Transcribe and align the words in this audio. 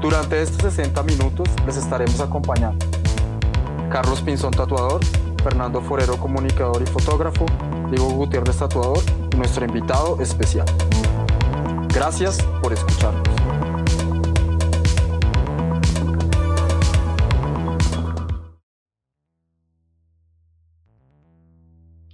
Durante 0.00 0.40
estos 0.40 0.62
60 0.74 1.02
minutos 1.02 1.48
les 1.66 1.76
estaremos 1.76 2.20
acompañando 2.20 2.86
Carlos 3.90 4.22
Pinzón 4.22 4.52
Tatuador, 4.52 5.00
Fernando 5.42 5.80
Forero 5.80 6.16
Comunicador 6.16 6.80
y 6.82 6.86
Fotógrafo, 6.86 7.46
Diego 7.90 8.08
Gutiérrez 8.10 8.58
Tatuador 8.58 9.00
y 9.32 9.36
nuestro 9.36 9.64
invitado 9.64 10.20
especial. 10.20 10.66
Gracias 11.92 12.40
por 12.62 12.72
escucharnos. 12.72 13.26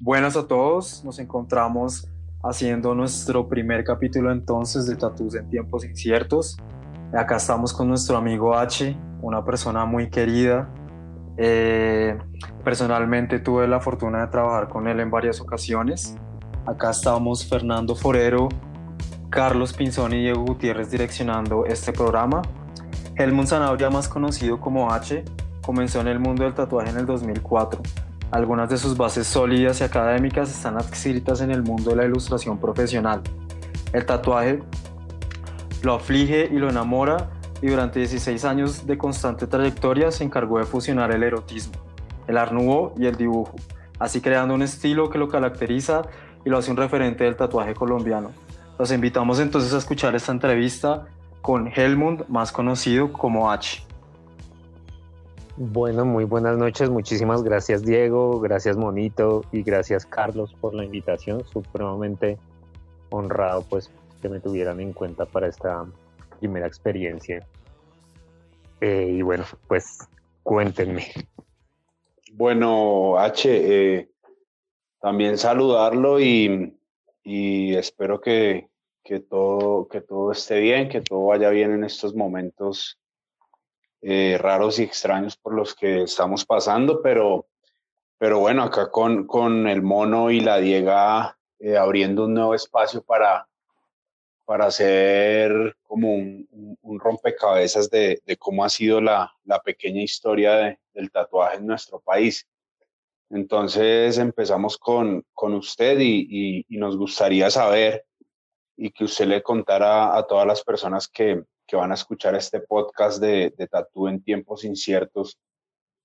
Buenas 0.01 0.37
a 0.37 0.47
todos, 0.49 1.05
nos 1.05 1.19
encontramos 1.19 2.09
haciendo 2.43 2.95
nuestro 2.95 3.47
primer 3.47 3.85
capítulo 3.85 4.33
entonces 4.33 4.87
de 4.87 4.97
Tatús 4.97 5.35
en 5.35 5.51
tiempos 5.51 5.85
inciertos. 5.85 6.57
Acá 7.17 7.37
estamos 7.37 7.73
con 7.73 7.87
nuestro 7.87 8.17
amigo 8.17 8.57
H, 8.57 8.97
una 9.23 9.45
persona 9.45 9.85
muy 9.85 10.11
querida. 10.11 10.69
Eh, 11.37 12.19
personalmente 12.65 13.39
tuve 13.39 13.69
la 13.69 13.79
fortuna 13.79 14.23
de 14.23 14.27
trabajar 14.27 14.69
con 14.69 14.89
él 14.89 14.99
en 14.99 15.13
varias 15.13 15.41
ocasiones. 15.41 16.17
Acá 16.67 16.91
estamos 16.91 17.49
Fernando 17.49 17.95
Forero, 17.95 18.49
Carlos 19.31 19.73
Pinzón 19.75 20.13
y 20.13 20.23
Diego 20.23 20.45
Gutiérrez 20.45 20.91
direccionando 20.91 21.67
este 21.67 21.93
programa. 21.93 22.43
Helmut 23.15 23.47
Zanabria, 23.47 23.91
más 23.91 24.09
conocido 24.09 24.59
como 24.59 24.91
H, 24.93 25.25
comenzó 25.65 26.01
en 26.01 26.09
el 26.09 26.19
mundo 26.19 26.43
del 26.43 26.55
tatuaje 26.55 26.91
en 26.91 26.97
el 26.97 27.07
2004. 27.07 27.81
Algunas 28.33 28.69
de 28.71 28.77
sus 28.77 28.97
bases 28.97 29.29
sólidas 29.29 29.81
y 29.81 29.85
académicas 29.85 30.51
están 30.51 30.79
adscritas 30.79 31.41
en 31.43 31.53
el 31.53 31.63
mundo 31.63 31.91
de 31.91 31.97
la 31.97 32.07
ilustración 32.07 32.59
profesional. 32.59 33.23
El 33.93 34.05
tatuaje 34.05 34.65
lo 35.85 35.95
aflige 35.95 36.49
y 36.51 36.57
lo 36.57 36.69
enamora 36.69 37.31
y 37.61 37.69
durante 37.69 38.01
16 38.01 38.45
años 38.45 38.87
de 38.87 38.99
constante 38.99 39.47
trayectoria 39.47 40.11
se 40.11 40.25
encargó 40.25 40.59
de 40.59 40.65
fusionar 40.65 41.13
el 41.13 41.23
erotismo, 41.23 41.75
el 42.27 42.37
art 42.37 42.53
y 42.99 43.07
el 43.07 43.17
dibujo, 43.17 43.55
así 43.99 44.21
creando 44.21 44.55
un 44.55 44.63
estilo 44.63 45.11
que 45.11 45.19
lo 45.19 45.29
caracteriza 45.29 46.03
y 46.45 46.51
lo 46.51 46.59
hace 46.59 46.71
un 46.71 46.77
referente 46.77 47.25
del 47.25 47.37
tatuaje 47.37 47.75
colombiano. 47.75 48.33
Los 48.79 48.91
invitamos 48.93 49.39
entonces 49.41 49.73
a 49.73 49.79
escuchar 49.79 50.15
esta 50.15 50.33
entrevista 50.33 51.07
con 51.43 51.69
Helmund, 51.69 52.25
más 52.29 52.51
conocido 52.51 53.13
como 53.13 53.51
H. 53.51 53.83
Bueno, 55.57 56.05
muy 56.05 56.25
buenas 56.25 56.59
noches. 56.59 56.91
Muchísimas 56.91 57.45
gracias 57.45 57.85
Diego, 57.85 58.41
gracias 58.41 58.77
Monito 58.77 59.45
y 59.53 59.63
gracias 59.63 60.05
Carlos 60.05 60.55
por 60.61 60.75
la 60.75 60.85
invitación. 60.85 61.45
Supremamente 61.47 62.39
honrado 63.11 63.63
pues 63.63 63.91
que 64.25 64.31
me 64.31 64.41
tuvieran 64.41 64.81
en 64.81 64.95
cuenta 64.95 65.27
para 65.27 65.49
esta 65.49 65.85
primera 66.41 66.67
experiencia. 66.67 67.47
Eh, 68.81 69.17
y 69.19 69.21
bueno, 69.21 69.45
pues 69.69 69.99
cuéntenme. 70.43 71.13
Bueno, 72.33 73.19
H, 73.19 73.51
eh, 73.53 74.09
también 74.99 75.37
saludarlo 75.37 76.19
y, 76.19 76.75
espero 77.77 78.19
que, 78.23 78.71
todo, 79.29 79.89
que 79.89 80.01
todo 80.01 80.33
esté 80.33 80.59
bien, 80.59 80.89
que 80.89 81.03
todo 81.03 81.27
vaya 81.27 81.51
bien 81.51 81.73
en 81.73 81.85
estos 81.85 82.15
momentos 82.15 82.99
eh, 84.01 84.39
raros 84.41 84.79
y 84.79 84.85
extraños 84.85 85.37
por 85.37 85.53
los 85.53 85.75
que 85.75 86.05
estamos 86.05 86.47
pasando, 86.47 87.03
pero, 87.03 87.45
pero 88.17 88.39
bueno, 88.39 88.63
acá 88.63 88.91
con, 88.91 89.27
con 89.27 89.69
el 89.69 89.83
mono 89.83 90.31
y 90.31 90.41
la 90.41 90.57
Diega 90.57 91.37
abriendo 91.79 92.25
un 92.25 92.33
nuevo 92.33 92.55
espacio 92.55 93.03
para, 93.03 93.47
para 94.45 94.67
hacer 94.67 95.77
como 95.83 96.15
un, 96.15 97.01
rompecabezas 97.01 97.91
de, 97.91 98.21
cómo 98.39 98.65
ha 98.65 98.69
sido 98.69 99.01
la, 99.01 99.33
pequeña 99.65 100.03
historia 100.03 100.79
del 100.93 101.11
tatuaje 101.11 101.57
en 101.57 101.67
nuestro 101.67 102.01
país. 102.01 102.47
Entonces 103.31 104.19
empezamos 104.19 104.79
con, 104.79 105.25
usted 105.37 105.99
y, 106.01 106.65
nos 106.69 106.97
gustaría 106.97 107.51
saber 107.51 108.05
y 108.77 108.91
que 108.91 109.05
usted 109.05 109.27
le 109.27 109.43
contara 109.43 110.17
a 110.17 110.27
todas 110.27 110.47
las 110.47 110.63
personas 110.63 111.09
que, 111.09 111.43
van 111.73 111.91
a 111.91 111.95
escuchar 111.95 112.37
este 112.37 112.61
podcast 112.61 113.21
de, 113.21 113.53
de 113.57 113.67
Tatú 113.67 114.07
en 114.07 114.23
tiempos 114.23 114.65
inciertos, 114.65 115.41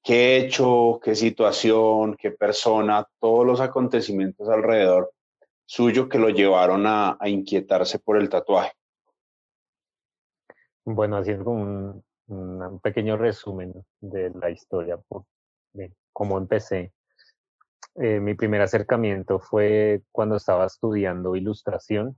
qué 0.01 0.38
hecho, 0.38 0.99
qué 1.03 1.13
situación, 1.13 2.16
qué 2.17 2.31
persona, 2.31 3.07
todos 3.19 3.45
los 3.45 3.59
acontecimientos 3.59 4.49
alrededor 4.49 5.11
suyo 5.69 6.09
que 6.09 6.18
lo 6.18 6.30
llevaron 6.30 6.85
a, 6.88 7.16
inquietarse 7.25 8.00
por 8.00 8.18
el 8.18 8.28
tatuaje? 8.28 8.72
Bueno, 10.84 11.18
haciendo 11.18 11.52
un, 11.52 12.03
un, 12.25 12.80
pequeño 12.80 13.18
resumen 13.18 13.74
de 14.02 14.31
la 14.31 14.50
historia, 14.50 14.97
de 15.74 15.94
cómo 16.12 16.40
empecé. 16.40 16.91
Eh, 17.94 18.19
mi 18.19 18.34
primer 18.34 18.62
acercamiento 18.62 19.38
fue 19.38 20.02
cuando 20.12 20.38
estaba 20.38 20.66
estudiando 20.66 21.35
ilustración. 21.35 22.18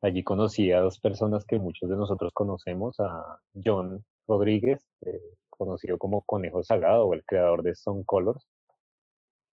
Allí 0.00 0.22
conocí 0.22 0.70
a 0.70 0.80
dos 0.80 1.00
personas 1.00 1.44
que 1.44 1.58
muchos 1.58 1.90
de 1.90 1.96
nosotros 1.96 2.30
conocemos, 2.32 3.00
a 3.00 3.40
John 3.54 4.04
Rodríguez, 4.28 4.86
eh, 5.00 5.20
conocido 5.50 5.98
como 5.98 6.22
Conejo 6.22 6.62
Sagado 6.62 7.06
o 7.06 7.14
el 7.14 7.24
creador 7.24 7.64
de 7.64 7.72
Stone 7.72 8.04
Colors. 8.06 8.46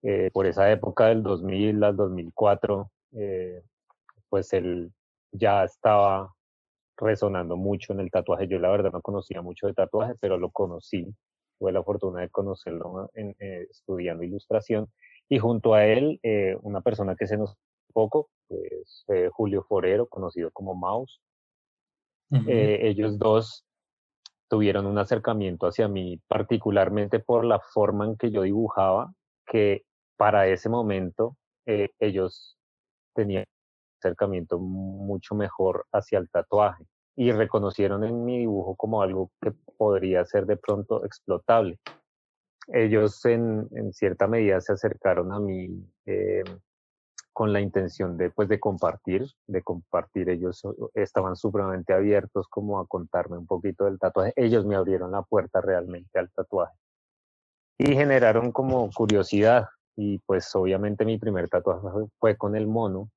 Eh, 0.03 0.29
por 0.31 0.45
esa 0.45 0.71
época 0.71 1.07
del 1.07 1.23
2000 1.23 1.83
al 1.83 1.95
2004 1.95 2.91
eh, 3.13 3.61
pues 4.29 4.53
él 4.53 4.91
ya 5.31 5.63
estaba 5.63 6.33
resonando 6.97 7.57
mucho 7.57 7.93
en 7.93 7.99
el 7.99 8.11
tatuaje. 8.11 8.47
Yo 8.47 8.59
la 8.59 8.69
verdad 8.69 8.91
no 8.91 9.01
conocía 9.01 9.41
mucho 9.41 9.67
de 9.67 9.73
tatuaje, 9.73 10.15
pero 10.19 10.37
lo 10.37 10.49
conocí. 10.51 11.07
Tuve 11.59 11.71
la 11.71 11.83
fortuna 11.83 12.21
de 12.21 12.29
conocerlo 12.29 13.09
en, 13.13 13.35
eh, 13.39 13.67
estudiando 13.69 14.23
ilustración. 14.23 14.87
Y 15.29 15.39
junto 15.39 15.73
a 15.73 15.85
él, 15.85 16.19
eh, 16.23 16.57
una 16.61 16.81
persona 16.81 17.15
que 17.15 17.27
se 17.27 17.37
nos 17.37 17.55
poco, 17.93 18.29
es 18.49 19.05
Julio 19.31 19.63
Forero, 19.63 20.07
conocido 20.07 20.51
como 20.51 20.75
Mouse. 20.75 21.21
ellos 22.29 23.17
dos 23.17 23.65
tuvieron 24.49 24.85
un 24.85 24.97
acercamiento 24.97 25.67
hacia 25.67 25.87
mí, 25.87 26.19
particularmente 26.27 27.19
por 27.19 27.45
la 27.45 27.59
forma 27.59 28.05
en 28.05 28.17
que 28.17 28.31
yo 28.31 28.41
dibujaba, 28.41 29.13
que 29.45 29.83
para 30.17 30.47
ese 30.47 30.69
momento 30.69 31.37
ellos 31.65 32.54
tenía 33.15 33.45
acercamiento 33.99 34.59
mucho 34.59 35.33
mejor 35.33 35.85
hacia 35.91 36.19
el 36.19 36.29
tatuaje 36.29 36.85
y 37.15 37.31
reconocieron 37.31 38.03
en 38.03 38.25
mi 38.25 38.39
dibujo 38.39 38.75
como 38.75 39.01
algo 39.01 39.31
que 39.41 39.51
podría 39.77 40.25
ser 40.25 40.45
de 40.45 40.57
pronto 40.57 41.05
explotable. 41.05 41.79
Ellos 42.67 43.23
en, 43.25 43.67
cierta 43.93 44.27
medida 44.27 44.59
se 44.59 44.73
acercaron 44.73 45.31
a 45.31 45.39
mí 45.39 45.69
eh, 46.05 46.43
con 47.31 47.53
la 47.53 47.61
intención 47.61 48.17
de, 48.17 48.31
pues, 48.31 48.49
de 48.49 48.59
compartir, 48.59 49.25
de 49.47 49.61
compartir. 49.61 50.29
Ellos 50.29 50.63
estaban 50.93 51.35
supremamente 51.35 51.93
abiertos 51.93 52.47
como 52.47 52.79
a 52.79 52.87
contarme 52.87 53.37
un 53.37 53.45
poquito 53.45 53.85
del 53.85 53.99
tatuaje. 53.99 54.33
Ellos 54.35 54.65
me 54.65 54.75
abrieron 54.75 55.11
la 55.11 55.21
puerta 55.21 55.61
realmente 55.61 56.19
al 56.19 56.31
tatuaje 56.31 56.75
y 57.77 57.93
generaron 57.93 58.51
como 58.51 58.89
curiosidad 58.91 59.67
y 59.95 60.19
pues 60.19 60.53
obviamente 60.55 61.05
mi 61.05 61.17
primer 61.17 61.49
tatuaje 61.49 62.09
fue 62.19 62.37
con 62.37 62.55
el 62.55 62.67
mono 62.67 63.09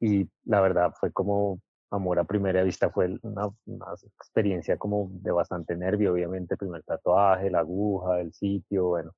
y 0.00 0.28
la 0.44 0.60
verdad 0.60 0.92
fue 0.98 1.12
como 1.12 1.60
amor 1.90 2.18
a 2.18 2.24
primera 2.24 2.62
vista, 2.62 2.90
fue 2.90 3.18
una, 3.22 3.50
experiencia 4.18 4.76
como 4.76 5.08
de 5.10 5.30
bastante 5.32 5.76
nervio, 5.76 6.12
obviamente, 6.12 6.56
primer 6.56 6.82
tatuaje, 6.84 7.50
la 7.50 7.60
aguja, 7.60 8.20
el 8.20 8.32
sitio, 8.32 8.88
bueno. 8.88 9.12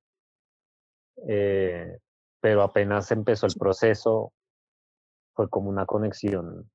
Eh, 1.27 1.97
pero 2.39 2.63
apenas 2.63 3.11
empezó 3.11 3.45
el 3.45 3.53
proceso, 3.59 4.33
fue 5.33 5.49
como 5.49 5.69
una 5.69 5.85
conexión 5.85 6.69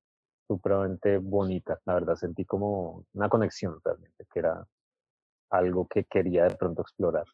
supremamente 0.47 1.17
bonita, 1.17 1.79
la 1.85 1.95
verdad 1.95 2.15
sentí 2.15 2.45
como 2.45 3.03
una 3.13 3.27
conexión 3.29 3.79
realmente, 3.83 4.25
que 4.31 4.39
era 4.39 4.65
algo 5.49 5.87
que 5.87 6.05
quería 6.05 6.45
de 6.45 6.55
pronto 6.55 6.81
explorar. 6.83 7.25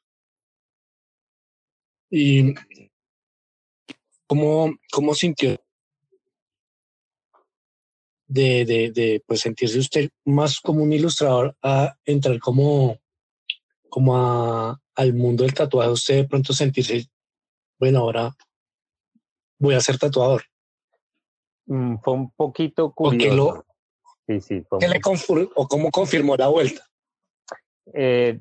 ¿Y 2.15 2.53
cómo, 4.27 4.71
cómo 4.91 5.15
sintió 5.15 5.59
de, 8.27 8.65
de, 8.65 8.91
de 8.91 9.23
pues 9.25 9.39
sentirse 9.39 9.79
usted 9.79 10.11
más 10.23 10.59
como 10.59 10.83
un 10.83 10.93
ilustrador 10.93 11.57
a 11.63 11.97
entrar 12.05 12.37
como 12.37 12.99
como 13.89 14.15
a, 14.15 14.79
al 14.93 15.13
mundo 15.15 15.43
del 15.43 15.55
tatuaje, 15.55 15.89
usted 15.89 16.15
de 16.17 16.27
pronto 16.27 16.53
sentirse, 16.53 17.07
bueno, 17.79 18.01
ahora 18.01 18.35
voy 19.57 19.73
a 19.73 19.81
ser 19.81 19.97
tatuador? 19.97 20.43
Mm, 21.65 21.95
fue 21.97 22.13
un 22.13 22.31
poquito 22.31 22.91
curioso. 22.93 23.65
sí, 24.27 24.39
sí, 24.39 24.63
¿Qué 24.79 24.87
le 24.87 25.01
¿O 25.55 25.67
cómo 25.67 25.89
confirmó 25.89 26.35
la 26.35 26.47
vuelta? 26.49 26.87
Eh, 27.91 28.39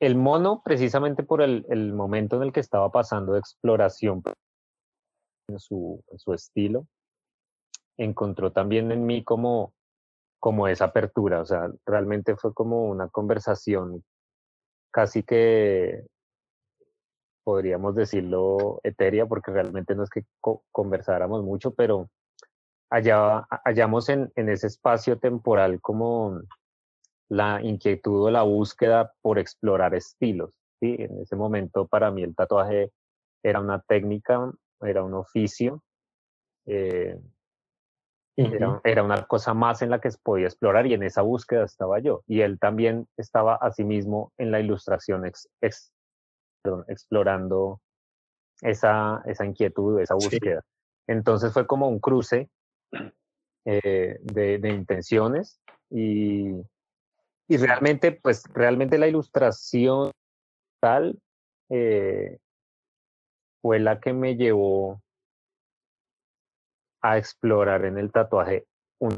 el 0.00 0.16
mono, 0.16 0.62
precisamente 0.64 1.22
por 1.22 1.42
el, 1.42 1.92
momento 1.92 2.36
en 2.36 2.42
el 2.42 2.52
que 2.52 2.60
estaba 2.60 2.90
pasando 2.90 3.32
de 3.32 3.40
exploración 3.40 4.22
en 5.48 5.58
su, 5.58 6.02
en 6.08 6.18
su 6.18 6.32
estilo, 6.34 6.86
encontró 7.96 8.52
también 8.52 8.92
en 8.92 9.06
mí 9.06 9.24
como, 9.24 9.72
como 10.38 10.68
esa 10.68 10.86
apertura, 10.86 11.40
o 11.40 11.46
sea, 11.46 11.70
realmente 11.84 12.36
fue 12.36 12.54
como 12.54 12.84
una 12.84 13.08
conversación 13.08 14.04
casi 14.92 15.22
que 15.22 16.06
podríamos 17.44 17.94
decirlo 17.94 18.80
etérea, 18.84 19.26
porque 19.26 19.50
realmente 19.50 19.94
no 19.94 20.04
es 20.04 20.10
que 20.10 20.24
conversáramos 20.70 21.42
mucho, 21.42 21.74
pero 21.74 22.08
allá, 22.90 23.46
hallamos 23.64 24.08
en, 24.10 24.30
en 24.36 24.48
ese 24.48 24.66
espacio 24.66 25.18
temporal 25.18 25.80
como 25.80 26.42
la 27.28 27.60
inquietud 27.62 28.26
o 28.26 28.30
la 28.30 28.42
búsqueda 28.42 29.12
por 29.20 29.38
explorar 29.38 29.94
estilos. 29.94 30.50
¿sí? 30.80 30.96
En 30.98 31.20
ese 31.20 31.36
momento 31.36 31.86
para 31.86 32.10
mí 32.10 32.22
el 32.22 32.34
tatuaje 32.34 32.92
era 33.42 33.60
una 33.60 33.80
técnica, 33.80 34.50
era 34.80 35.02
un 35.02 35.14
oficio, 35.14 35.82
eh, 36.66 37.18
era, 38.36 38.80
era, 38.84 39.02
una 39.02 39.24
cosa 39.24 39.52
más 39.52 39.82
en 39.82 39.90
la 39.90 40.00
que 40.00 40.10
podía 40.22 40.46
explorar 40.46 40.86
y 40.86 40.94
en 40.94 41.02
esa 41.02 41.22
búsqueda 41.22 41.64
estaba 41.64 41.98
yo. 41.98 42.22
Y 42.26 42.42
él 42.42 42.58
también 42.60 43.08
estaba 43.16 43.56
asimismo 43.56 44.32
en 44.38 44.52
la 44.52 44.60
ilustración 44.60 45.26
ex, 45.26 45.48
explorando 46.86 47.80
esa, 48.62 49.22
esa 49.26 49.44
inquietud, 49.44 50.00
esa 50.00 50.14
búsqueda. 50.14 50.62
Entonces 51.08 51.52
fue 51.52 51.66
como 51.66 51.88
un 51.88 51.98
cruce 51.98 52.48
eh, 53.64 54.18
de, 54.22 54.58
de, 54.58 54.68
intenciones 54.68 55.60
y, 55.90 56.52
y, 57.48 57.56
realmente, 57.56 58.12
pues 58.12 58.44
realmente 58.52 58.98
la 58.98 59.08
ilustración 59.08 60.10
tal 60.80 61.18
eh, 61.70 62.38
fue 63.62 63.80
la 63.80 64.00
que 64.00 64.12
me 64.12 64.36
llevó 64.36 65.00
a 67.02 67.18
explorar 67.18 67.84
en 67.84 67.98
el 67.98 68.12
tatuaje 68.12 68.66
un 69.00 69.16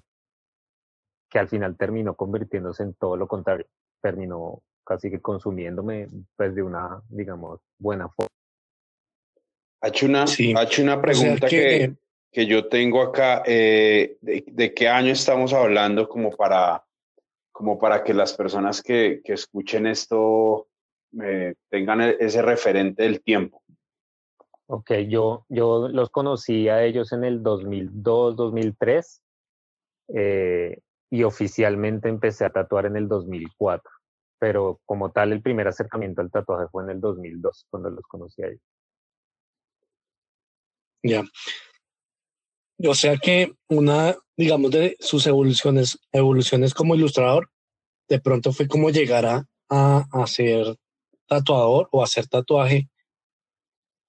que 1.30 1.38
al 1.38 1.48
final 1.48 1.76
terminó 1.76 2.14
convirtiéndose 2.14 2.82
en 2.82 2.94
todo 2.94 3.16
lo 3.16 3.28
contrario, 3.28 3.66
terminó 4.02 4.62
casi 4.84 5.10
que 5.10 5.20
consumiéndome 5.20 6.08
pues 6.36 6.54
de 6.54 6.62
una, 6.62 7.00
digamos, 7.08 7.60
buena 7.78 8.08
forma. 8.08 8.28
Ha 9.82 9.88
hecho 9.88 10.06
una, 10.06 10.24
una 10.82 11.00
pregunta 11.00 11.48
que, 11.48 11.94
que, 12.30 12.46
yo 12.46 12.68
tengo 12.68 13.00
acá, 13.00 13.42
eh, 13.46 14.18
de, 14.20 14.74
qué 14.74 14.88
año 14.88 15.12
estamos 15.12 15.54
hablando 15.54 16.08
como 16.08 16.30
para, 16.30 16.84
como 17.60 17.78
para 17.78 18.02
que 18.02 18.14
las 18.14 18.32
personas 18.32 18.82
que, 18.82 19.20
que 19.22 19.34
escuchen 19.34 19.86
esto 19.86 20.68
eh, 21.22 21.56
tengan 21.68 22.00
e, 22.00 22.16
ese 22.18 22.40
referente 22.40 23.02
del 23.02 23.22
tiempo. 23.22 23.62
Ok, 24.64 24.92
yo, 25.10 25.44
yo 25.50 25.88
los 25.88 26.08
conocí 26.08 26.70
a 26.70 26.82
ellos 26.82 27.12
en 27.12 27.22
el 27.22 27.42
2002, 27.42 28.34
2003 28.34 29.22
eh, 30.14 30.78
y 31.10 31.22
oficialmente 31.22 32.08
empecé 32.08 32.46
a 32.46 32.50
tatuar 32.50 32.86
en 32.86 32.96
el 32.96 33.08
2004, 33.08 33.90
pero 34.38 34.80
como 34.86 35.12
tal 35.12 35.30
el 35.32 35.42
primer 35.42 35.68
acercamiento 35.68 36.22
al 36.22 36.30
tatuaje 36.30 36.66
fue 36.72 36.84
en 36.84 36.90
el 36.92 37.00
2002 37.02 37.66
cuando 37.68 37.90
los 37.90 38.06
conocí 38.06 38.42
a 38.42 38.46
ellos. 38.46 38.62
Ya. 41.02 41.22
O 42.88 42.94
sea 42.94 43.16
que 43.16 43.52
una, 43.68 44.16
digamos, 44.36 44.70
de 44.70 44.96
sus 45.00 45.26
evoluciones, 45.26 45.98
evoluciones 46.12 46.74
como 46.74 46.94
ilustrador, 46.94 47.50
de 48.08 48.20
pronto 48.20 48.52
fue 48.52 48.66
como 48.66 48.90
llegar 48.90 49.26
a, 49.26 49.46
a, 49.68 50.26
ser 50.26 50.76
tatuador 51.26 51.88
o 51.92 52.02
hacer 52.02 52.26
tatuaje 52.26 52.88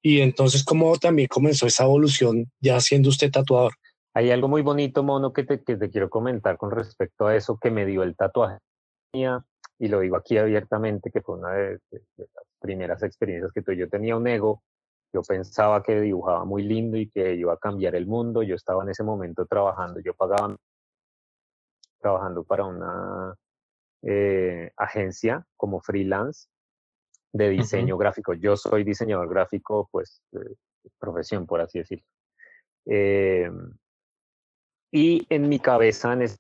y 0.02 0.22
entonces, 0.22 0.64
¿cómo 0.64 0.98
también 0.98 1.28
comenzó 1.28 1.68
esa 1.68 1.84
evolución 1.84 2.52
ya 2.60 2.80
siendo 2.80 3.10
usted 3.10 3.32
tatuador? 3.32 3.74
Hay 4.14 4.32
algo 4.32 4.48
muy 4.48 4.64
bonito, 4.64 5.04
Mono, 5.04 5.32
que 5.32 5.44
te, 5.44 5.64
que 5.64 5.78
te 5.78 5.90
quiero 5.90 6.10
comentar 6.10 6.58
con 6.58 6.72
respecto 6.72 7.28
a 7.28 7.36
eso 7.36 7.58
que 7.62 7.70
me 7.70 7.86
dio 7.86 8.04
el 8.04 8.16
tatuaje. 8.16 8.58
Y 9.14 9.88
lo 9.88 10.00
digo 10.00 10.16
aquí 10.16 10.38
abiertamente, 10.38 11.12
que 11.12 11.22
fue 11.22 11.38
una 11.38 11.54
de, 11.54 11.80
las 12.18 12.28
primeras 12.60 13.04
experiencias 13.04 13.52
que 13.54 13.62
tuve. 13.62 13.78
Yo 13.78 13.90
tenía 13.90 14.16
un 14.16 14.28
ego, 14.28 14.64
yo 15.14 15.22
pensaba 15.22 15.84
que 15.84 16.00
dibujaba 16.00 16.46
muy 16.46 16.64
lindo 16.64 16.98
y 16.98 17.10
que 17.10 17.36
iba 17.36 17.54
a 17.54 17.58
cambiar 17.58 17.96
el 17.96 18.08
mundo. 18.08 18.44
Yo 18.44 18.56
estaba 18.56 18.84
en 18.84 18.90
ese 18.90 19.04
momento 19.04 19.46
trabajando, 19.46 20.00
yo 20.00 20.14
pagaba 20.14 20.56
trabajando 22.00 22.44
para 22.44 22.66
una 22.66 23.36
eh, 24.04 24.72
agencia 24.78 25.46
como 25.56 25.82
freelance 25.82 26.48
de 27.34 27.50
diseño 27.50 27.98
gráfico. 27.98 28.34
Yo 28.34 28.58
soy 28.58 28.84
diseñador 28.84 29.30
gráfico, 29.30 29.88
pues, 29.92 30.22
profesión, 31.00 31.46
por 31.46 31.62
así 31.62 31.80
decirlo. 31.80 32.06
Em, 32.86 33.74
y 34.92 35.26
en 35.30 35.48
mi 35.48 35.60
cabeza, 35.60 36.14
en 36.14 36.24
ese, 36.24 36.38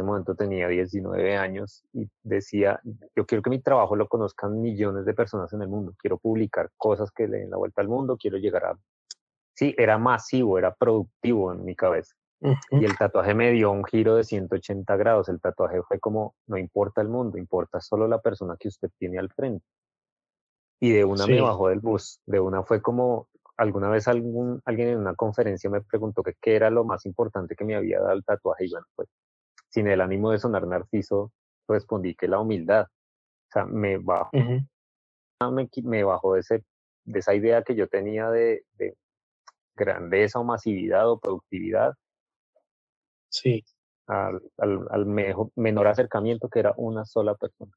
momento 0.00 0.34
tenía 0.34 0.68
19 0.68 1.36
años 1.36 1.84
y 1.92 2.08
decía, 2.22 2.80
yo 3.14 3.26
quiero 3.26 3.42
que 3.42 3.50
mi 3.50 3.60
trabajo 3.60 3.96
lo 3.96 4.08
conozcan 4.08 4.60
millones 4.62 5.04
de 5.04 5.12
personas 5.12 5.52
en 5.52 5.62
el 5.62 5.68
mundo, 5.68 5.94
quiero 5.98 6.16
publicar 6.18 6.70
cosas 6.78 7.10
que 7.10 7.28
le 7.28 7.38
den 7.40 7.50
la 7.50 7.58
vuelta 7.58 7.82
al 7.82 7.88
mundo, 7.88 8.16
quiero 8.16 8.38
llegar 8.38 8.64
a... 8.64 8.78
Sí, 9.54 9.74
era 9.76 9.98
masivo, 9.98 10.58
era 10.58 10.72
productivo 10.74 11.52
en 11.52 11.64
mi 11.64 11.76
cabeza. 11.76 12.14
Y 12.70 12.84
el 12.84 12.96
tatuaje 12.96 13.34
me 13.34 13.52
dio 13.52 13.70
un 13.70 13.84
giro 13.84 14.16
de 14.16 14.24
180 14.24 14.96
grados. 14.96 15.28
El 15.28 15.40
tatuaje 15.40 15.80
fue 15.82 16.00
como, 16.00 16.34
no 16.48 16.56
importa 16.56 17.00
el 17.00 17.08
mundo, 17.08 17.38
importa 17.38 17.80
solo 17.80 18.08
la 18.08 18.20
persona 18.20 18.56
que 18.58 18.68
usted 18.68 18.90
tiene 18.98 19.18
al 19.18 19.30
frente. 19.30 19.64
Y 20.80 20.90
de 20.90 21.04
una 21.04 21.26
me 21.26 21.40
bajó 21.40 21.68
del 21.68 21.78
bus. 21.78 22.20
De 22.26 22.40
una 22.40 22.64
fue 22.64 22.82
como, 22.82 23.28
alguna 23.56 23.88
vez 23.88 24.08
algún, 24.08 24.60
alguien 24.64 24.88
en 24.88 24.98
una 24.98 25.14
conferencia 25.14 25.70
me 25.70 25.82
preguntó 25.82 26.24
que 26.24 26.34
qué 26.40 26.56
era 26.56 26.70
lo 26.70 26.84
más 26.84 27.06
importante 27.06 27.54
que 27.54 27.64
me 27.64 27.76
había 27.76 28.00
dado 28.00 28.14
el 28.14 28.24
tatuaje. 28.24 28.66
Y 28.66 28.70
bueno, 28.70 28.86
pues 28.96 29.08
sin 29.72 29.88
el 29.88 30.00
ánimo 30.00 30.30
de 30.30 30.38
sonar 30.38 30.66
narciso, 30.66 31.32
respondí 31.66 32.14
que 32.14 32.28
la 32.28 32.40
humildad. 32.40 32.84
O 32.84 33.52
sea, 33.52 33.64
me 33.64 33.98
bajó, 33.98 34.30
me, 34.32 35.68
me, 35.82 36.04
bajó 36.04 36.34
de, 36.34 36.40
ese, 36.40 36.64
de 37.04 37.18
esa 37.18 37.34
idea 37.34 37.62
que 37.62 37.74
yo 37.74 37.88
tenía 37.88 38.30
de, 38.30 38.64
de 38.74 38.96
grandeza 39.74 40.38
o 40.38 40.44
masividad 40.44 41.10
o 41.10 41.18
productividad 41.18 41.94
Sí. 43.32 43.64
Al, 44.06 44.42
al, 44.58 45.06
menor 45.56 45.86
acercamiento 45.86 46.48
que 46.48 46.58
era 46.58 46.74
una 46.76 47.04
sola 47.06 47.34
persona. 47.34 47.72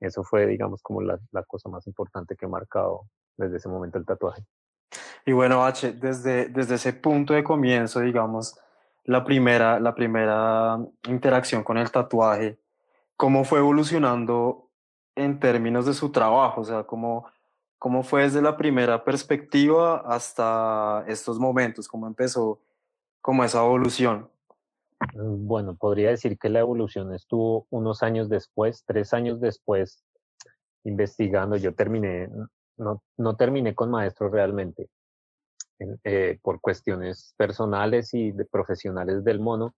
Eso 0.00 0.22
fue, 0.22 0.46
digamos, 0.46 0.82
como 0.82 1.00
la, 1.00 1.18
la, 1.30 1.42
cosa 1.44 1.70
más 1.70 1.86
importante 1.86 2.36
que 2.36 2.44
he 2.44 2.48
marcado 2.48 3.06
desde 3.38 3.56
ese 3.56 3.68
momento 3.68 3.96
el 3.96 4.04
tatuaje. 4.04 4.44
Y 5.24 5.32
bueno, 5.32 5.64
H, 5.64 5.92
desde, 5.92 6.48
desde 6.48 6.74
ese 6.74 6.92
punto 6.92 7.32
de 7.32 7.42
comienzo, 7.42 8.00
digamos, 8.00 8.58
la 9.04 9.24
primera, 9.24 9.78
la 9.80 9.94
primera 9.94 10.78
interacción 11.08 11.62
con 11.62 11.78
el 11.78 11.90
tatuaje, 11.90 12.58
¿cómo 13.16 13.44
fue 13.44 13.58
evolucionando 13.58 14.70
en 15.14 15.38
términos 15.38 15.86
de 15.86 15.94
su 15.94 16.10
trabajo? 16.10 16.62
O 16.62 16.64
sea, 16.64 16.84
¿cómo, 16.84 17.26
cómo 17.78 18.02
fue 18.02 18.22
desde 18.22 18.42
la 18.42 18.56
primera 18.56 19.04
perspectiva 19.04 20.02
hasta 20.06 21.04
estos 21.06 21.38
momentos? 21.38 21.86
¿Cómo 21.86 22.06
empezó 22.06 22.60
como 23.20 23.44
esa 23.44 23.64
evolución? 23.64 24.28
Mm, 25.14 25.46
bueno, 25.46 25.74
podría 25.74 26.10
decir 26.10 26.38
que 26.38 26.48
la 26.48 26.60
evolución 26.60 27.14
estuvo 27.14 27.66
unos 27.70 28.02
años 28.02 28.28
después, 28.28 28.84
tres 28.86 29.12
años 29.12 29.40
después, 29.40 30.02
investigando. 30.84 31.56
Yo 31.56 31.74
terminé, 31.74 32.28
no, 32.76 33.02
no 33.18 33.36
terminé 33.36 33.74
con 33.74 33.90
maestro 33.90 34.30
realmente, 34.30 34.88
eh, 35.78 36.38
por 36.42 36.60
cuestiones 36.60 37.34
personales 37.36 38.14
y 38.14 38.32
de 38.32 38.44
profesionales 38.44 39.24
del 39.24 39.40
mono. 39.40 39.74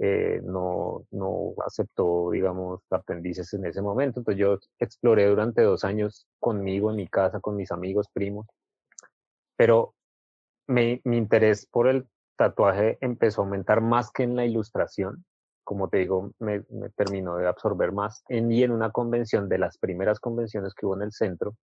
Eh, 0.00 0.40
no, 0.44 1.04
no 1.10 1.54
aceptó, 1.66 2.30
digamos, 2.30 2.80
aprendices 2.90 3.52
en 3.54 3.66
ese 3.66 3.82
momento. 3.82 4.20
Entonces 4.20 4.40
yo 4.40 4.58
exploré 4.78 5.26
durante 5.26 5.62
dos 5.62 5.84
años 5.84 6.26
conmigo, 6.38 6.90
en 6.90 6.96
mi 6.96 7.08
casa, 7.08 7.40
con 7.40 7.56
mis 7.56 7.72
amigos, 7.72 8.08
primos. 8.12 8.46
Pero 9.56 9.94
mi 10.68 11.00
interés 11.04 11.66
por 11.66 11.88
el 11.88 12.06
tatuaje 12.36 12.98
empezó 13.00 13.42
a 13.42 13.44
aumentar 13.44 13.80
más 13.80 14.10
que 14.12 14.22
en 14.22 14.36
la 14.36 14.46
ilustración. 14.46 15.24
Como 15.64 15.88
te 15.88 15.98
digo, 15.98 16.32
me, 16.38 16.62
terminó 16.96 17.36
de 17.36 17.48
absorber 17.48 17.92
más. 17.92 18.22
En, 18.28 18.50
y 18.52 18.62
en 18.62 18.70
una 18.70 18.90
convención, 18.90 19.48
de 19.48 19.58
las 19.58 19.76
primeras 19.78 20.20
convenciones 20.20 20.74
que 20.74 20.86
hubo 20.86 20.96
en 20.96 21.02
el 21.02 21.12
Centro 21.12 21.56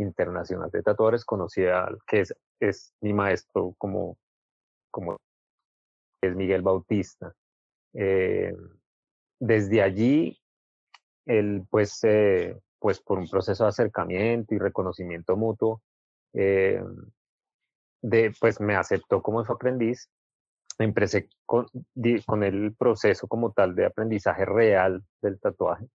Internacional 0.00 0.70
de 0.70 0.82
Tatuadores, 0.82 1.24
conocí 1.24 1.64
al 1.64 1.98
que 2.06 2.20
es, 2.20 2.34
es 2.60 2.94
mi 3.00 3.12
maestro 3.12 3.74
como, 3.78 4.16
como 4.90 5.16
es 6.22 6.34
Miguel 6.34 6.62
Bautista. 6.62 7.34
Eh, 7.94 8.54
desde 9.40 9.82
allí 9.82 10.38
él 11.26 11.64
pues, 11.70 12.00
eh, 12.04 12.58
pues 12.78 13.00
por 13.00 13.18
un 13.18 13.28
proceso 13.28 13.64
de 13.64 13.68
acercamiento 13.68 14.54
y 14.54 14.58
reconocimiento 14.58 15.36
mutuo, 15.36 15.82
eh, 16.32 16.82
de, 18.02 18.32
pues 18.40 18.60
me 18.60 18.76
aceptó 18.76 19.22
como 19.22 19.44
su 19.44 19.52
aprendiz. 19.52 20.08
Empecé 20.78 21.28
con, 21.44 21.66
con 22.26 22.42
el 22.42 22.74
proceso 22.74 23.28
como 23.28 23.52
tal 23.52 23.74
de 23.74 23.84
aprendizaje 23.84 24.46
real 24.46 25.04
del 25.20 25.38
tatuaje. 25.38 25.86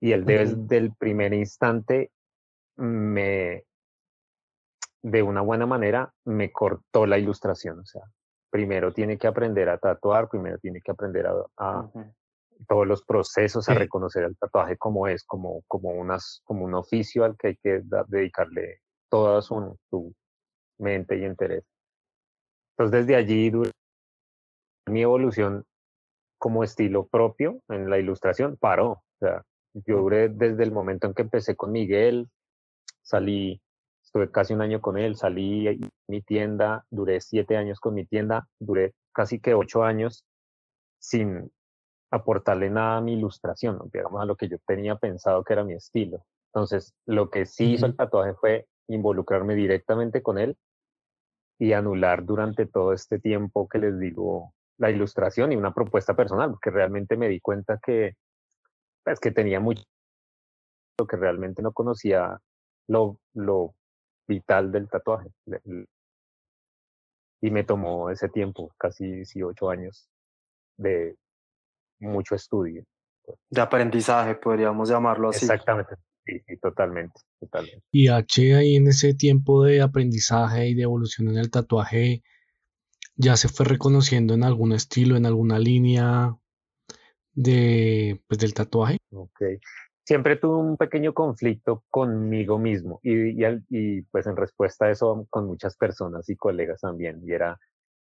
Y 0.00 0.12
él 0.12 0.26
desde 0.26 0.76
el 0.76 0.94
primer 0.94 1.32
instante 1.32 2.10
me, 2.76 3.64
de 5.02 5.22
una 5.22 5.42
buena 5.42 5.66
manera, 5.66 6.12
me 6.24 6.50
cortó 6.52 7.06
la 7.06 7.18
ilustración. 7.18 7.80
O 7.80 7.84
sea, 7.84 8.02
primero 8.50 8.92
tiene 8.92 9.18
que 9.18 9.26
aprender 9.26 9.68
a 9.68 9.78
tatuar, 9.78 10.28
primero 10.28 10.58
tiene 10.58 10.80
que 10.80 10.90
aprender 10.90 11.26
a, 11.58 11.90
todos 12.68 12.86
los 12.86 13.04
procesos, 13.04 13.68
a 13.68 13.74
reconocer 13.74 14.22
el 14.24 14.36
tatuaje 14.36 14.76
como 14.76 15.08
es, 15.08 15.24
como, 15.24 15.62
como, 15.66 15.90
unas, 15.90 16.40
como 16.44 16.64
un 16.64 16.74
oficio 16.74 17.24
al 17.24 17.36
que 17.36 17.48
hay 17.48 17.56
que 17.56 17.82
dedicarle 18.06 18.80
toda 19.10 19.42
su, 19.42 19.76
su, 19.90 20.14
mente 20.78 21.16
y 21.16 21.24
interés. 21.24 21.64
Entonces, 22.76 23.06
desde 23.06 23.16
allí, 23.16 23.52
mi 24.86 25.02
evolución 25.02 25.64
como 26.38 26.64
estilo 26.64 27.06
propio 27.06 27.60
en 27.68 27.88
la 27.88 27.98
ilustración 27.98 28.56
paró. 28.56 28.90
O 28.90 29.18
sea, 29.20 29.42
yo 29.74 29.98
duré 29.98 30.28
desde 30.28 30.62
el 30.62 30.72
momento 30.72 31.06
en 31.06 31.14
que 31.14 31.22
empecé 31.22 31.56
con 31.56 31.72
Miguel, 31.72 32.28
salí, 33.04 33.60
estuve 34.02 34.30
casi 34.30 34.54
un 34.54 34.62
año 34.62 34.80
con 34.80 34.98
él, 34.98 35.16
salí 35.16 35.80
mi 36.08 36.22
tienda, 36.22 36.84
duré 36.90 37.20
siete 37.20 37.56
años 37.56 37.78
con 37.78 37.94
mi 37.94 38.04
tienda, 38.04 38.48
duré 38.58 38.94
casi 39.12 39.38
que 39.40 39.54
ocho 39.54 39.84
años 39.84 40.24
sin 40.98 41.52
aportarle 42.10 42.70
nada 42.70 42.96
a 42.96 43.00
mi 43.00 43.14
ilustración, 43.14 43.78
digamos 43.92 44.22
a 44.22 44.24
lo 44.24 44.36
que 44.36 44.48
yo 44.48 44.56
tenía 44.66 44.96
pensado 44.96 45.44
que 45.44 45.52
era 45.52 45.64
mi 45.64 45.74
estilo. 45.74 46.24
Entonces, 46.52 46.94
lo 47.06 47.30
que 47.30 47.46
sí 47.46 47.74
hizo 47.74 47.86
el 47.86 47.96
tatuaje 47.96 48.34
fue 48.34 48.66
involucrarme 48.88 49.54
directamente 49.54 50.22
con 50.22 50.38
él 50.38 50.56
y 51.58 51.72
anular 51.72 52.24
durante 52.24 52.66
todo 52.66 52.92
este 52.92 53.18
tiempo 53.18 53.68
que 53.68 53.78
les 53.78 53.98
digo 53.98 54.54
la 54.78 54.90
ilustración 54.90 55.52
y 55.52 55.56
una 55.56 55.74
propuesta 55.74 56.14
personal, 56.14 56.50
porque 56.50 56.70
realmente 56.70 57.16
me 57.16 57.28
di 57.28 57.40
cuenta 57.40 57.78
que, 57.84 58.14
pues, 59.04 59.20
que 59.20 59.30
tenía 59.30 59.60
mucho 59.60 59.82
que 61.08 61.16
realmente 61.16 61.60
no 61.60 61.72
conocía 61.72 62.38
lo, 62.86 63.18
lo 63.34 63.74
vital 64.26 64.72
del 64.72 64.88
tatuaje. 64.88 65.30
Y 67.40 67.50
me 67.50 67.64
tomó 67.64 68.10
ese 68.10 68.28
tiempo, 68.28 68.72
casi 68.78 69.04
18 69.06 69.70
años 69.70 70.08
de 70.76 71.16
mucho 72.00 72.34
estudio. 72.34 72.84
De 73.50 73.60
aprendizaje, 73.60 74.34
podríamos 74.34 74.88
llamarlo 74.88 75.30
así. 75.30 75.44
Exactamente, 75.44 75.96
sí, 76.24 76.40
totalmente, 76.60 77.20
totalmente. 77.40 77.82
Y 77.90 78.08
H 78.08 78.54
ahí 78.54 78.76
en 78.76 78.88
ese 78.88 79.14
tiempo 79.14 79.64
de 79.64 79.82
aprendizaje 79.82 80.68
y 80.68 80.74
de 80.74 80.82
evolución 80.82 81.28
en 81.28 81.38
el 81.38 81.50
tatuaje, 81.50 82.22
ya 83.16 83.36
se 83.36 83.48
fue 83.48 83.66
reconociendo 83.66 84.34
en 84.34 84.42
algún 84.42 84.72
estilo, 84.72 85.16
en 85.16 85.26
alguna 85.26 85.58
línea 85.58 86.34
de, 87.32 88.22
pues, 88.26 88.38
del 88.38 88.54
tatuaje. 88.54 88.98
Ok 89.12 89.42
siempre 90.04 90.36
tuve 90.36 90.56
un 90.56 90.76
pequeño 90.76 91.14
conflicto 91.14 91.82
conmigo 91.90 92.58
mismo 92.58 93.00
y, 93.02 93.44
y, 93.70 94.02
pues 94.02 94.26
en 94.26 94.36
respuesta 94.36 94.86
a 94.86 94.90
eso 94.90 95.26
con 95.30 95.46
muchas 95.46 95.76
personas 95.76 96.28
y 96.28 96.36
colegas 96.36 96.80
también, 96.80 97.20
y 97.24 97.32
era 97.32 97.58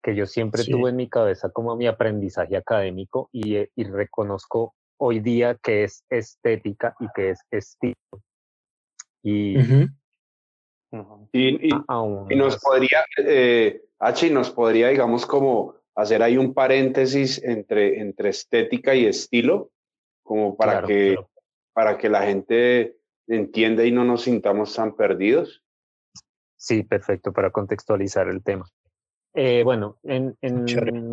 que 0.02 0.14
yo 0.14 0.26
siempre 0.26 0.64
tuve 0.64 0.90
en 0.90 0.96
mi 0.96 1.08
cabeza 1.08 1.50
como 1.50 1.76
mi 1.76 1.86
aprendizaje 1.86 2.56
académico 2.56 3.30
y, 3.32 3.56
eh, 3.56 3.70
y 3.74 3.84
reconozco 3.84 4.74
hoy 4.98 5.20
día 5.20 5.56
que 5.62 5.84
es 5.84 6.04
estética 6.10 6.94
y 7.00 7.06
que 7.14 7.30
es 7.30 7.40
estilo. 7.50 7.94
Y, 9.22 9.56
y, 11.32 11.68
y, 11.68 12.36
nos 12.36 12.58
podría, 12.58 13.04
eh, 13.16 13.82
H, 13.98 14.30
nos 14.30 14.50
podría, 14.50 14.88
digamos, 14.88 15.24
como 15.24 15.76
hacer 15.94 16.22
ahí 16.22 16.36
un 16.36 16.52
paréntesis 16.52 17.42
entre, 17.42 18.00
entre 18.00 18.28
estética 18.28 18.94
y 18.94 19.06
estilo, 19.06 19.70
como 20.22 20.56
para 20.56 20.82
que 20.82 21.16
para 21.74 21.98
que 21.98 22.08
la 22.08 22.22
gente 22.22 22.96
entienda 23.26 23.84
y 23.84 23.92
no 23.92 24.04
nos 24.04 24.22
sintamos 24.22 24.74
tan 24.74 24.96
perdidos? 24.96 25.62
Sí, 26.56 26.82
perfecto, 26.82 27.32
para 27.32 27.50
contextualizar 27.50 28.28
el 28.28 28.42
tema. 28.42 28.64
Eh, 29.34 29.64
bueno, 29.64 29.98
en, 30.04 30.36
en, 30.40 30.64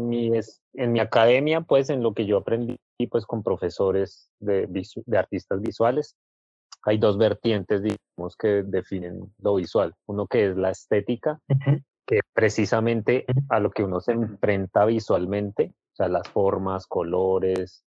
mi, 0.08 0.32
en 0.74 0.92
mi 0.92 1.00
academia, 1.00 1.62
pues 1.62 1.90
en 1.90 2.04
lo 2.04 2.14
que 2.14 2.26
yo 2.26 2.38
aprendí 2.38 2.78
pues 3.10 3.26
con 3.26 3.42
profesores 3.42 4.30
de, 4.40 4.68
de 4.68 5.18
artistas 5.18 5.60
visuales, 5.60 6.16
hay 6.84 7.00
dos 7.00 7.18
vertientes, 7.18 7.82
digamos, 7.82 8.36
que 8.38 8.64
definen 8.64 9.34
lo 9.40 9.56
visual. 9.56 9.94
Uno 10.06 10.28
que 10.28 10.50
es 10.50 10.56
la 10.56 10.70
estética, 10.70 11.40
que 12.06 12.20
precisamente 12.34 13.26
a 13.50 13.60
lo 13.60 13.72
que 13.72 13.84
uno 13.84 14.00
se 14.00 14.14
enfrenta 14.14 14.86
visualmente, 14.86 15.74
o 15.94 15.96
sea, 15.96 16.08
las 16.08 16.28
formas, 16.30 16.88
colores, 16.88 17.84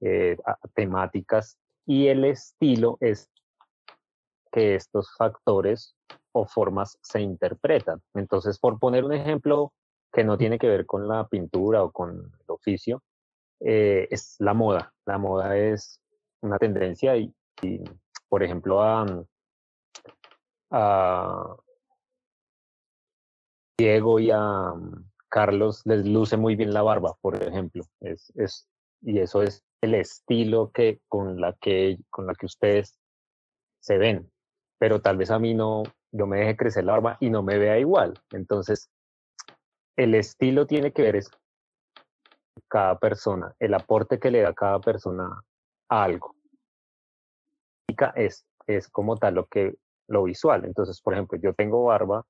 eh, 0.00 0.36
temáticas, 0.74 1.58
y 1.86 2.08
el 2.08 2.24
estilo 2.24 2.96
es 3.00 3.30
que 4.52 4.74
estos 4.74 5.14
factores 5.16 5.96
o 6.32 6.46
formas 6.46 6.98
se 7.02 7.20
interpretan. 7.20 8.00
Entonces, 8.14 8.58
por 8.58 8.78
poner 8.78 9.04
un 9.04 9.12
ejemplo 9.12 9.72
que 10.12 10.24
no 10.24 10.36
tiene 10.36 10.58
que 10.58 10.68
ver 10.68 10.86
con 10.86 11.08
la 11.08 11.26
pintura 11.26 11.82
o 11.82 11.90
con 11.90 12.10
el 12.16 12.46
oficio, 12.46 13.02
eh, 13.60 14.08
es 14.10 14.36
la 14.38 14.54
moda. 14.54 14.92
La 15.06 15.18
moda 15.18 15.56
es 15.56 16.00
una 16.42 16.58
tendencia 16.58 17.16
y, 17.16 17.32
por 18.28 18.42
ejemplo, 18.42 18.82
a, 18.82 19.06
Diego 23.78 24.20
y 24.20 24.30
a 24.30 24.72
Carlos 25.28 25.82
les 25.86 26.06
luce 26.06 26.36
muy 26.36 26.56
bien 26.56 26.72
la 26.72 26.82
barba, 26.82 27.14
por 27.20 27.42
ejemplo. 27.42 27.84
Es, 28.00 28.32
es, 28.36 28.68
y 29.00 29.18
eso 29.18 29.42
es 29.42 29.64
el 29.82 29.94
estilo 29.94 30.70
que, 30.70 31.00
con, 31.08 31.40
la 31.40 31.54
que, 31.60 31.98
con 32.08 32.26
la 32.26 32.34
que 32.34 32.46
ustedes 32.46 32.98
se 33.80 33.98
ven, 33.98 34.30
pero 34.78 35.02
tal 35.02 35.16
vez 35.16 35.30
a 35.30 35.38
mí 35.38 35.54
no, 35.54 35.82
yo 36.12 36.26
me 36.26 36.38
deje 36.38 36.56
crecer 36.56 36.84
la 36.84 36.92
barba 36.92 37.16
y 37.20 37.30
no 37.30 37.42
me 37.42 37.58
vea 37.58 37.78
igual. 37.78 38.14
Entonces, 38.30 38.90
el 39.96 40.14
estilo 40.14 40.66
tiene 40.66 40.92
que 40.92 41.02
ver 41.02 41.16
es 41.16 41.30
cada 42.68 42.98
persona, 42.98 43.54
el 43.58 43.74
aporte 43.74 44.18
que 44.18 44.30
le 44.30 44.40
da 44.40 44.54
cada 44.54 44.80
persona 44.80 45.42
a 45.88 46.04
algo. 46.04 46.34
Es, 48.14 48.46
es 48.66 48.88
como 48.88 49.16
tal 49.16 49.34
lo 49.34 49.46
que 49.46 49.74
lo 50.08 50.24
visual. 50.24 50.64
Entonces, 50.64 51.00
por 51.02 51.12
ejemplo, 51.12 51.38
yo 51.42 51.54
tengo 51.54 51.84
barba, 51.84 52.24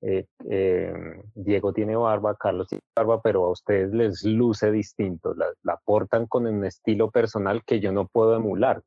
eh, 0.00 0.26
eh, 0.48 1.22
Diego 1.34 1.72
tiene 1.72 1.96
barba, 1.96 2.36
Carlos 2.36 2.68
tiene 2.68 2.82
barba, 2.94 3.20
pero 3.20 3.46
a 3.46 3.50
ustedes 3.50 3.92
les 3.92 4.24
luce 4.24 4.70
distinto, 4.70 5.34
la, 5.34 5.48
aportan 5.72 6.26
con 6.26 6.46
un 6.46 6.64
estilo 6.64 7.10
personal 7.10 7.64
que 7.64 7.80
yo 7.80 7.92
no 7.92 8.06
puedo 8.06 8.36
emular. 8.36 8.82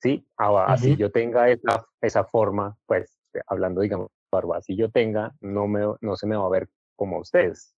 ¿sí? 0.00 0.24
Ah, 0.36 0.66
así 0.68 0.96
yo 0.96 1.10
tenga 1.10 1.48
esa, 1.48 1.86
esa 2.00 2.24
forma, 2.24 2.76
pues 2.86 3.18
hablando, 3.46 3.80
digamos, 3.80 4.08
barba, 4.30 4.58
así 4.58 4.76
yo 4.76 4.90
tenga, 4.90 5.34
no, 5.40 5.66
me, 5.66 5.84
no 6.00 6.16
se 6.16 6.26
me 6.26 6.36
va 6.36 6.46
a 6.46 6.50
ver 6.50 6.68
como 6.94 7.18
ustedes. 7.18 7.74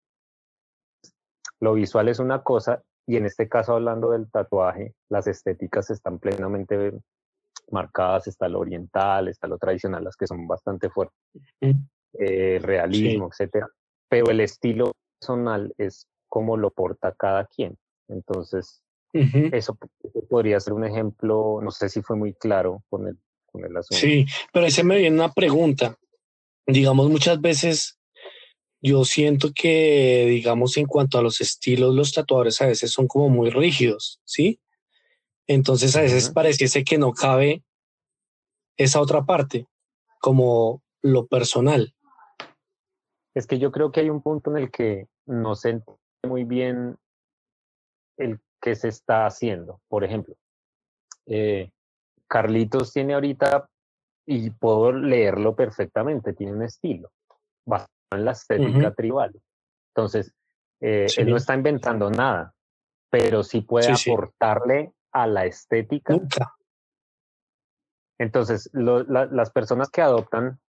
Lo 1.60 1.74
visual 1.74 2.10
es 2.10 2.20
una 2.20 2.44
cosa, 2.44 2.84
y 3.08 3.16
en 3.16 3.26
este 3.26 3.48
caso 3.48 3.74
hablando 3.74 4.12
del 4.12 4.30
tatuaje, 4.30 4.94
las 5.10 5.28
estéticas 5.28 5.90
están 5.90 6.20
plenamente 6.20 6.94
marcadas, 7.72 8.28
está 8.28 8.48
lo 8.50 8.60
oriental, 8.60 9.28
está 9.30 9.48
lo 9.48 9.58
tradicional, 9.58 10.04
las 10.04 10.16
que 10.16 10.28
son 10.28 10.48
bastante 10.48 10.90
fuertes 10.90 11.18
eh, 12.14 12.60
realismo, 12.62 13.30
etcétera. 13.32 13.68
Pero 14.10 14.32
el 14.32 14.40
estilo 14.40 14.94
personal 15.20 15.74
es 15.78 16.08
como 16.28 16.58
lo 16.58 16.72
porta 16.72 17.14
cada 17.14 17.46
quien. 17.46 17.78
Entonces, 18.08 18.82
eso, 19.14 19.78
podría 20.30 20.60
ser 20.60 20.74
un 20.74 20.86
ejemplo, 20.86 21.60
no 21.62 21.72
sé 21.72 21.90
si 21.90 22.02
fue 22.02 22.16
muy 22.16 22.34
claro 22.34 22.84
con 22.90 23.08
el, 23.08 23.18
con 23.46 23.66
el 23.66 23.76
asunto. 23.76 24.00
Sí, 24.00 24.26
pero 24.54 24.66
ese 24.66 24.84
me 24.84 24.98
viene 24.98 25.16
una 25.16 25.32
pregunta. 25.32 25.98
Digamos, 26.68 27.10
muchas 27.10 27.42
veces 27.42 27.98
yo 28.82 29.06
siento 29.06 29.52
que, 29.54 30.26
digamos, 30.28 30.78
en 30.78 30.86
cuanto 30.86 31.18
a 31.18 31.22
los 31.22 31.42
estilos, 31.42 31.96
los 31.96 32.14
tatuadores 32.14 32.62
a 32.62 32.68
veces 32.68 32.92
son 32.92 33.08
como 33.08 33.30
muy 33.30 33.50
rígidos, 33.50 34.22
¿sí? 34.24 34.60
Entonces 35.48 35.96
a 35.96 36.02
veces 36.02 36.30
pareciese 36.30 36.84
que 36.84 36.98
no 36.98 37.14
cabe 37.14 37.64
esa 38.76 39.02
otra 39.02 39.26
parte, 39.26 39.66
como 40.20 40.84
lo 41.02 41.26
personal. 41.28 41.96
Es 43.38 43.46
que 43.46 43.60
yo 43.60 43.72
creo 43.72 43.92
que 43.92 44.00
hay 44.00 44.10
un 44.10 44.24
punto 44.24 44.50
en 44.50 44.58
el 44.58 44.72
que 44.72 45.08
no 45.28 45.54
se 45.54 45.70
entiende 45.70 46.02
muy 46.28 46.44
bien 46.44 46.98
el 48.18 48.40
que 48.60 48.76
se 48.76 48.88
está 48.88 49.28
haciendo. 49.28 49.80
Por 49.88 50.04
ejemplo, 50.04 50.34
eh, 51.28 51.70
Carlitos 52.28 52.94
tiene 52.94 53.14
ahorita, 53.14 53.70
y 54.26 54.50
puedo 54.50 54.92
leerlo 54.92 55.56
perfectamente, 55.56 56.34
tiene 56.34 56.54
un 56.54 56.64
estilo 56.64 57.12
basado 57.64 57.92
en 58.12 58.26
la 58.26 58.32
estética 58.32 58.92
tribal. 58.96 59.40
Entonces, 59.96 60.34
eh, 60.82 61.06
él 61.18 61.30
no 61.30 61.38
está 61.38 61.54
inventando 61.54 62.10
nada, 62.10 62.56
pero 63.12 63.44
sí 63.44 63.62
puede 63.62 63.92
aportarle 63.92 64.94
a 65.12 65.28
la 65.28 65.46
estética. 65.46 66.16
Entonces, 68.18 68.68
las 68.74 69.52
personas 69.52 69.92
que 69.92 70.02
adoptan, 70.02 70.60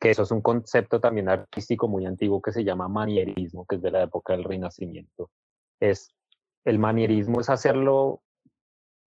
que 0.00 0.10
eso 0.10 0.22
es 0.22 0.30
un 0.30 0.40
concepto 0.40 0.98
también 0.98 1.28
artístico 1.28 1.86
muy 1.86 2.06
antiguo 2.06 2.40
que 2.40 2.52
se 2.52 2.64
llama 2.64 2.88
manierismo, 2.88 3.66
que 3.66 3.76
es 3.76 3.82
de 3.82 3.90
la 3.90 4.02
época 4.02 4.32
del 4.32 4.44
Renacimiento, 4.44 5.30
es 5.78 6.14
el 6.64 6.78
manierismo 6.78 7.40
es 7.40 7.50
hacerlo, 7.50 8.22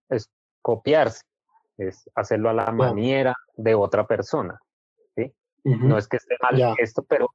es 0.09 0.31
copiarse, 0.61 1.23
es 1.79 2.09
hacerlo 2.15 2.51
a 2.51 2.55
la 2.55 2.71
manera 2.73 3.35
de 3.57 3.75
otra 3.75 4.07
persona. 4.07 4.59
¿sí? 5.17 5.33
No 5.65 5.99
es 5.99 6.09
que 6.09 6.19
esté 6.19 6.37
mal 6.43 6.75
esto, 6.79 7.03
pero, 7.03 7.29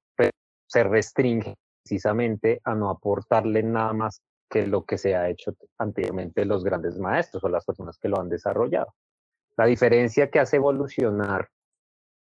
se 0.70 0.84
restringe 0.84 1.56
precisamente 1.82 2.60
a 2.66 2.76
no 2.76 2.90
aportarle 2.90 3.64
nada 3.64 3.94
más 3.94 4.22
que 4.50 4.68
lo 4.68 4.84
que 4.84 4.98
se 4.98 5.16
ha 5.16 5.30
hecho 5.30 5.54
anteriormente 5.78 6.44
los 6.44 6.62
grandes 6.62 7.00
maestros 7.00 7.42
o 7.44 7.48
las 7.48 7.64
personas 7.64 7.98
que 7.98 8.10
lo 8.10 8.20
han 8.20 8.28
desarrollado. 8.28 8.94
La 9.56 9.66
diferencia 9.66 10.30
que 10.30 10.40
hace 10.40 10.58
evolucionar 10.58 11.48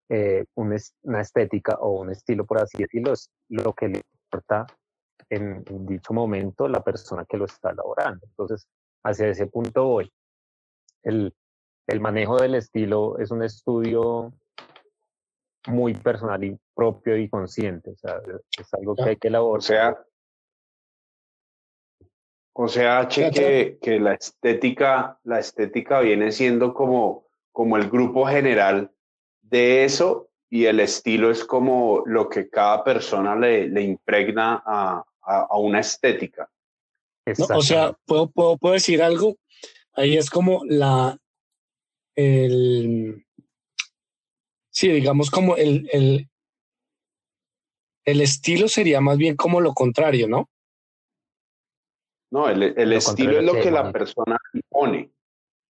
eh, 0.08 0.44
una 0.54 1.20
estética 1.20 1.74
o 1.80 2.00
un 2.00 2.10
estilo, 2.10 2.46
por 2.46 2.58
así 2.62 2.78
decirlo, 2.78 3.12
es 3.12 3.30
lo 3.48 3.74
que 3.74 3.88
le 3.88 4.02
importa 4.24 4.66
en, 5.28 5.62
dicho 5.86 6.12
momento 6.12 6.68
la 6.68 6.82
persona 6.82 7.24
que 7.28 7.36
lo 7.36 7.44
está 7.44 7.70
elaborando. 7.70 8.24
Entonces, 8.26 8.66
hacia 9.04 9.28
ese 9.28 9.46
punto 9.46 9.84
voy. 9.84 10.12
El, 11.02 11.34
el 11.86 12.00
manejo 12.00 12.36
del 12.38 12.54
estilo 12.54 13.18
es 13.18 13.30
un 13.30 13.42
estudio 13.42 14.32
muy 15.66 15.94
personal 15.94 16.42
y 16.42 16.58
propio 16.74 17.16
y 17.16 17.28
consciente. 17.28 17.90
O 17.90 17.96
sea, 17.96 18.20
es 18.58 18.74
algo 18.74 18.96
que 18.96 19.10
hay 19.10 19.16
que 19.16 19.28
elaborar. 19.28 19.58
O 19.58 19.60
sea, 19.60 20.04
o 22.60 22.66
sea, 22.66 23.08
que, 23.08 23.78
que 23.80 24.00
la 24.00 24.14
estética, 24.14 25.20
la 25.22 25.38
estética 25.38 26.00
viene 26.00 26.32
siendo 26.32 26.74
como, 26.74 27.26
como 27.52 27.76
el 27.76 27.88
grupo 27.88 28.26
general 28.26 28.90
de 29.50 29.84
eso 29.84 30.28
y 30.50 30.64
el 30.64 30.80
estilo 30.80 31.30
es 31.30 31.44
como 31.44 32.02
lo 32.06 32.28
que 32.28 32.48
cada 32.48 32.82
persona 32.82 33.36
le, 33.36 33.68
le 33.68 33.82
impregna 33.82 34.62
a, 34.64 35.04
a, 35.20 35.58
una 35.58 35.80
estética. 35.80 36.48
o 37.50 37.62
sea, 37.62 37.92
¿puedo, 38.06 38.30
puedo, 38.30 38.56
puedo, 38.56 38.74
decir 38.74 39.02
algo. 39.02 39.36
Ahí 39.92 40.16
es 40.16 40.30
como 40.30 40.62
la, 40.64 41.18
el, 42.14 43.26
sí, 44.70 44.88
digamos 44.90 45.30
como 45.30 45.56
el, 45.56 45.88
el, 45.92 46.28
el 48.04 48.20
estilo 48.20 48.68
sería 48.68 49.00
más 49.00 49.18
bien 49.18 49.36
como 49.36 49.60
lo 49.60 49.74
contrario, 49.74 50.28
¿no? 50.28 50.48
No, 52.30 52.48
el, 52.48 52.62
el 52.62 52.92
estilo 52.92 53.38
es 53.38 53.44
lo 53.44 53.54
que 53.54 53.70
la 53.70 53.90
persona 53.90 54.38
impone, 54.52 55.10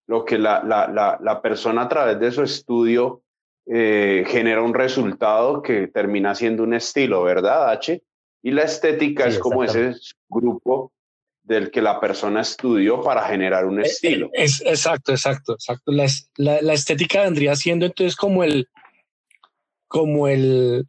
lo 0.06 0.24
que 0.24 0.38
la, 0.38 0.62
la, 0.62 0.88
la, 0.88 1.18
la, 1.20 1.40
persona 1.40 1.82
a 1.82 1.88
través 1.88 2.18
de 2.18 2.32
su 2.32 2.42
estudio 2.42 3.22
eh, 3.70 4.24
genera 4.26 4.62
un 4.62 4.72
resultado 4.72 5.60
que 5.60 5.88
termina 5.88 6.34
siendo 6.34 6.62
un 6.62 6.72
estilo, 6.72 7.22
¿verdad, 7.22 7.70
H? 7.70 8.02
Y 8.42 8.50
la 8.50 8.62
estética 8.62 9.26
es 9.26 9.38
como 9.38 9.62
ese 9.62 9.94
grupo 10.28 10.92
del 11.42 11.70
que 11.70 11.82
la 11.82 12.00
persona 12.00 12.40
estudió 12.40 13.02
para 13.02 13.26
generar 13.26 13.66
un 13.66 13.80
eh, 13.80 13.86
estilo. 13.86 14.30
Es, 14.32 14.62
exacto, 14.64 15.12
exacto, 15.12 15.54
exacto. 15.54 15.92
La, 15.92 16.06
la, 16.36 16.62
la, 16.62 16.72
estética 16.72 17.22
vendría 17.22 17.56
siendo 17.56 17.84
entonces 17.84 18.16
como 18.16 18.44
el, 18.44 18.68
como 19.86 20.28
el, 20.28 20.86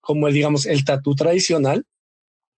como 0.00 0.28
el, 0.28 0.34
digamos, 0.34 0.66
el 0.66 0.84
tatú 0.84 1.14
tradicional, 1.14 1.84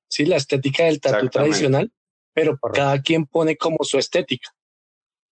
¿sí? 0.09 0.25
La 0.25 0.37
estética 0.37 0.85
del 0.85 1.01
tatú 1.01 1.29
tradicional, 1.29 1.91
pero 2.33 2.59
cada 2.73 3.01
quien 3.01 3.27
pone 3.27 3.57
como 3.57 3.79
su 3.83 3.99
estética. 3.99 4.51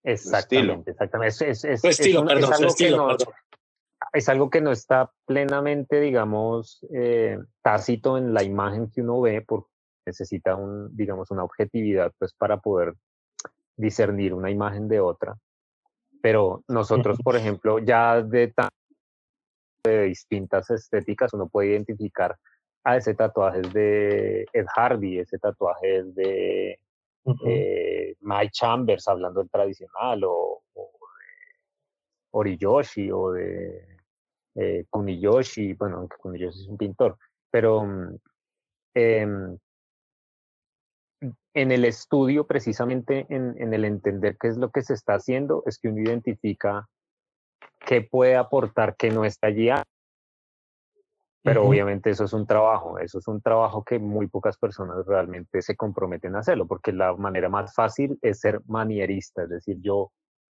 Exactamente, 0.02 0.92
exactamente. 0.92 1.50
Es, 1.50 1.64
es, 1.64 1.84
estilo, 1.84 2.24
perdón, 2.24 2.52
algo 2.54 2.68
estilo, 2.68 3.16
es 4.12 4.28
algo 4.28 4.50
que 4.50 4.60
no 4.60 4.72
está 4.72 5.12
plenamente, 5.26 6.00
digamos, 6.00 6.84
eh, 6.92 7.38
tácito 7.62 8.18
en 8.18 8.34
la 8.34 8.42
imagen 8.42 8.90
que 8.90 9.02
uno 9.02 9.20
ve, 9.20 9.42
porque 9.46 9.68
necesita 10.06 10.56
un, 10.56 10.96
digamos, 10.96 11.30
una 11.30 11.44
objetividad, 11.44 12.12
pues, 12.18 12.34
para 12.34 12.58
poder 12.58 12.94
discernir 13.76 14.34
una 14.34 14.50
imagen 14.50 14.88
de 14.88 15.00
otra. 15.00 15.36
Pero 16.22 16.64
nosotros, 16.68 17.18
por 17.22 17.36
ejemplo, 17.36 17.78
ya 17.78 18.20
de, 18.20 18.52
de 19.84 20.02
distintas 20.02 20.70
estéticas, 20.70 21.32
uno 21.32 21.48
puede 21.48 21.70
identificar 21.70 22.36
a 22.84 22.96
ese 22.96 23.14
tatuaje 23.14 23.60
es 23.60 23.72
de 23.72 24.46
Ed 24.52 24.66
Hardy, 24.74 25.18
ese 25.18 25.38
tatuaje 25.38 25.98
es 25.98 26.14
de 26.14 26.80
eh, 27.46 28.16
Mike 28.20 28.50
Chambers 28.52 29.06
hablando 29.06 29.40
del 29.40 29.50
tradicional, 29.50 30.24
o, 30.24 30.62
o 30.74 30.90
Oriyoshi, 32.32 33.10
o 33.12 33.32
de 33.32 33.99
eh, 34.54 34.84
Kuniyoshi, 34.90 35.74
bueno, 35.74 35.98
aunque 35.98 36.16
Kuniyoshi 36.16 36.62
es 36.62 36.68
un 36.68 36.76
pintor, 36.76 37.16
pero 37.50 37.82
em, 38.94 39.58
en 41.54 41.72
el 41.72 41.84
estudio, 41.84 42.46
precisamente 42.46 43.26
en, 43.28 43.54
en, 43.58 43.74
el 43.74 43.84
entender 43.84 44.36
qué 44.38 44.48
es 44.48 44.56
lo 44.56 44.70
que 44.70 44.82
se 44.82 44.94
está 44.94 45.14
haciendo, 45.14 45.62
es 45.66 45.78
que 45.78 45.88
uno 45.88 46.00
identifica 46.00 46.88
qué 47.78 48.02
puede 48.02 48.36
aportar 48.36 48.96
que 48.96 49.10
no 49.10 49.24
está 49.24 49.48
allí 49.48 49.70
pero 51.42 51.66
obviamente 51.66 52.10
eso 52.10 52.24
es 52.24 52.32
un 52.34 52.46
trabajo, 52.46 52.98
eso 52.98 53.18
es 53.18 53.26
un 53.26 53.40
trabajo 53.40 53.82
que 53.82 53.98
muy 53.98 54.26
pocas 54.26 54.58
personas 54.58 55.06
realmente 55.06 55.62
se 55.62 55.74
comprometen 55.74 56.36
a 56.36 56.40
hacerlo, 56.40 56.66
porque 56.66 56.92
la 56.92 57.14
manera 57.16 57.48
más 57.48 57.74
fácil 57.74 58.18
es 58.20 58.40
ser 58.40 58.60
manierista, 58.66 59.44
es 59.44 59.48
decir, 59.48 59.78
yo 59.80 60.12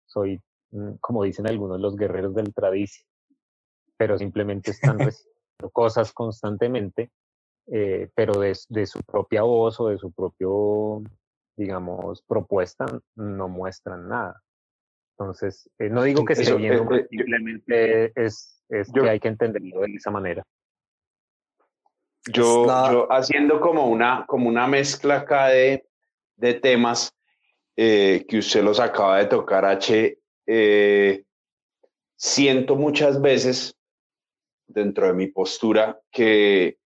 soy, 0.06 0.42
mm, 0.72 0.96
como 1.00 1.24
dicen 1.24 1.48
algunos, 1.48 1.80
los 1.80 1.96
guerreros 1.96 2.36
del 2.36 2.54
tradicio, 2.54 3.06
pero 4.04 4.18
simplemente 4.18 4.72
están 4.72 5.00
recibiendo 5.00 5.70
cosas 5.72 6.12
constantemente, 6.12 7.10
eh, 7.68 8.10
pero 8.14 8.38
de, 8.38 8.54
de, 8.68 8.86
su 8.86 9.00
propia 9.02 9.44
voz 9.44 9.80
o 9.80 9.88
de 9.88 9.98
su 9.98 10.12
propio, 10.12 11.02
digamos, 11.56 12.22
propuesta 12.24 12.86
no 13.16 13.48
muestran 13.48 14.10
nada. 14.10 14.44
Entonces, 15.14 15.70
eh, 15.80 15.88
no 15.90 16.04
digo 16.04 16.26
que 16.26 16.34
esté 16.34 16.54
bien, 16.56 16.74
eh, 16.74 17.08
simplemente 17.10 18.12
es, 18.22 18.62
es 18.68 18.92
que 18.92 19.10
hay 19.10 19.22
que 19.22 19.30
entenderlo 19.30 19.80
de 19.80 19.94
esa 19.94 20.12
manera. 20.12 20.44
Yo, 22.26 22.66
yo, 22.66 23.10
haciendo 23.10 23.62
como 23.62 23.88
una, 23.88 24.26
como 24.28 24.50
una 24.50 24.68
mezcla 24.68 25.20
acá 25.20 25.48
de, 25.48 25.88
de 26.36 26.56
temas 26.56 27.16
eh, 27.78 28.26
que 28.28 28.40
usted 28.40 28.64
los 28.64 28.82
acaba 28.82 29.20
de 29.20 29.28
tocar, 29.28 29.64
H, 29.64 30.18
eh, 30.46 31.24
siento 32.18 32.76
muchas 32.76 33.22
veces 33.22 33.78
dentro 34.68 35.08
de 35.08 35.14
mi 35.14 35.28
postura 35.28 36.00
que, 36.12 36.78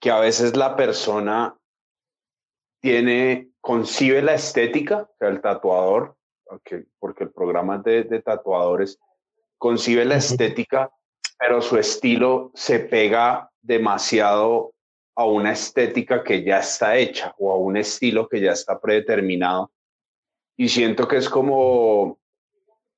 que 0.00 0.10
a 0.10 0.20
veces 0.20 0.56
la 0.56 0.76
persona 0.76 1.56
tiene, 2.80 3.50
concibe 3.60 4.22
la 4.22 4.34
estética, 4.34 5.10
el 5.20 5.40
tatuador, 5.40 6.16
porque, 6.44 6.84
porque 6.98 7.24
el 7.24 7.30
programa 7.30 7.78
de, 7.78 8.04
de 8.04 8.22
tatuadores, 8.22 8.98
concibe 9.58 10.04
la 10.04 10.16
estética, 10.16 10.90
pero 11.38 11.60
su 11.60 11.76
estilo 11.76 12.50
se 12.54 12.78
pega 12.80 13.50
demasiado 13.60 14.72
a 15.16 15.24
una 15.24 15.52
estética 15.52 16.22
que 16.22 16.44
ya 16.44 16.60
está 16.60 16.96
hecha 16.96 17.34
o 17.38 17.52
a 17.52 17.56
un 17.56 17.76
estilo 17.76 18.28
que 18.28 18.40
ya 18.40 18.52
está 18.52 18.80
predeterminado. 18.80 19.72
Y 20.56 20.68
siento 20.68 21.08
que 21.08 21.16
es 21.16 21.28
como, 21.28 22.20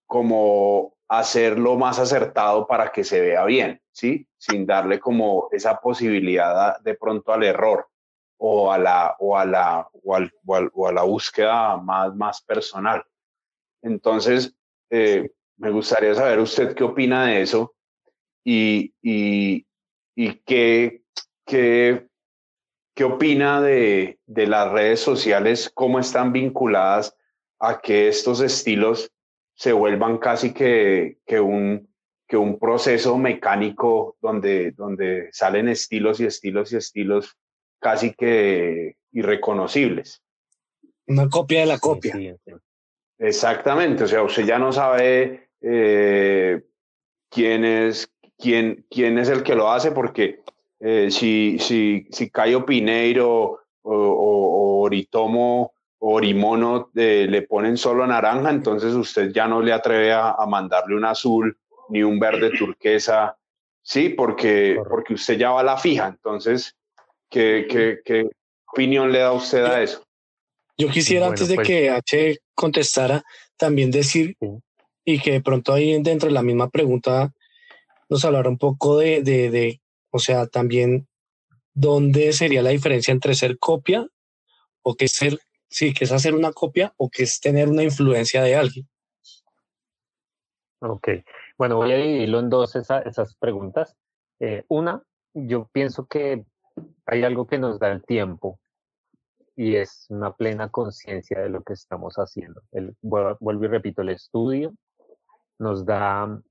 como 0.06 0.94
hacerlo 1.10 1.76
más 1.76 1.98
acertado 1.98 2.68
para 2.68 2.92
que 2.92 3.02
se 3.02 3.20
vea 3.20 3.44
bien, 3.44 3.82
¿sí? 3.90 4.28
Sin 4.38 4.64
darle 4.64 5.00
como 5.00 5.48
esa 5.50 5.80
posibilidad 5.80 6.78
de 6.80 6.94
pronto 6.94 7.32
al 7.32 7.42
error 7.42 7.88
o 8.38 8.72
a 8.72 8.78
la, 8.78 9.16
o 9.18 9.36
a 9.36 9.44
la, 9.44 9.88
o, 10.04 10.14
al, 10.14 10.32
o, 10.46 10.86
a 10.86 10.92
la 10.92 11.02
búsqueda 11.02 11.76
más, 11.78 12.14
más 12.14 12.40
personal. 12.42 13.02
Entonces, 13.82 14.54
eh, 14.88 15.32
me 15.56 15.70
gustaría 15.70 16.14
saber 16.14 16.38
usted 16.38 16.76
qué 16.76 16.84
opina 16.84 17.26
de 17.26 17.42
eso 17.42 17.74
y, 18.44 18.94
y, 19.02 19.66
y 20.14 20.34
qué, 20.46 21.02
qué, 21.44 22.06
qué 22.94 23.04
opina 23.04 23.60
de, 23.60 24.20
de, 24.26 24.46
las 24.46 24.70
redes 24.70 25.00
sociales, 25.00 25.72
cómo 25.74 25.98
están 25.98 26.32
vinculadas 26.32 27.16
a 27.58 27.80
que 27.80 28.06
estos 28.06 28.40
estilos 28.40 29.10
se 29.60 29.74
vuelvan 29.74 30.16
casi 30.16 30.54
que, 30.54 31.18
que, 31.26 31.38
un, 31.38 31.86
que 32.26 32.38
un 32.38 32.58
proceso 32.58 33.18
mecánico 33.18 34.16
donde, 34.22 34.70
donde 34.70 35.28
salen 35.32 35.68
estilos 35.68 36.18
y 36.18 36.24
estilos 36.24 36.72
y 36.72 36.76
estilos 36.78 37.36
casi 37.78 38.14
que 38.14 38.96
irreconocibles. 39.12 40.22
Una 41.08 41.28
copia 41.28 41.60
de 41.60 41.66
la 41.66 41.78
copia. 41.78 42.14
Exactamente, 43.18 44.04
o 44.04 44.06
sea, 44.06 44.22
usted 44.22 44.46
ya 44.46 44.58
no 44.58 44.72
sabe 44.72 45.50
eh, 45.60 46.62
quién 47.28 47.66
es 47.66 48.10
quién, 48.38 48.86
quién 48.88 49.18
es 49.18 49.28
el 49.28 49.42
que 49.42 49.54
lo 49.54 49.70
hace, 49.70 49.92
porque 49.92 50.40
eh, 50.78 51.10
si, 51.10 51.58
si, 51.58 52.06
si 52.10 52.30
Cayo 52.30 52.64
Pineiro 52.64 53.60
o, 53.82 53.92
o, 53.92 54.80
Oritomo 54.84 55.74
Orimono 56.02 56.90
le 56.94 57.42
ponen 57.42 57.76
solo 57.76 58.06
naranja, 58.06 58.50
entonces 58.50 58.94
usted 58.94 59.32
ya 59.32 59.46
no 59.46 59.60
le 59.60 59.72
atreve 59.72 60.12
a, 60.12 60.34
mandarle 60.48 60.96
un 60.96 61.04
azul 61.04 61.56
ni 61.90 62.02
un 62.02 62.18
verde 62.18 62.50
turquesa, 62.50 63.36
sí, 63.82 64.08
porque, 64.08 64.80
porque 64.88 65.14
usted 65.14 65.36
ya 65.36 65.50
va 65.50 65.60
a 65.60 65.64
la 65.64 65.76
fija. 65.76 66.08
Entonces, 66.08 66.74
¿qué, 67.28 67.66
qué, 68.04 68.28
opinión 68.72 69.12
le 69.12 69.18
da 69.18 69.32
usted 69.32 69.64
a 69.64 69.82
eso? 69.82 70.02
Yo 70.78 70.88
quisiera, 70.88 71.26
antes 71.26 71.48
de 71.48 71.56
pues 71.56 71.66
que 71.66 71.90
H 71.90 72.38
contestara, 72.54 73.22
también 73.58 73.90
decir, 73.90 74.36
y 75.04 75.18
que 75.18 75.32
de 75.32 75.40
pronto 75.42 75.74
ahí 75.74 76.02
dentro 76.02 76.28
de 76.28 76.34
la 76.34 76.42
misma 76.42 76.70
pregunta 76.70 77.34
nos 78.08 78.24
hablar 78.24 78.48
un 78.48 78.56
poco 78.56 78.96
de, 78.96 79.22
de, 79.22 79.50
de, 79.50 79.80
o 80.10 80.18
sea, 80.18 80.46
también 80.46 81.06
dónde 81.74 82.32
sería 82.32 82.62
la 82.62 82.70
diferencia 82.70 83.12
entre 83.12 83.34
ser 83.34 83.58
copia 83.58 84.06
o 84.82 84.94
que 84.94 85.08
ser, 85.08 85.38
sí, 85.70 85.94
que 85.94 86.04
es 86.04 86.12
hacer 86.12 86.35
una 86.35 86.52
copia 86.52 86.92
o 86.96 87.09
que 87.09 87.22
es 87.22 87.40
tener 87.40 87.68
una 87.68 87.83
influencia 87.83 88.42
de 88.42 88.56
alguien. 88.56 88.88
Ok, 90.80 91.09
bueno, 91.59 91.76
voy 91.76 91.92
a 91.92 91.96
dividirlo 91.96 92.40
en 92.40 92.50
dos 92.50 92.74
esas 92.74 93.37
preguntas. 93.37 93.96
Eh, 94.40 94.64
una, 94.68 95.02
yo 95.35 95.68
pienso 95.72 96.06
que 96.06 96.44
hay 97.06 97.22
algo 97.24 97.46
que 97.46 97.59
nos 97.59 97.78
da 97.78 97.92
el 97.92 98.02
tiempo 98.04 98.59
y 99.56 99.76
es 99.76 100.06
una 100.09 100.35
plena 100.35 100.70
conciencia 100.70 101.40
de 101.40 101.50
lo 101.50 101.62
que 101.62 101.74
estamos 101.74 102.14
haciendo. 102.16 102.62
El, 102.72 102.96
vuelvo 103.02 103.64
y 103.64 103.68
repito, 103.68 104.02
el 104.02 104.09
estudio 104.09 104.72
nos 105.59 105.85
da 105.85 106.42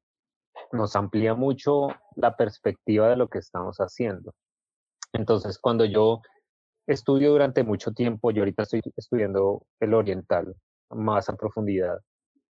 nos 0.71 0.95
amplía 0.95 1.33
mucho 1.33 1.87
la 2.15 2.35
perspectiva 2.35 3.09
de 3.09 3.15
lo 3.15 3.29
que 3.29 3.39
estamos 3.39 3.77
haciendo. 3.77 4.33
Entonces, 5.13 5.57
cuando 5.57 5.85
yo 5.85 6.21
estudio 6.93 7.31
durante 7.31 7.63
mucho 7.63 7.91
tiempo, 7.91 8.31
yo 8.31 8.41
ahorita 8.41 8.63
estoy 8.63 8.81
estudiando 8.95 9.63
el 9.79 9.93
oriental 9.93 10.55
más 10.89 11.29
a 11.29 11.35
profundidad, 11.35 11.99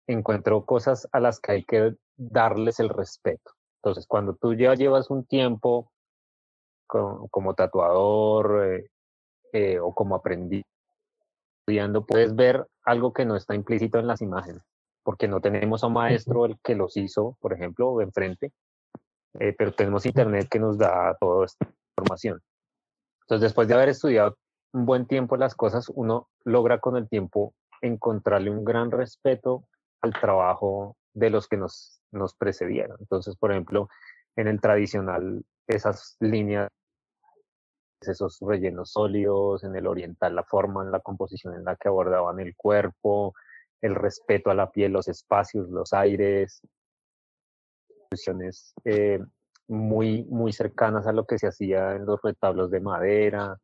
encuentro 0.08 0.65
cosas 0.65 1.08
a 1.12 1.19
las 1.19 1.39
que 1.39 1.52
hay 1.52 1.63
que 1.63 1.95
darles 2.17 2.80
el 2.80 2.89
respeto. 2.89 3.52
Entonces, 3.82 4.06
cuando 4.08 4.36
tú 4.36 4.54
ya 4.54 4.73
llevas 4.73 5.10
un 5.10 5.25
tiempo 5.25 5.91
como, 6.88 7.54
tatuador 7.54 8.65
eh, 8.65 8.89
eh, 9.54 9.80
o 9.80 9.93
como 9.93 10.15
aprendiz, 10.15 10.65
estudiando, 11.62 12.06
puedes 12.06 12.36
ver 12.36 12.65
algo 12.84 13.13
que 13.13 13.25
no 13.25 13.36
está 13.36 13.56
implícito 13.56 13.99
en 13.99 14.08
las 14.08 14.21
imágenes 14.21 14.63
porque 15.04 15.28
no 15.28 15.41
tenemos 15.41 15.84
a 15.84 15.88
un 15.88 15.93
maestro 15.93 16.45
el 16.45 16.60
que 16.63 16.75
los 16.75 16.95
hizo, 16.95 17.36
por 17.39 17.52
ejemplo, 17.54 17.99
enfrente, 17.99 18.52
eh, 19.39 19.56
pero 19.58 19.71
tenemos 19.71 20.06
internet 20.06 20.47
que 20.49 20.60
nos 20.60 20.78
da 20.78 21.15
toda 21.19 21.47
esta 21.47 21.67
información. 21.97 22.39
Entonces, 23.29 23.49
después 23.49 23.67
de 23.67 23.75
haber 23.75 23.89
estudiado 23.89 24.39
un 24.73 24.87
buen 24.87 25.05
tiempo 25.05 25.37
las 25.37 25.53
cosas, 25.53 25.87
uno 25.89 26.29
logra 26.45 26.79
con 26.79 26.97
el 26.97 27.07
tiempo 27.07 27.53
encontrarle 27.79 28.49
un 28.49 28.65
gran 28.65 28.89
respeto 28.89 29.65
al 30.01 30.13
trabajo 30.13 30.97
de 31.13 31.29
los 31.29 31.47
que 31.47 31.55
nos, 31.55 32.01
precedieron. 32.39 32.97
Entonces, 32.99 33.35
por 33.35 33.51
ejemplo, 33.51 33.87
en 34.35 34.47
el 34.47 34.59
tradicional, 34.59 35.45
esas 35.67 36.17
líneas, 36.19 36.69
esos 38.01 38.39
rellenos 38.41 38.93
sólidos, 38.93 39.63
en 39.63 39.75
el 39.75 39.85
oriental, 39.85 40.35
la 40.35 40.43
forma, 40.43 40.83
en 40.83 40.91
la 40.91 40.99
composición 40.99 41.53
en 41.53 41.65
la 41.65 41.75
que 41.75 41.87
abordaban 41.87 42.39
el 42.39 42.55
cuerpo, 42.55 43.35
el 43.79 43.93
respeto 43.93 44.49
a 44.49 44.55
la 44.55 44.71
piel, 44.71 44.91
los 44.91 45.07
espacios, 45.07 45.69
los 45.69 45.93
aires, 45.93 46.63
eh, 48.85 49.19
muy, 49.69 50.23
muy 50.25 50.51
cercanas 50.51 51.08
a 51.08 51.13
lo 51.13 51.25
que 51.25 51.38
se 51.38 51.47
hacía 51.47 51.95
en 51.95 52.05
los 52.05 52.21
retablos 52.21 52.71
de 52.71 52.82
madera. 52.82 53.58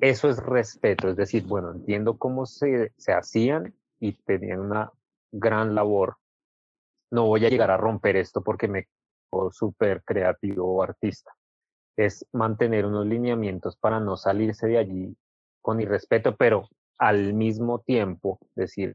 Eso 0.00 0.28
es 0.28 0.38
respeto, 0.38 1.08
es 1.08 1.16
decir, 1.16 1.46
bueno, 1.46 1.70
entiendo 1.70 2.18
cómo 2.18 2.46
se, 2.46 2.92
se 2.96 3.12
hacían 3.12 3.74
y 4.00 4.14
tenían 4.14 4.60
una 4.60 4.90
gran 5.30 5.74
labor. 5.74 6.16
No 7.10 7.26
voy 7.26 7.46
a 7.46 7.50
llegar 7.50 7.70
a 7.70 7.76
romper 7.76 8.16
esto 8.16 8.42
porque 8.42 8.66
me 8.66 8.88
súper 9.50 10.02
creativo 10.04 10.66
o 10.66 10.82
artista. 10.82 11.32
Es 11.96 12.26
mantener 12.32 12.86
unos 12.86 13.06
lineamientos 13.06 13.76
para 13.76 14.00
no 14.00 14.16
salirse 14.16 14.66
de 14.66 14.78
allí 14.78 15.16
con 15.60 15.80
irrespeto, 15.80 16.36
pero 16.36 16.68
al 16.98 17.34
mismo 17.34 17.80
tiempo 17.80 18.38
decir, 18.54 18.94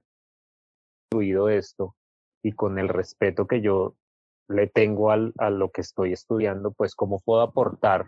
incluido 1.10 1.50
esto 1.50 1.96
y 2.44 2.54
con 2.54 2.80
el 2.80 2.90
respeto 2.90 3.48
que 3.48 3.62
yo 3.62 3.96
le 4.50 4.68
tengo 4.68 5.12
al, 5.12 5.34
a 5.38 5.50
lo 5.50 5.70
que 5.72 5.82
estoy 5.82 6.14
estudiando, 6.14 6.72
pues 6.72 6.96
cómo 6.96 7.20
puedo 7.20 7.42
aportar 7.42 8.06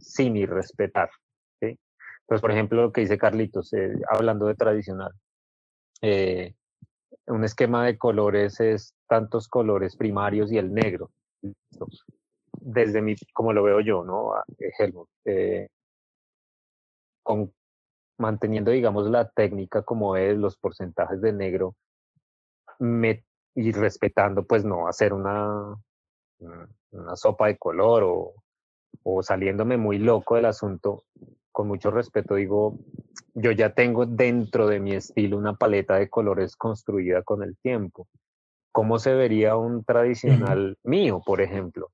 sin 0.00 0.36
irrespetar. 0.36 1.10
¿sí? 1.60 1.78
Entonces, 2.20 2.40
por 2.40 2.50
ejemplo, 2.50 2.82
lo 2.82 2.92
que 2.92 3.02
dice 3.02 3.18
Carlitos, 3.18 3.72
eh, 3.72 3.94
hablando 4.10 4.46
de 4.46 4.54
tradicional, 4.54 5.12
eh, 6.02 6.54
un 7.26 7.44
esquema 7.44 7.84
de 7.84 7.98
colores 7.98 8.60
es 8.60 8.94
tantos 9.06 9.48
colores 9.48 9.96
primarios 9.96 10.52
y 10.52 10.58
el 10.58 10.72
negro. 10.72 11.10
Desde 12.60 13.00
mi, 13.02 13.14
como 13.32 13.52
lo 13.52 13.62
veo 13.62 13.80
yo, 13.80 14.04
¿no? 14.04 14.32
Helmut, 14.78 15.08
eh, 15.24 15.68
con 17.22 17.52
manteniendo, 18.18 18.70
digamos, 18.72 19.08
la 19.08 19.28
técnica 19.28 19.82
como 19.82 20.16
es, 20.16 20.36
los 20.36 20.56
porcentajes 20.56 21.20
de 21.20 21.32
negro, 21.32 21.76
me, 22.78 23.24
y 23.58 23.72
respetando, 23.72 24.44
pues 24.44 24.64
no 24.64 24.86
hacer 24.86 25.12
una, 25.12 25.74
una 26.92 27.16
sopa 27.16 27.48
de 27.48 27.58
color 27.58 28.04
o, 28.04 28.34
o 29.02 29.22
saliéndome 29.22 29.76
muy 29.76 29.98
loco 29.98 30.36
del 30.36 30.44
asunto, 30.44 31.02
con 31.50 31.66
mucho 31.66 31.90
respeto 31.90 32.36
digo, 32.36 32.78
yo 33.34 33.50
ya 33.50 33.74
tengo 33.74 34.06
dentro 34.06 34.68
de 34.68 34.78
mi 34.78 34.92
estilo 34.92 35.36
una 35.36 35.54
paleta 35.54 35.96
de 35.96 36.08
colores 36.08 36.54
construida 36.54 37.22
con 37.22 37.42
el 37.42 37.56
tiempo. 37.56 38.06
¿Cómo 38.70 39.00
se 39.00 39.12
vería 39.14 39.56
un 39.56 39.82
tradicional 39.82 40.76
mío, 40.84 41.20
por 41.26 41.40
ejemplo? 41.40 41.90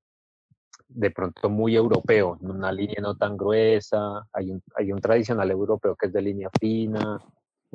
de 0.87 1.11
pronto 1.11 1.49
muy 1.49 1.75
europeo, 1.75 2.39
una 2.41 2.71
línea 2.71 3.01
no 3.01 3.17
tan 3.17 3.37
gruesa, 3.37 4.29
hay 4.33 4.53
un, 4.53 4.63
hay 4.77 4.93
un 4.93 5.01
tradicional 5.01 5.51
europeo 5.51 5.97
que 5.97 6.07
es 6.07 6.13
de 6.13 6.23
línea 6.23 6.51
fina, 6.61 7.19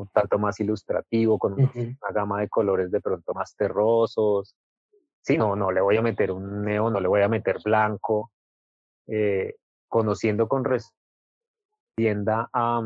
un 0.01 0.07
tanto 0.09 0.39
más 0.39 0.59
ilustrativo, 0.59 1.37
con 1.37 1.53
una 1.53 2.11
gama 2.13 2.41
de 2.41 2.49
colores 2.49 2.91
de 2.91 3.01
pronto 3.01 3.33
más 3.33 3.55
terrosos. 3.55 4.55
Sí, 5.21 5.37
no, 5.37 5.55
no 5.55 5.71
le 5.71 5.81
voy 5.81 5.97
a 5.97 6.01
meter 6.01 6.31
un 6.31 6.63
neo, 6.63 6.89
no 6.89 6.99
le 6.99 7.07
voy 7.07 7.21
a 7.21 7.27
meter 7.27 7.57
blanco. 7.63 8.31
Eh, 9.07 9.55
conociendo 9.87 10.47
con 10.47 10.63
tienda 11.95 12.49
a, 12.53 12.81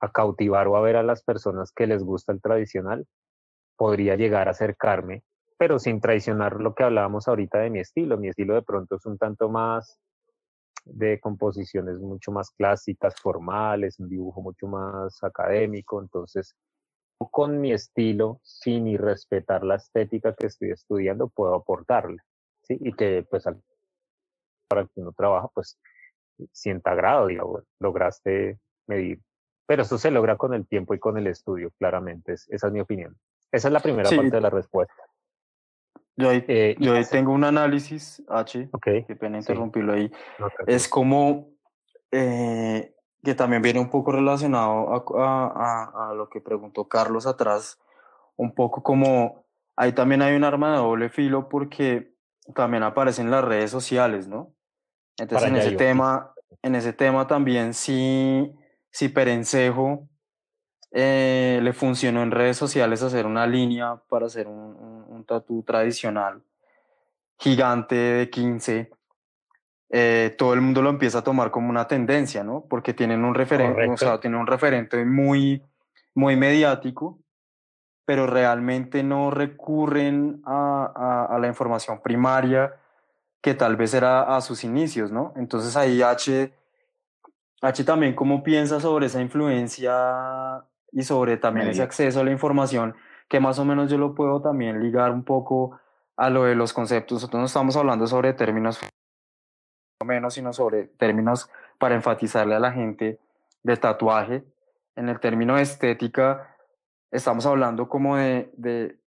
a 0.00 0.12
cautivar 0.12 0.68
o 0.68 0.76
a 0.76 0.80
ver 0.80 0.96
a 0.96 1.02
las 1.02 1.22
personas 1.22 1.72
que 1.72 1.86
les 1.86 2.02
gusta 2.02 2.32
el 2.32 2.40
tradicional, 2.40 3.06
podría 3.76 4.16
llegar 4.16 4.48
a 4.48 4.52
acercarme 4.52 5.24
pero 5.62 5.78
sin 5.78 6.00
traicionar 6.00 6.60
lo 6.60 6.74
que 6.74 6.82
hablábamos 6.82 7.28
ahorita 7.28 7.58
de 7.58 7.70
mi 7.70 7.78
estilo. 7.78 8.18
Mi 8.18 8.26
estilo 8.26 8.54
de 8.54 8.62
pronto 8.62 8.96
es 8.96 9.06
un 9.06 9.16
tanto 9.16 9.48
más 9.48 10.00
de 10.84 11.20
composiciones 11.20 11.98
mucho 11.98 12.32
más 12.32 12.50
clásicas, 12.50 13.14
formales, 13.20 13.98
un 13.98 14.08
dibujo 14.08 14.40
mucho 14.42 14.66
más 14.66 15.22
académico, 15.22 16.00
entonces 16.00 16.56
con 17.30 17.60
mi 17.60 17.72
estilo, 17.72 18.40
sin 18.42 18.86
irrespetar 18.86 19.62
la 19.62 19.76
estética 19.76 20.34
que 20.34 20.46
estoy 20.46 20.70
estudiando, 20.70 21.28
puedo 21.28 21.54
aportarle, 21.54 22.18
¿sí? 22.62 22.76
Y 22.80 22.92
que 22.94 23.26
pues 23.30 23.44
para 24.68 24.84
que 24.86 25.00
uno 25.00 25.12
trabaja, 25.12 25.48
pues 25.54 25.78
sienta 26.52 26.92
agrado, 26.92 27.26
digamos, 27.26 27.62
lograste 27.78 28.58
medir. 28.86 29.20
Pero 29.66 29.82
eso 29.82 29.98
se 29.98 30.10
logra 30.10 30.36
con 30.36 30.54
el 30.54 30.66
tiempo 30.66 30.94
y 30.94 30.98
con 30.98 31.16
el 31.16 31.26
estudio, 31.26 31.70
claramente, 31.78 32.32
esa 32.32 32.66
es 32.66 32.72
mi 32.72 32.80
opinión. 32.80 33.16
Esa 33.52 33.68
es 33.68 33.72
la 33.72 33.80
primera 33.80 34.08
parte 34.08 34.30
de 34.30 34.40
la 34.40 34.50
respuesta. 34.50 34.94
Yo 36.16 36.28
ahí, 36.28 36.44
eh, 36.48 36.76
yo 36.78 36.94
tengo 37.08 37.32
un 37.32 37.44
análisis, 37.44 38.22
H, 38.28 38.68
okay, 38.72 39.04
qué 39.04 39.16
pena 39.16 39.38
interrumpirlo 39.38 39.94
ahí. 39.94 40.10
es 40.66 40.86
como 40.88 41.48
eh, 42.10 42.94
que 43.22 43.34
también 43.34 43.62
viene 43.62 43.80
un 43.80 43.88
poco 43.88 44.12
relacionado 44.12 44.92
a, 44.92 45.52
a, 45.54 46.10
a, 46.10 46.14
lo 46.14 46.28
que 46.28 46.40
preguntó 46.40 46.86
Carlos 46.86 47.26
atrás, 47.26 47.78
un 48.36 48.54
poco 48.54 48.82
como 48.82 49.46
ahí 49.76 49.92
también 49.92 50.22
hay 50.22 50.36
un 50.36 50.44
arma 50.44 50.72
de 50.72 50.78
doble 50.78 51.08
filo 51.08 51.48
porque 51.48 52.14
también 52.54 52.82
aparecen 52.82 53.30
las 53.30 53.44
redes 53.44 53.70
sociales, 53.70 54.28
¿no? 54.28 54.54
Entonces 55.16 55.48
en 55.48 55.56
ese 55.56 55.72
tema, 55.72 56.34
en 56.62 56.74
ese 56.74 56.92
tema 56.92 57.26
también 57.26 57.72
sí, 57.72 58.52
sí 58.90 59.08
Perencejo 59.08 60.08
eh, 60.94 61.60
le 61.62 61.72
funcionó 61.72 62.22
en 62.22 62.30
redes 62.30 62.58
sociales 62.58 63.02
hacer 63.02 63.24
una 63.24 63.46
línea 63.46 63.96
para 64.08 64.26
hacer 64.26 64.46
un, 64.46 65.06
un, 65.08 65.24
tatú 65.24 65.62
tradicional 65.62 66.42
gigante 67.38 67.94
de 67.94 68.28
15. 68.28 68.90
Eh, 69.88 70.34
todo 70.36 70.52
el 70.52 70.60
mundo 70.60 70.82
lo 70.82 70.90
empieza 70.90 71.20
a 71.20 71.24
tomar 71.24 71.50
como 71.50 71.70
una 71.70 71.88
tendencia, 71.88 72.44
¿no? 72.44 72.66
Porque 72.68 72.92
tienen 72.92 73.24
un 73.24 73.34
referente, 73.34 73.88
o 73.88 73.96
sea, 73.96 74.20
tienen 74.20 74.38
un 74.38 74.46
referente 74.46 75.02
muy, 75.06 75.62
muy 76.14 76.36
mediático, 76.36 77.18
pero 78.04 78.26
realmente 78.26 79.02
no 79.02 79.30
recurren 79.30 80.42
a, 80.44 80.92
a, 80.94 81.34
a, 81.34 81.38
la 81.38 81.46
información 81.46 82.02
primaria 82.02 82.74
que 83.40 83.54
tal 83.54 83.76
vez 83.76 83.94
era 83.94 84.36
a 84.36 84.42
sus 84.42 84.62
inicios, 84.62 85.10
¿no? 85.10 85.32
Entonces 85.36 85.74
ahí 85.74 86.02
H, 86.02 86.52
H 87.62 87.84
también, 87.84 88.14
¿cómo 88.14 88.42
piensa 88.42 88.78
sobre 88.78 89.06
esa 89.06 89.22
influencia 89.22 90.66
y 90.92 91.02
sobre 91.02 91.38
también 91.38 91.68
ese 91.68 91.82
acceso 91.82 92.20
a 92.20 92.24
la 92.24 92.30
información, 92.30 92.94
que 93.28 93.40
más 93.40 93.58
o 93.58 93.64
menos 93.64 93.90
yo 93.90 93.98
lo 93.98 94.14
puedo 94.14 94.40
también 94.42 94.82
ligar 94.82 95.10
un 95.10 95.24
poco 95.24 95.80
a 96.16 96.30
lo 96.30 96.44
de 96.44 96.54
los 96.54 96.72
conceptos. 96.72 97.16
Nosotros 97.16 97.40
no 97.40 97.46
estamos 97.46 97.76
hablando 97.76 98.06
sobre 98.06 98.34
términos 98.34 98.78
menos, 100.04 100.34
sino 100.34 100.52
sobre 100.52 100.84
términos 100.84 101.50
para 101.78 101.94
enfatizarle 101.94 102.54
a 102.54 102.60
la 102.60 102.72
gente 102.72 103.20
de 103.62 103.76
tatuaje. 103.76 104.44
En 104.94 105.08
el 105.08 105.20
término 105.20 105.56
de 105.56 105.62
estética, 105.62 106.56
estamos 107.10 107.46
hablando 107.46 107.88
como 107.88 108.16
de, 108.16 108.52
de, 108.56 109.00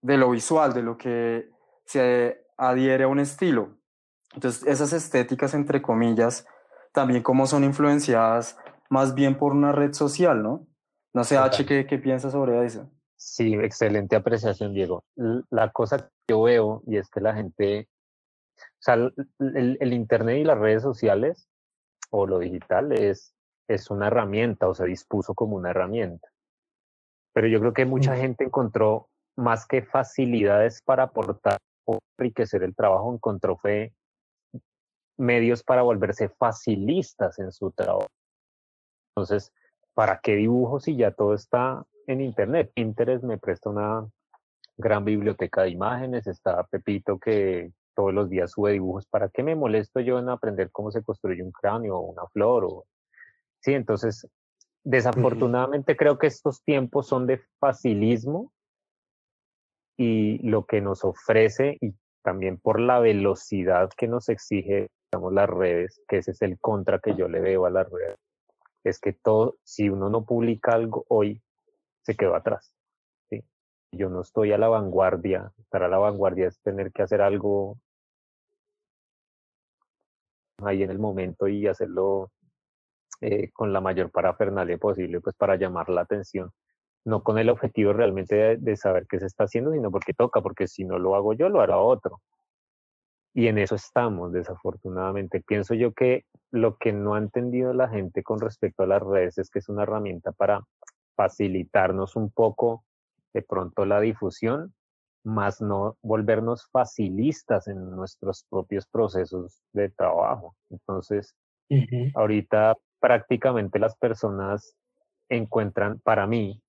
de 0.00 0.16
lo 0.16 0.30
visual, 0.30 0.72
de 0.72 0.82
lo 0.82 0.96
que 0.96 1.50
se 1.84 2.46
adhiere 2.56 3.04
a 3.04 3.08
un 3.08 3.20
estilo. 3.20 3.76
Entonces, 4.32 4.66
esas 4.66 4.92
estéticas, 4.92 5.54
entre 5.54 5.82
comillas, 5.82 6.46
también 6.92 7.22
como 7.22 7.46
son 7.46 7.64
influenciadas 7.64 8.56
más 8.88 9.14
bien 9.14 9.36
por 9.36 9.52
una 9.52 9.72
red 9.72 9.92
social, 9.92 10.42
¿no? 10.42 10.66
No 11.14 11.22
sé, 11.24 11.36
H, 11.38 11.64
¿qué, 11.64 11.86
qué 11.86 11.98
piensas 11.98 12.32
sobre 12.32 12.64
eso? 12.66 12.90
Sí, 13.16 13.54
excelente 13.54 14.16
apreciación, 14.16 14.74
Diego. 14.74 15.04
La 15.50 15.70
cosa 15.70 15.98
que 15.98 16.10
yo 16.28 16.42
veo 16.42 16.82
y 16.86 16.96
es 16.96 17.08
que 17.08 17.20
la 17.20 17.34
gente, 17.34 17.88
o 18.58 18.80
sea, 18.80 18.94
el, 18.94 19.78
el 19.80 19.92
Internet 19.92 20.38
y 20.38 20.44
las 20.44 20.58
redes 20.58 20.82
sociales 20.82 21.48
o 22.10 22.26
lo 22.26 22.40
digital 22.40 22.92
es, 22.92 23.34
es 23.68 23.90
una 23.90 24.08
herramienta 24.08 24.68
o 24.68 24.74
se 24.74 24.84
dispuso 24.86 25.34
como 25.34 25.56
una 25.56 25.70
herramienta. 25.70 26.28
Pero 27.32 27.46
yo 27.46 27.60
creo 27.60 27.72
que 27.72 27.86
mucha 27.86 28.16
gente 28.16 28.44
encontró 28.44 29.08
más 29.36 29.66
que 29.66 29.82
facilidades 29.82 30.82
para 30.82 31.04
aportar 31.04 31.58
o 31.84 31.98
enriquecer 32.18 32.62
el 32.62 32.74
trabajo, 32.74 33.12
encontró 33.12 33.56
fue 33.56 33.92
medios 35.16 35.62
para 35.62 35.82
volverse 35.82 36.28
facilistas 36.28 37.38
en 37.38 37.52
su 37.52 37.70
trabajo. 37.70 38.08
Entonces, 39.16 39.52
¿para 39.94 40.20
qué 40.22 40.34
dibujo 40.36 40.80
si 40.80 40.96
ya 40.96 41.12
todo 41.12 41.34
está 41.34 41.84
en 42.06 42.20
Internet? 42.20 42.72
Pinterest 42.74 43.24
me 43.24 43.38
presta 43.38 43.70
una 43.70 44.06
gran 44.76 45.04
biblioteca 45.04 45.62
de 45.62 45.70
imágenes, 45.70 46.26
está 46.26 46.64
Pepito 46.64 47.18
que 47.18 47.72
todos 47.94 48.12
los 48.12 48.28
días 48.28 48.50
sube 48.50 48.72
dibujos. 48.72 49.06
¿Para 49.06 49.28
qué 49.28 49.42
me 49.42 49.54
molesto 49.54 50.00
yo 50.00 50.18
en 50.18 50.28
aprender 50.28 50.70
cómo 50.72 50.90
se 50.90 51.02
construye 51.02 51.42
un 51.42 51.52
cráneo 51.52 51.96
o 51.96 52.10
una 52.10 52.26
flor? 52.32 52.64
O... 52.64 52.84
Sí, 53.60 53.72
entonces, 53.72 54.28
desafortunadamente 54.82 55.96
creo 55.96 56.18
que 56.18 56.26
estos 56.26 56.62
tiempos 56.64 57.06
son 57.06 57.26
de 57.26 57.40
facilismo 57.60 58.52
y 59.96 60.38
lo 60.46 60.66
que 60.66 60.80
nos 60.80 61.04
ofrece 61.04 61.78
y 61.80 61.94
también 62.22 62.58
por 62.58 62.80
la 62.80 62.98
velocidad 62.98 63.90
que 63.96 64.08
nos 64.08 64.28
exige 64.28 64.88
digamos, 65.12 65.32
las 65.32 65.48
redes, 65.48 66.02
que 66.08 66.18
ese 66.18 66.32
es 66.32 66.42
el 66.42 66.58
contra 66.58 66.98
que 66.98 67.14
yo 67.14 67.28
le 67.28 67.40
veo 67.40 67.66
a 67.66 67.70
las 67.70 67.88
redes, 67.88 68.18
es 68.84 69.00
que 69.00 69.12
todo, 69.12 69.56
si 69.64 69.88
uno 69.88 70.08
no 70.10 70.24
publica 70.24 70.72
algo 70.72 71.04
hoy, 71.08 71.42
se 72.02 72.16
quedó 72.16 72.36
atrás. 72.36 72.74
¿sí? 73.30 73.44
Yo 73.92 74.08
no 74.10 74.20
estoy 74.20 74.52
a 74.52 74.58
la 74.58 74.68
vanguardia, 74.68 75.52
estar 75.58 75.82
a 75.82 75.88
la 75.88 75.98
vanguardia 75.98 76.48
es 76.48 76.60
tener 76.60 76.92
que 76.92 77.02
hacer 77.02 77.22
algo 77.22 77.78
ahí 80.62 80.82
en 80.82 80.90
el 80.90 80.98
momento 80.98 81.48
y 81.48 81.66
hacerlo 81.66 82.30
eh, 83.20 83.50
con 83.52 83.72
la 83.72 83.80
mayor 83.80 84.10
parafernalia 84.10 84.78
posible, 84.78 85.20
pues 85.20 85.34
para 85.34 85.56
llamar 85.56 85.88
la 85.88 86.02
atención 86.02 86.52
no 87.04 87.22
con 87.22 87.38
el 87.38 87.50
objetivo 87.50 87.92
realmente 87.92 88.56
de, 88.56 88.76
saber 88.76 89.06
qué 89.08 89.18
se 89.20 89.26
está 89.26 89.44
haciendo, 89.44 89.72
sino 89.72 89.90
porque 89.90 90.14
toca, 90.14 90.40
porque 90.40 90.66
si 90.66 90.84
no 90.84 90.98
lo 90.98 91.14
hago 91.14 91.34
yo, 91.34 91.48
lo 91.48 91.60
hará 91.60 91.78
otro. 91.78 92.20
Y 93.34 93.48
en 93.48 93.58
eso 93.58 93.74
estamos, 93.74 94.32
desafortunadamente. 94.32 95.40
Pienso 95.40 95.74
yo 95.74 95.92
que 95.92 96.24
lo 96.52 96.76
que 96.76 96.92
no 96.92 97.14
ha 97.14 97.18
entendido 97.18 97.74
la 97.74 97.88
gente 97.88 98.22
con 98.22 98.40
respecto 98.40 98.84
a 98.84 98.86
las 98.86 99.02
redes 99.02 99.38
es 99.38 99.50
que 99.50 99.58
es 99.58 99.68
una 99.68 99.82
herramienta 99.82 100.30
para 100.30 100.60
facilitarnos 101.16 102.14
un 102.14 102.30
poco 102.30 102.84
de 103.32 103.42
pronto 103.42 103.84
la 103.84 104.00
difusión, 104.00 104.72
más 105.24 105.60
no 105.60 105.96
volvernos 106.02 106.68
facilistas 106.70 107.66
en 107.66 107.90
nuestros 107.90 108.44
propios 108.48 108.86
procesos 108.86 109.62
de 109.72 109.88
trabajo. 109.88 110.54
Entonces, 110.70 111.34
ahorita 112.14 112.76
prácticamente 113.00 113.80
las 113.80 113.96
personas 113.96 114.76
encuentran, 115.28 115.98
para 116.00 116.26
mí, 116.28 116.62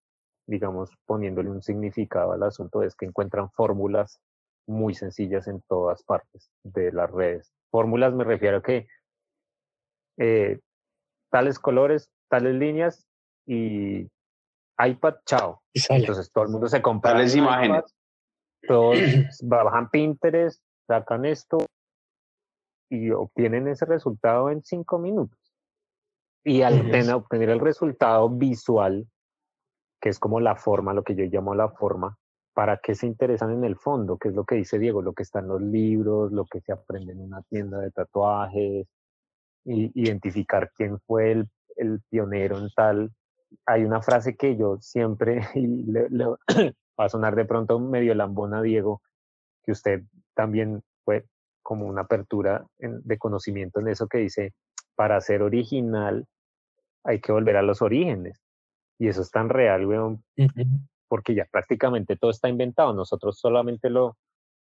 digamos, 0.48 0.90
poniéndole 1.06 1.52
un 1.52 1.62
significado 1.62 2.32
al 2.32 2.42
asunto, 2.42 2.82
es 2.82 2.96
que 2.96 3.06
encuentran 3.06 3.52
fórmulas 3.52 4.20
muy 4.68 4.94
sencillas 4.94 5.48
en 5.48 5.62
todas 5.62 6.04
partes 6.04 6.52
de 6.64 6.92
las 6.92 7.12
redes. 7.12 7.54
Fórmulas 7.72 8.14
me 8.14 8.24
refiero 8.24 8.58
a 8.58 8.64
que 8.64 8.88
eh, 10.18 10.60
tales 11.30 11.60
colores, 11.60 12.10
tales 12.30 12.56
líneas 12.56 13.08
y 13.46 14.10
iPad, 14.78 15.16
chao. 15.26 15.62
Entonces 15.74 16.32
todo 16.32 16.46
el 16.46 16.52
mundo 16.52 16.68
se 16.68 16.82
compra. 16.82 17.14
Tales 17.14 17.36
imágenes. 17.36 17.96
todos 18.68 18.98
bajan 19.44 19.90
Pinterest, 19.90 20.62
sacan 20.88 21.26
esto 21.26 21.58
y 22.90 23.12
obtienen 23.12 23.68
ese 23.68 23.86
resultado 23.86 24.50
en 24.50 24.64
cinco 24.64 25.00
minutos. 25.00 25.40
Y 26.44 26.62
al 26.62 27.12
obtener 27.12 27.50
el 27.50 27.60
resultado 27.60 28.30
visual, 28.30 29.08
que 30.00 30.10
es 30.10 30.20
como 30.20 30.40
la 30.40 30.56
forma, 30.56 30.94
lo 30.94 31.04
que 31.04 31.16
yo 31.16 31.26
llamo 31.26 31.56
la 31.56 31.70
forma, 31.70 32.18
para 32.56 32.78
qué 32.78 32.96
se 32.96 33.06
interesan 33.06 33.52
en 33.52 33.66
el 33.66 33.76
fondo, 33.76 34.18
que 34.18 34.30
es 34.30 34.34
lo 34.34 34.46
que 34.46 34.56
dice 34.56 34.80
Diego, 34.80 35.02
lo 35.02 35.14
que 35.14 35.24
está 35.24 35.40
en 35.40 35.50
los 35.50 35.62
libros, 35.62 36.32
lo 36.32 36.46
que 36.46 36.62
se 36.62 36.72
aprende 36.72 37.12
en 37.12 37.20
una 37.20 37.42
tienda 37.44 37.80
de 37.80 37.92
tatuajes, 37.92 38.88
y 39.66 39.92
identificar 39.94 40.72
quién 40.74 41.00
fue 41.02 41.32
el, 41.76 42.02
pionero 42.10 42.58
en 42.58 42.70
tal. 42.70 43.12
Hay 43.66 43.84
una 43.84 44.02
frase 44.02 44.38
que 44.38 44.56
yo 44.56 44.78
siempre, 44.80 45.42
y 45.56 45.68
le, 45.84 46.08
va 46.98 47.06
a 47.06 47.10
sonar 47.10 47.36
de 47.36 47.44
pronto 47.44 47.78
medio 47.78 48.16
lambona, 48.16 48.62
Diego, 48.62 49.02
que 49.64 49.74
usted 49.74 50.04
también 50.34 50.82
fue 51.04 51.26
como 51.62 51.88
una 51.88 52.04
apertura 52.04 52.66
de 52.78 53.18
conocimiento 53.18 53.82
en 53.82 53.90
eso 53.90 54.08
que 54.08 54.20
dice, 54.20 54.54
para 54.96 55.20
ser 55.20 55.42
original 55.42 56.26
hay 57.04 57.20
que 57.20 57.34
volver 57.34 57.58
a 57.58 57.64
los 57.64 57.82
orígenes. 57.82 58.42
Y 58.98 59.10
eso 59.10 59.22
es 59.22 59.32
tan 59.32 59.50
real, 59.50 59.86
weón, 59.86 60.24
porque 61.08 61.36
ya 61.36 61.46
prácticamente 61.52 62.16
todo 62.18 62.32
está 62.32 62.50
inventado. 62.50 62.94
Nosotros 62.94 63.40
solamente 63.40 63.90
lo, 63.90 64.18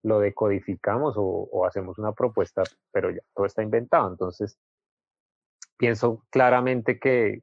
lo 0.02 0.20
decodificamos 0.20 1.14
o, 1.16 1.66
hacemos 1.66 1.98
una 1.98 2.12
propuesta, 2.12 2.62
pero 2.92 3.10
ya 3.10 3.20
todo 3.34 3.46
está 3.46 3.62
inventado. 3.62 4.10
Entonces, 4.10 4.58
pienso 5.76 6.24
claramente 6.30 6.98
que 6.98 7.42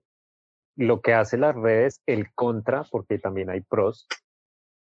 lo 0.76 1.02
que 1.02 1.14
hace 1.14 1.38
las 1.38 1.56
redes, 1.56 2.02
el 2.06 2.34
contra, 2.34 2.84
porque 2.92 3.20
también 3.20 3.50
hay 3.50 3.62
pros, 3.62 4.08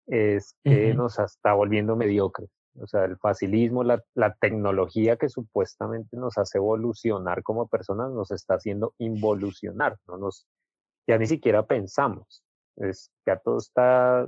es 0.08 0.56
que 0.64 0.94
nos 0.94 1.20
está 1.20 1.54
volviendo 1.54 1.96
mediocres. 1.96 2.50
O 2.78 2.88
sea, 2.88 3.06
el 3.06 3.18
facilismo, 3.18 3.86
la, 3.86 4.04
la, 4.14 4.34
tecnología 4.36 5.16
que 5.16 5.30
supuestamente 5.30 6.18
nos 6.18 6.38
hace 6.38 6.58
evolucionar 6.58 7.42
como 7.42 7.70
personas, 7.70 8.12
nos 8.12 8.32
está 8.32 8.56
haciendo 8.56 8.94
involucionar, 8.98 9.98
no 10.08 10.18
nos 10.18 10.46
ya 11.08 11.18
ni 11.18 11.26
siquiera 11.26 11.66
pensamos. 11.66 12.45
Es, 12.78 13.12
ya 13.26 13.38
todo 13.38 13.58
está... 13.58 14.28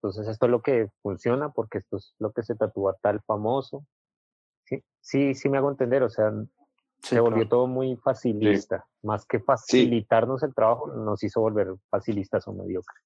Entonces 0.00 0.28
esto 0.28 0.46
es 0.46 0.52
lo 0.52 0.62
que 0.62 0.88
funciona 1.02 1.50
porque 1.50 1.78
esto 1.78 1.96
es 1.96 2.14
lo 2.18 2.32
que 2.32 2.42
se 2.42 2.54
tatúa 2.54 2.96
tal 3.02 3.20
famoso. 3.22 3.84
Sí, 4.64 4.82
sí, 5.00 5.34
sí 5.34 5.48
me 5.48 5.58
hago 5.58 5.70
entender, 5.70 6.02
o 6.04 6.08
sea, 6.08 6.32
se 7.02 7.20
volvió 7.20 7.48
todo 7.48 7.66
muy 7.66 7.96
facilista. 7.96 8.86
Más 9.02 9.26
que 9.26 9.40
facilitarnos 9.40 10.42
el 10.42 10.54
trabajo, 10.54 10.88
nos 10.88 11.22
hizo 11.22 11.40
volver 11.40 11.74
facilistas 11.90 12.46
o 12.46 12.52
mediocres. 12.52 13.02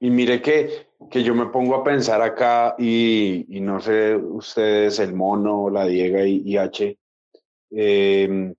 Y 0.00 0.10
mire 0.10 0.42
que, 0.42 0.88
que 1.10 1.22
yo 1.22 1.32
me 1.34 1.46
pongo 1.46 1.76
a 1.76 1.84
pensar 1.84 2.20
acá 2.22 2.74
y, 2.76 3.46
y 3.56 3.60
no 3.60 3.80
sé 3.80 4.16
ustedes, 4.16 4.98
el 4.98 5.14
mono, 5.14 5.70
la 5.70 5.84
Diega 5.84 6.26
y, 6.26 6.42
y 6.44 6.56
H, 6.56 6.98
eh, 7.70 8.54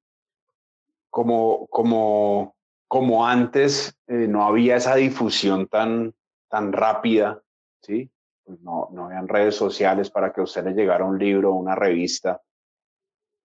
como, 1.09 1.67
como, 1.67 2.52
como 2.93 3.25
antes 3.25 3.97
eh, 4.05 4.27
no 4.27 4.45
había 4.45 4.75
esa 4.75 4.93
difusión 4.93 5.65
tan, 5.65 6.13
tan 6.47 6.71
rápida, 6.71 7.41
¿sí? 7.81 8.11
Pues 8.43 8.61
no, 8.61 8.89
no 8.91 9.05
habían 9.05 9.27
redes 9.27 9.55
sociales 9.55 10.11
para 10.11 10.31
que 10.31 10.41
a 10.41 10.43
usted 10.43 10.63
le 10.63 10.73
llegara 10.73 11.03
un 11.03 11.17
libro 11.17 11.53
una 11.53 11.73
revista. 11.73 12.39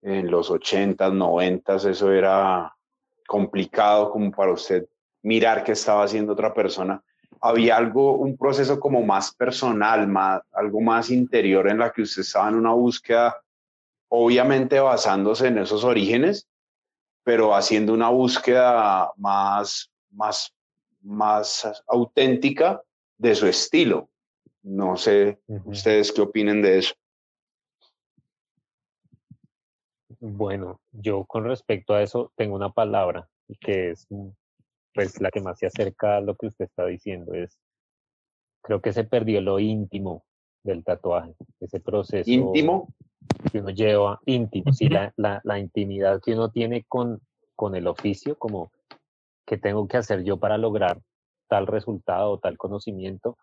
En 0.02 0.30
los 0.30 0.50
80, 0.50 1.08
90, 1.08 1.76
eso 1.76 2.12
era 2.12 2.76
complicado 3.26 4.10
como 4.10 4.30
para 4.32 4.52
usted 4.52 4.86
mirar 5.22 5.64
qué 5.64 5.72
estaba 5.72 6.04
haciendo 6.04 6.34
otra 6.34 6.52
persona. 6.52 7.02
Había 7.40 7.78
algo, 7.78 8.18
un 8.18 8.36
proceso 8.36 8.78
como 8.78 9.00
más 9.02 9.34
personal, 9.34 10.06
más, 10.08 10.42
algo 10.52 10.82
más 10.82 11.10
interior 11.10 11.70
en 11.70 11.78
la 11.78 11.90
que 11.90 12.02
usted 12.02 12.20
estaba 12.20 12.50
en 12.50 12.56
una 12.56 12.74
búsqueda, 12.74 13.34
obviamente 14.08 14.78
basándose 14.78 15.46
en 15.46 15.56
esos 15.56 15.84
orígenes, 15.84 16.46
pero 17.28 17.54
haciendo 17.54 17.92
una 17.92 18.08
búsqueda 18.08 19.12
más, 19.18 19.92
más, 20.12 20.50
más 21.02 21.84
auténtica 21.86 22.82
de 23.18 23.34
su 23.34 23.46
estilo. 23.46 24.08
No 24.62 24.96
sé 24.96 25.38
ustedes 25.66 26.10
qué 26.10 26.22
opinen 26.22 26.62
de 26.62 26.78
eso. 26.78 26.94
Bueno, 30.20 30.80
yo 30.90 31.26
con 31.26 31.44
respecto 31.44 31.92
a 31.92 32.00
eso 32.00 32.32
tengo 32.34 32.56
una 32.56 32.72
palabra 32.72 33.28
que 33.60 33.90
es 33.90 34.08
pues 34.94 35.20
la 35.20 35.30
que 35.30 35.42
más 35.42 35.58
se 35.58 35.66
acerca 35.66 36.16
a 36.16 36.20
lo 36.22 36.34
que 36.34 36.46
usted 36.46 36.64
está 36.64 36.86
diciendo 36.86 37.34
es, 37.34 37.58
creo 38.62 38.80
que 38.80 38.94
se 38.94 39.04
perdió 39.04 39.42
lo 39.42 39.58
íntimo 39.58 40.24
del 40.62 40.82
tatuaje, 40.82 41.34
ese 41.60 41.78
proceso. 41.78 42.30
¿Íntimo? 42.30 42.88
Que 43.50 43.60
uno 43.60 43.70
lleva 43.70 44.20
íntimo, 44.26 44.72
sí, 44.72 44.88
la, 44.88 45.12
la, 45.16 45.40
la, 45.44 45.58
intimidad 45.58 46.20
que 46.22 46.34
uno 46.34 46.50
tiene 46.50 46.84
con, 46.88 47.20
con 47.54 47.74
el 47.74 47.86
oficio, 47.86 48.36
como 48.36 48.70
que 49.46 49.58
tengo 49.58 49.88
que 49.88 49.96
hacer 49.96 50.24
yo 50.24 50.38
para 50.38 50.58
lograr 50.58 51.00
tal 51.48 51.66
resultado 51.66 52.32
o 52.32 52.38
tal 52.38 52.56
conocimiento, 52.56 53.38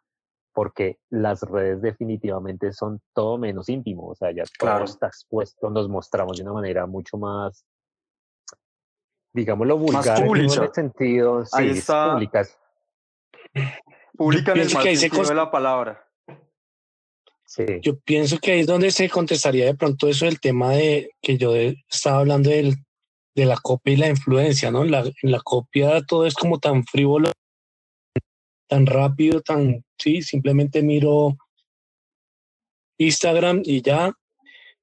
porque 0.54 1.00
las 1.10 1.42
redes 1.42 1.82
definitivamente 1.82 2.72
son 2.72 3.02
todo 3.14 3.38
menos 3.38 3.68
íntimo, 3.68 4.08
o 4.08 4.16
sea, 4.16 4.32
ya 4.32 4.44
todo 4.58 4.84
está 4.84 5.08
expuesto, 5.08 5.70
nos 5.70 5.90
mostramos 5.90 6.38
de 6.38 6.44
una 6.44 6.54
manera 6.54 6.86
mucho 6.86 7.18
más, 7.18 7.66
digámoslo, 9.34 9.78
vulgar, 9.78 10.22
en 10.22 10.36
el 10.36 10.74
sentido, 10.74 11.44
Ahí 11.52 11.72
está. 11.72 12.14
públicas. 12.14 12.58
Pública 14.16 14.54
en 14.54 14.60
el 14.60 14.74
mal 14.74 14.96
sentido 14.96 15.24
de 15.26 15.36
la 15.36 15.52
palabra. 15.52 16.05
Sí. 17.46 17.64
Yo 17.82 18.00
pienso 18.00 18.40
que 18.40 18.54
ahí 18.54 18.62
es 18.62 18.68
donde 18.68 18.92
se 18.92 19.10
contestaría 19.10 19.66
de 19.66 19.76
pronto 19.76 20.08
eso 20.08 20.26
del 20.26 20.40
tema 20.40 20.72
de 20.72 21.12
que 21.22 21.38
yo 21.38 21.54
de, 21.54 21.84
estaba 21.90 22.20
hablando 22.20 22.50
del, 22.50 22.76
de 23.36 23.46
la 23.46 23.58
copia 23.58 23.94
y 23.94 23.98
la 23.98 24.10
influencia, 24.10 24.72
¿no? 24.72 24.84
La, 24.84 25.00
en 25.00 25.32
la 25.32 25.40
copia 25.42 26.02
todo 26.02 26.26
es 26.26 26.34
como 26.34 26.60
tan 26.60 26.84
frívolo, 26.86 27.32
tan 28.68 28.86
rápido, 28.86 29.42
tan, 29.42 29.84
sí, 29.98 30.22
simplemente 30.22 30.82
miro 30.82 31.38
Instagram 32.98 33.62
y 33.64 33.82
ya. 33.82 34.12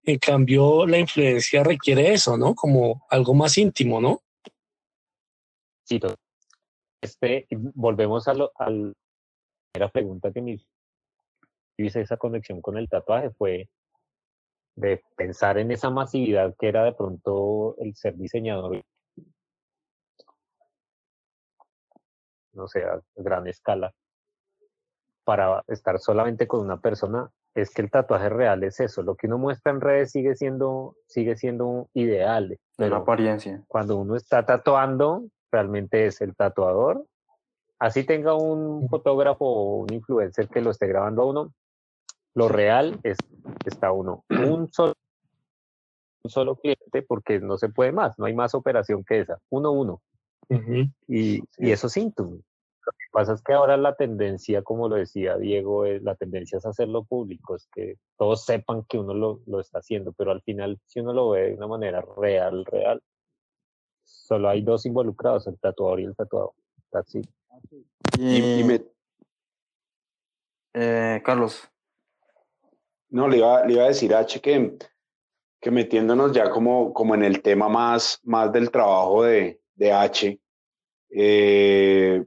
En 0.05 0.18
cambio, 0.18 0.87
la 0.87 0.98
influencia 0.98 1.62
requiere 1.62 2.12
eso, 2.12 2.37
¿no? 2.37 2.55
Como 2.55 3.07
algo 3.09 3.35
más 3.35 3.57
íntimo, 3.57 4.01
¿no? 4.01 4.20
Sí, 5.85 6.01
este, 7.01 7.46
volvemos 7.51 8.29
a, 8.29 8.35
lo, 8.35 8.53
a 8.57 8.70
la 8.70 8.92
primera 9.72 9.92
pregunta 9.92 10.33
que 10.33 10.40
me 10.40 10.53
hice 11.77 12.01
esa 12.01 12.17
conexión 12.17 12.61
con 12.61 12.77
el 12.77 12.89
tatuaje 12.89 13.31
fue 13.31 13.69
de 14.75 15.03
pensar 15.17 15.59
en 15.59 15.71
esa 15.71 15.91
masividad 15.91 16.55
que 16.59 16.69
era 16.69 16.85
de 16.85 16.93
pronto 16.93 17.77
el 17.79 17.95
ser 17.95 18.17
diseñador, 18.17 18.83
no 22.53 22.69
sé, 22.69 22.85
a 22.85 23.01
gran 23.17 23.47
escala, 23.47 23.93
para 25.25 25.63
estar 25.69 25.99
solamente 25.99 26.47
con 26.47 26.61
una 26.61 26.81
persona, 26.81 27.31
es 27.55 27.73
que 27.73 27.83
el 27.83 27.91
tatuaje 27.91 28.29
real 28.29 28.65
es 28.65 28.81
eso, 28.81 29.03
lo 29.03 29.15
que 29.15 29.27
uno 29.27 29.39
muestra 29.39 29.73
en 29.73 29.81
redes 29.81 30.11
sigue 30.11 30.35
siendo, 30.35 30.97
sigue 31.07 31.37
siendo 31.37 31.89
ideal. 31.95 32.59
Pero 32.77 32.97
apariencia. 32.97 33.63
Cuando 33.69 33.99
uno 33.99 34.17
está 34.17 34.45
tatuando, 34.45 35.25
realmente 35.51 36.07
es 36.07 36.21
el 36.23 36.35
tatuador. 36.35 37.05
Así 37.79 38.05
tenga 38.05 38.35
un 38.35 38.89
fotógrafo 38.89 39.45
o 39.45 39.77
un 39.79 39.93
influencer 39.93 40.49
que 40.49 40.61
lo 40.61 40.71
esté 40.71 40.87
grabando 40.87 41.23
a 41.23 41.27
uno, 41.27 41.53
lo 42.35 42.49
real 42.49 42.99
es 43.03 43.18
está 43.64 43.92
uno 43.92 44.25
un 44.31 44.73
solo 44.73 44.95
un 46.25 46.31
solo 46.31 46.57
cliente 46.57 47.03
porque 47.03 47.40
no 47.40 47.59
se 47.59 47.68
puede 47.68 47.92
más, 47.92 48.18
no 48.18 48.27
hay 48.27 48.35
más 48.35 48.55
operación 48.55 49.05
que 49.05 49.21
esa, 49.21 49.38
uno 49.51 49.73
uno. 49.73 50.03
Uh 50.49 50.55
-huh. 50.55 50.92
y, 51.09 51.38
sí. 51.38 51.42
y, 51.59 51.71
eso 51.73 51.88
síntomas. 51.88 52.40
Lo 52.85 52.92
que 52.92 53.07
pasa 53.12 53.33
es 53.35 53.42
que 53.42 53.53
ahora 53.53 53.77
la 53.77 53.95
tendencia, 53.95 54.62
como 54.62 54.88
lo 54.88 54.97
decía 54.97 55.37
Diego, 55.37 55.85
es, 55.85 56.03
la 56.03 56.14
tendencia 56.16 56.59
es 56.59 56.66
hacerlo 56.66 57.05
público, 57.05 57.55
es 57.57 57.68
que 57.73 57.97
todos 58.16 58.45
sepan 58.45 58.85
que 58.85 58.99
uno 58.99 59.14
lo, 59.14 59.40
lo 59.47 59.61
está 59.61 59.79
haciendo, 59.79 60.12
pero 60.12 60.31
al 60.33 60.42
final, 60.42 60.79
si 60.87 61.01
uno 61.01 61.12
lo 61.12 61.31
ve 61.31 61.49
de 61.49 61.55
una 61.55 61.68
manera 61.68 62.05
real, 62.16 62.64
real, 62.64 63.01
solo 64.05 64.49
hay 64.49 64.62
dos 64.62 64.85
involucrados, 64.87 65.47
el 65.47 65.59
tatuador 65.59 66.01
y 66.01 66.05
el 66.05 66.16
tatuado. 66.16 66.55
That's 66.90 67.14
it. 67.14 67.27
Y, 68.18 68.61
y 68.61 68.64
me... 68.64 68.85
eh, 70.75 71.23
Carlos. 71.25 71.68
No, 73.12 73.29
le 73.29 73.37
iba, 73.37 73.64
le 73.66 73.75
iba 73.75 73.85
a 73.85 73.88
decir 73.88 74.14
a 74.14 74.20
H 74.20 74.40
que, 74.40 74.72
que 75.61 75.70
metiéndonos 75.70 76.33
ya 76.33 76.48
como, 76.48 76.94
como 76.94 77.14
en 77.14 77.22
el 77.22 77.42
tema 77.42 77.68
más, 77.68 78.18
más 78.25 78.51
del 78.51 78.70
trabajo 78.70 79.25
de, 79.25 79.61
de 79.75 79.92
H, 79.92 80.40
eh, 81.11 82.25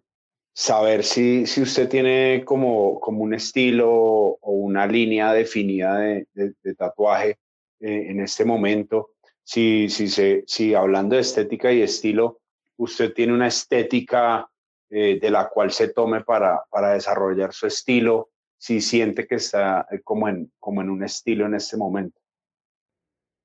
saber 0.53 1.03
si, 1.03 1.47
si 1.47 1.63
usted 1.63 1.89
tiene 1.89 2.43
como, 2.45 2.99
como 2.99 3.23
un 3.23 3.33
estilo 3.33 3.89
o 3.89 4.51
una 4.51 4.85
línea 4.85 5.33
definida 5.33 5.97
de, 5.97 6.75
tatuaje 6.77 7.39
eh, 7.79 8.05
en 8.09 8.19
este 8.19 8.45
momento, 8.45 9.09
si, 9.43 9.89
si, 9.89 10.07
se, 10.07 10.43
si 10.45 10.75
hablando 10.75 11.15
de 11.15 11.21
estética 11.21 11.73
y 11.73 11.81
estilo, 11.81 12.41
usted 12.77 13.11
tiene 13.11 13.33
una 13.33 13.47
estética 13.47 14.47
eh, 14.91 15.17
de 15.19 15.31
la 15.31 15.49
cual 15.49 15.71
se 15.71 15.87
tome 15.87 16.23
para, 16.23 16.63
para 16.69 16.93
desarrollar 16.93 17.53
su 17.53 17.65
estilo, 17.65 18.29
si 18.65 18.81
siente 18.81 19.27
que 19.27 19.35
está 19.35 19.87
como 20.03 20.27
en, 20.27 20.51
como 20.59 20.81
en 20.81 20.89
un 20.89 21.03
estilo 21.03 21.45
en 21.45 21.53
este 21.53 21.77
momento. 21.77 22.19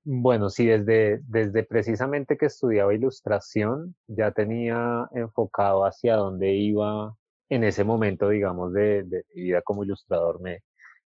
Bueno, 0.02 0.48
sí, 0.48 0.64
desde, 0.64 1.20
desde 1.24 1.62
precisamente 1.62 2.38
que 2.38 2.46
estudiaba 2.46 2.94
ilustración, 2.94 3.94
ya 4.06 4.30
tenía 4.30 5.06
enfocado 5.12 5.84
hacia 5.84 6.16
dónde 6.16 6.54
iba 6.54 7.14
en 7.50 7.64
ese 7.64 7.84
momento, 7.84 8.30
digamos, 8.30 8.72
de, 8.72 9.02
de 9.02 9.26
vida 9.34 9.60
como 9.60 9.84
ilustrador. 9.84 10.40
Me 10.40 10.62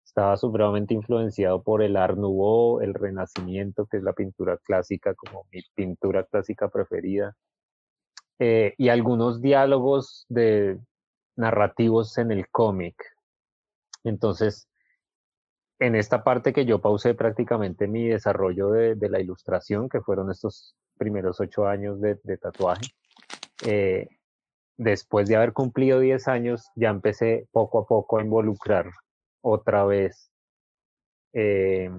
estaba 0.05 0.37
supremamente 0.37 0.93
influenciado 0.93 1.63
por 1.63 1.81
el 1.81 1.97
Art 1.97 2.15
Nouveau, 2.15 2.81
el 2.81 2.93
Renacimiento, 2.93 3.87
que 3.87 3.97
es 3.97 4.03
la 4.03 4.13
pintura 4.13 4.59
clásica, 4.59 5.15
como 5.15 5.47
mi 5.51 5.63
pintura 5.73 6.23
clásica 6.23 6.69
preferida, 6.69 7.35
eh, 8.37 8.75
y 8.77 8.89
algunos 8.89 9.41
diálogos 9.41 10.27
de 10.29 10.77
narrativos 11.35 12.15
en 12.19 12.31
el 12.31 12.47
cómic, 12.49 13.12
entonces, 14.03 14.67
en 15.79 15.95
esta 15.95 16.23
parte 16.23 16.53
que 16.53 16.65
yo 16.65 16.79
pausé 16.79 17.13
prácticamente 17.13 17.87
mi 17.87 18.07
desarrollo 18.07 18.69
de, 18.69 19.09
la 19.09 19.19
ilustración, 19.19 19.89
que 19.89 20.01
fueron 20.01 20.31
estos 20.31 20.75
primeros 20.97 21.39
ocho 21.39 21.67
años 21.67 21.99
de, 21.99 22.15
tatuaje, 22.37 22.87
eh, 23.65 24.07
después 24.77 25.27
de 25.27 25.35
haber 25.35 25.53
cumplido 25.53 25.99
diez 25.99 26.27
años, 26.27 26.69
ya 26.75 26.89
empecé 26.89 27.47
poco 27.51 27.79
a 27.79 27.85
poco 27.85 28.17
a 28.17 28.23
involucrar 28.23 28.91
otra 29.41 29.83
vez 29.85 30.31
eh, 31.33 31.89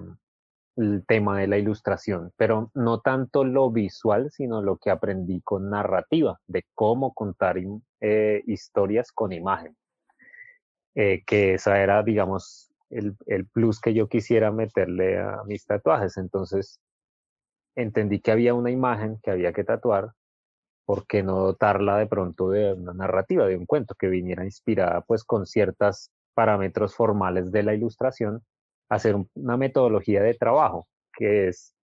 el 0.77 1.05
tema 1.07 1.39
de 1.39 1.47
la 1.47 1.57
ilustración, 1.57 2.31
pero 2.37 2.71
no 2.73 2.99
tanto 3.01 3.43
lo 3.43 3.71
visual, 3.71 4.29
sino 4.31 4.61
lo 4.61 4.77
que 4.77 4.89
aprendí 4.89 5.41
con 5.41 5.69
narrativa, 5.69 6.39
de 6.47 6.65
cómo 6.73 7.13
contar 7.13 7.57
eh, 8.01 8.43
historias 8.45 9.11
con 9.11 9.31
imagen 9.31 9.75
eh, 10.95 11.23
que 11.25 11.55
esa 11.55 11.81
era, 11.81 12.03
digamos, 12.03 12.73
el, 12.89 13.15
el, 13.27 13.47
plus 13.47 13.79
que 13.79 13.93
yo 13.93 14.07
quisiera 14.07 14.51
meterle 14.51 15.19
a 15.19 15.43
mis 15.45 15.65
tatuajes. 15.65 16.17
Entonces, 16.17 16.79
entendí 17.75 18.19
que 18.21 18.31
había 18.31 18.53
una 18.53 18.71
imagen 18.71 19.19
que 19.21 19.31
había 19.31 19.53
que 19.53 19.63
tatuar, 19.63 20.11
¿por 20.85 21.05
qué 21.07 21.23
no 21.23 21.37
dotarla 21.39 21.97
de 21.97 22.07
pronto 22.07 22.49
de 22.49 22.73
una 22.73 22.93
narrativa, 22.93 23.45
de 23.47 23.57
un 23.57 23.65
cuento 23.65 23.95
que 23.95 24.07
viniera 24.07 24.45
inspirada 24.45 25.01
pues 25.01 25.23
con 25.23 25.45
ciertos 25.45 26.11
parámetros 26.33 26.95
formales 26.95 27.51
de 27.51 27.63
la 27.63 27.73
ilustración, 27.73 28.43
hacer 28.89 29.15
una 29.33 29.57
metodología 29.57 30.21
de 30.21 30.35
trabajo, 30.35 30.87
que 31.17 31.47
es 31.49 31.75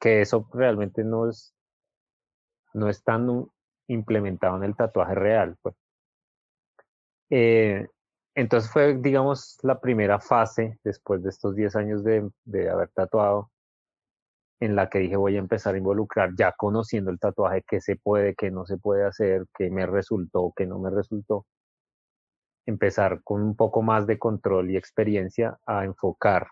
que 0.00 0.20
eso 0.20 0.48
realmente 0.52 1.04
no 1.04 1.28
es, 1.28 1.54
no 2.74 2.88
es 2.88 3.02
tan 3.02 3.46
implementado 3.88 4.56
en 4.56 4.64
el 4.64 4.76
tatuaje 4.76 5.14
real. 5.14 5.56
Pues. 5.62 5.74
Eh, 7.30 7.88
entonces 8.34 8.70
fue, 8.70 8.94
digamos, 8.94 9.58
la 9.62 9.80
primera 9.80 10.18
fase 10.18 10.78
después 10.82 11.22
de 11.22 11.30
estos 11.30 11.54
10 11.54 11.76
años 11.76 12.04
de, 12.04 12.28
de, 12.44 12.68
haber 12.68 12.90
tatuado, 12.90 13.50
en 14.60 14.74
la 14.74 14.88
que 14.88 14.98
dije 15.00 15.16
voy 15.16 15.36
a 15.36 15.40
empezar 15.40 15.74
a 15.74 15.78
involucrar, 15.78 16.30
ya 16.36 16.52
conociendo 16.52 17.10
el 17.10 17.18
tatuaje, 17.18 17.62
qué 17.68 17.80
se 17.80 17.96
puede, 17.96 18.34
qué 18.34 18.50
no 18.50 18.66
se 18.66 18.76
puede 18.78 19.04
hacer, 19.04 19.44
qué 19.56 19.70
me 19.70 19.86
resultó, 19.86 20.52
qué 20.56 20.66
no 20.66 20.78
me 20.78 20.90
resultó. 20.90 21.46
Empezar 22.66 23.22
con 23.22 23.42
un 23.42 23.56
poco 23.56 23.82
más 23.82 24.06
de 24.06 24.18
control 24.18 24.70
y 24.70 24.76
experiencia 24.76 25.58
a 25.66 25.84
enfocar 25.84 26.48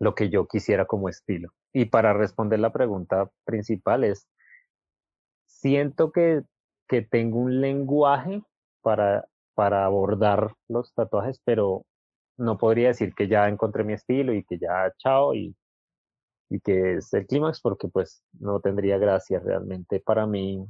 lo 0.00 0.14
que 0.14 0.28
yo 0.28 0.46
quisiera 0.46 0.86
como 0.86 1.08
estilo. 1.08 1.50
Y 1.72 1.86
para 1.86 2.12
responder 2.12 2.60
la 2.60 2.72
pregunta 2.72 3.30
principal 3.44 4.04
es, 4.04 4.28
siento 5.46 6.12
que, 6.12 6.42
que 6.88 7.02
tengo 7.02 7.38
un 7.38 7.60
lenguaje 7.60 8.42
para 8.82 9.26
para 9.54 9.84
abordar 9.84 10.54
los 10.68 10.92
tatuajes, 10.94 11.40
pero 11.44 11.84
no 12.36 12.58
podría 12.58 12.88
decir 12.88 13.14
que 13.14 13.28
ya 13.28 13.48
encontré 13.48 13.84
mi 13.84 13.94
estilo 13.94 14.34
y 14.34 14.44
que 14.44 14.58
ya 14.58 14.92
chao 14.98 15.34
y, 15.34 15.54
y 16.50 16.60
que 16.60 16.96
es 16.96 17.12
el 17.14 17.26
clímax 17.26 17.60
porque 17.60 17.88
pues 17.88 18.22
no 18.40 18.60
tendría 18.60 18.98
gracia 18.98 19.40
realmente 19.40 20.00
para 20.00 20.26
mí 20.26 20.66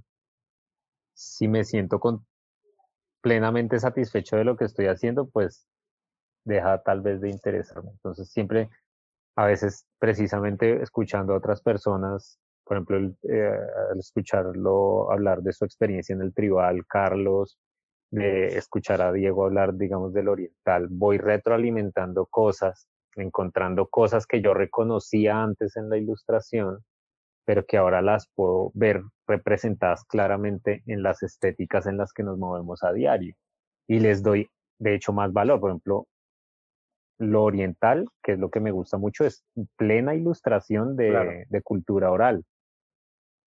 si 1.14 1.48
me 1.48 1.64
siento 1.64 2.00
plenamente 3.20 3.78
satisfecho 3.78 4.36
de 4.36 4.44
lo 4.44 4.56
que 4.56 4.66
estoy 4.66 4.86
haciendo 4.86 5.28
pues 5.28 5.66
deja 6.44 6.82
tal 6.82 7.00
vez 7.00 7.20
de 7.20 7.30
interesarme. 7.30 7.90
Entonces 7.92 8.30
siempre 8.30 8.68
a 9.36 9.46
veces 9.46 9.86
precisamente 9.98 10.82
escuchando 10.82 11.32
a 11.32 11.38
otras 11.38 11.62
personas 11.62 12.38
por 12.64 12.76
ejemplo, 12.78 13.14
eh, 13.28 13.58
al 13.90 13.98
escucharlo 13.98 15.10
hablar 15.12 15.42
de 15.42 15.52
su 15.52 15.64
experiencia 15.64 16.14
en 16.14 16.22
el 16.22 16.32
tribal, 16.32 16.84
Carlos, 16.86 17.58
de 18.14 18.46
escuchar 18.58 19.02
a 19.02 19.12
Diego 19.12 19.44
hablar, 19.44 19.74
digamos, 19.74 20.12
del 20.12 20.28
oriental, 20.28 20.86
voy 20.88 21.18
retroalimentando 21.18 22.26
cosas, 22.26 22.88
encontrando 23.16 23.88
cosas 23.88 24.26
que 24.26 24.40
yo 24.40 24.54
reconocía 24.54 25.42
antes 25.42 25.76
en 25.76 25.88
la 25.88 25.98
ilustración, 25.98 26.78
pero 27.44 27.64
que 27.66 27.76
ahora 27.76 28.02
las 28.02 28.28
puedo 28.34 28.70
ver 28.74 29.02
representadas 29.26 30.04
claramente 30.04 30.82
en 30.86 31.02
las 31.02 31.22
estéticas 31.22 31.86
en 31.86 31.96
las 31.96 32.12
que 32.12 32.22
nos 32.22 32.38
movemos 32.38 32.84
a 32.84 32.92
diario. 32.92 33.34
Y 33.88 33.98
les 33.98 34.22
doy, 34.22 34.48
de 34.78 34.94
hecho, 34.94 35.12
más 35.12 35.32
valor. 35.32 35.60
Por 35.60 35.70
ejemplo, 35.70 36.06
lo 37.18 37.42
oriental, 37.42 38.06
que 38.22 38.32
es 38.32 38.38
lo 38.38 38.48
que 38.48 38.60
me 38.60 38.70
gusta 38.70 38.96
mucho, 38.96 39.24
es 39.24 39.44
plena 39.76 40.14
ilustración 40.14 40.96
de, 40.96 41.46
de 41.48 41.62
cultura 41.62 42.10
oral 42.10 42.44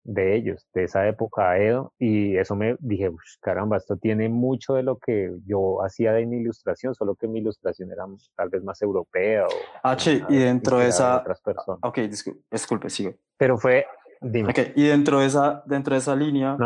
de 0.09 0.35
ellos, 0.35 0.67
de 0.73 0.85
esa 0.85 1.07
época 1.07 1.55
Edo, 1.59 1.93
y 1.99 2.35
eso 2.35 2.55
me 2.55 2.75
dije, 2.79 3.11
caramba, 3.41 3.77
esto 3.77 3.95
tiene 3.95 4.27
mucho 4.27 4.73
de 4.73 4.81
lo 4.81 4.97
que 4.97 5.31
yo 5.45 5.83
hacía 5.83 6.13
de 6.13 6.25
mi 6.25 6.37
ilustración, 6.37 6.95
solo 6.95 7.13
que 7.13 7.27
mi 7.27 7.39
ilustración 7.39 7.91
era 7.91 8.05
tal 8.35 8.49
vez 8.49 8.63
más 8.63 8.81
europea. 8.81 9.45
O, 9.45 9.87
H, 9.87 10.25
y 10.27 10.37
dentro 10.37 10.79
de 10.79 10.87
esa... 10.87 11.17
Otras 11.17 11.41
personas. 11.41 11.79
Ok, 11.83 11.99
disculpe, 12.49 12.89
sigue. 12.89 13.19
Pero 13.37 13.59
fue, 13.59 13.85
dime. 14.19 14.49
Okay, 14.49 14.73
y 14.75 14.87
dentro 14.87 15.19
de 15.19 15.27
esa, 15.27 15.61
dentro 15.67 15.93
de 15.93 15.99
esa 15.99 16.15
línea, 16.15 16.57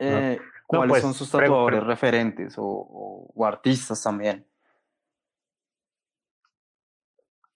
eh, 0.00 0.40
¿cuáles 0.66 0.88
pues, 0.88 1.02
son 1.02 1.14
sus 1.14 1.30
tatuadores 1.30 1.84
referentes 1.84 2.58
o, 2.58 3.30
o, 3.34 3.46
artistas 3.46 4.02
también? 4.02 4.44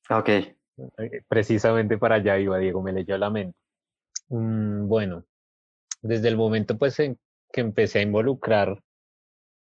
Ok. 0.09 0.29
Eh, 0.29 1.23
precisamente 1.27 1.99
para 1.99 2.17
allá 2.17 2.39
iba 2.39 2.57
Diego, 2.59 2.83
me 2.83 2.93
leyó 2.93 3.19
la 3.19 3.31
mente. 3.31 3.64
Mm, 4.29 4.89
bueno, 4.89 5.25
desde 6.03 6.29
el 6.29 6.37
momento 6.37 6.79
pues 6.79 6.99
en 7.01 7.19
que 7.53 7.61
empecé 7.61 8.01
a 8.01 8.03
involucrar 8.03 8.83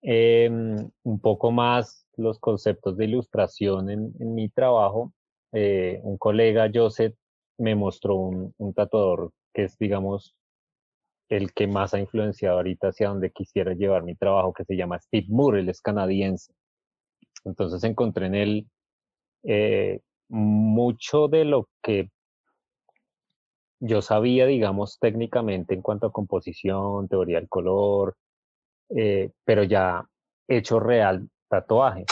em, 0.02 0.90
un 1.02 1.20
poco 1.20 1.50
más 1.52 2.06
los 2.16 2.38
conceptos 2.38 2.96
de 2.96 3.06
ilustración 3.06 3.90
en, 3.90 4.34
mi 4.34 4.48
trabajo, 4.48 5.12
eh, 5.52 6.00
un 6.02 6.18
colega, 6.18 6.70
Joseph, 6.72 7.14
me 7.58 7.74
mostró 7.74 8.16
un, 8.16 8.74
tatuador 8.74 9.32
que 9.52 9.64
es, 9.64 9.78
digamos, 9.78 10.34
el 11.28 11.52
que 11.52 11.66
más 11.66 11.94
ha 11.94 12.00
influenciado 12.00 12.56
ahorita 12.58 12.88
hacia 12.88 13.08
donde 13.08 13.30
quisiera 13.30 13.74
llevar 13.74 14.02
mi 14.04 14.14
trabajo, 14.16 14.52
que 14.52 14.64
se 14.64 14.76
llama 14.76 15.00
Steve 15.00 15.26
Moore, 15.28 15.60
él 15.60 15.68
es 15.68 15.80
canadiense. 15.80 16.52
Entonces 17.44 17.84
encontré 17.84 18.26
en 18.26 18.34
él 18.34 18.68
eh, 19.44 20.00
mucho 20.28 21.28
de 21.28 21.44
lo 21.44 21.68
que 21.82 22.10
yo 23.86 24.00
sabía, 24.00 24.46
digamos, 24.46 24.98
técnicamente 24.98 25.74
en 25.74 25.82
cuanto 25.82 26.06
a 26.06 26.12
composición, 26.12 27.06
teoría 27.06 27.38
del 27.38 27.50
color, 27.50 28.16
eh, 28.88 29.30
pero 29.44 29.62
ya 29.62 30.06
hecho 30.48 30.80
real 30.80 31.28
tatuaje. 31.48 32.06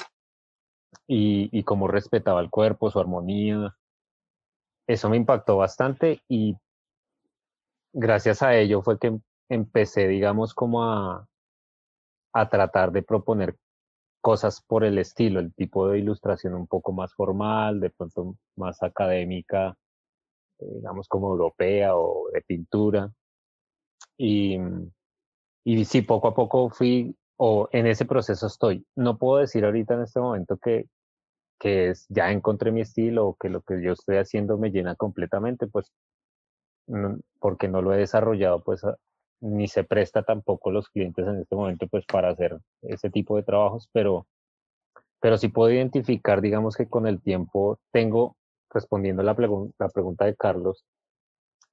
Y, 1.07 1.49
y 1.51 1.65
cómo 1.65 1.89
respetaba 1.89 2.41
el 2.41 2.51
cuerpo, 2.51 2.91
su 2.91 3.01
armonía. 3.01 3.75
Eso 4.87 5.09
me 5.09 5.17
impactó 5.17 5.57
bastante 5.57 6.21
y 6.29 6.57
gracias 7.95 8.43
a 8.43 8.55
ello 8.55 8.83
fue 8.83 8.99
que 8.99 9.19
empecé, 9.49 10.09
digamos, 10.09 10.53
como 10.53 10.85
a, 10.85 11.27
a 12.35 12.49
tratar 12.51 12.93
de 12.93 13.03
proponer 13.03 13.57
cosas 14.21 14.63
por 14.63 14.85
el 14.85 14.99
estilo, 14.99 15.41
el 15.41 15.55
tipo 15.55 15.89
de 15.89 15.99
ilustración 16.01 16.55
un 16.55 16.67
poco 16.67 16.93
más 16.93 17.15
formal, 17.15 17.81
de 17.81 17.91
pronto 17.91 18.37
más 18.57 18.83
académica, 18.83 19.75
digamos, 20.77 21.09
como 21.09 21.31
europea 21.31 21.97
o 21.97 22.29
de 22.33 22.43
pintura. 22.43 23.11
Y, 24.17 24.59
y 25.65 25.85
sí, 25.85 26.03
poco 26.03 26.29
a 26.29 26.35
poco 26.35 26.71
fui, 26.71 27.17
o 27.37 27.69
en 27.73 27.87
ese 27.87 28.05
proceso 28.05 28.47
estoy. 28.47 28.87
No 28.97 29.19
puedo 29.19 29.39
decir 29.39 29.65
ahorita 29.65 29.95
en 29.95 30.03
este 30.03 30.21
momento 30.21 30.57
que, 30.59 30.87
que 31.59 31.91
es, 31.91 32.07
ya 32.09 32.31
encontré 32.31 32.73
mi 32.73 32.81
estilo 32.83 33.29
o 33.29 33.37
que 33.37 33.49
lo 33.49 33.63
que 33.63 33.83
yo 33.83 33.93
estoy 33.93 34.17
haciendo 34.17 34.59
me 34.59 34.71
llena 34.71 34.97
completamente, 34.97 35.67
pues 35.67 35.93
porque 37.39 37.69
no 37.69 37.81
lo 37.83 37.95
he 37.95 37.99
desarrollado, 37.99 38.63
pues 38.63 38.83
ni 39.41 39.69
se 39.69 39.85
presta 39.85 40.23
tampoco 40.23 40.71
los 40.71 40.89
clientes 40.89 41.27
en 41.27 41.41
este 41.41 41.57
momento 41.57 41.87
pues 41.89 42.05
para 42.07 42.31
hacer 42.31 42.59
ese 42.83 43.11
tipo 43.11 43.37
de 43.37 43.43
trabajos, 43.43 43.89
pero, 43.93 44.27
pero 45.21 45.39
sí 45.39 45.49
puedo 45.49 45.73
identificar, 45.73 46.41
digamos 46.41 46.77
que 46.77 46.89
con 46.89 47.07
el 47.07 47.21
tiempo 47.21 47.79
tengo 47.93 48.37
respondiendo 48.73 49.23
a 49.23 49.25
la, 49.25 49.37
la 49.79 49.89
pregunta 49.89 50.25
de 50.25 50.37
Carlos, 50.37 50.85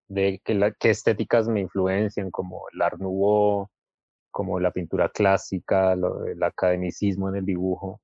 de 0.08 0.42
que 0.44 0.74
qué 0.80 0.90
estéticas 0.90 1.48
me 1.48 1.62
influencian, 1.62 2.32
como 2.32 2.64
el 2.74 2.82
Art 2.82 3.00
Nouveau, 3.00 3.70
como 4.32 4.60
la 4.60 4.72
pintura 4.72 5.10
clásica, 5.10 5.94
el 5.94 6.44
academicismo 6.44 7.30
en 7.30 7.36
el 7.38 7.46
dibujo. 7.46 8.02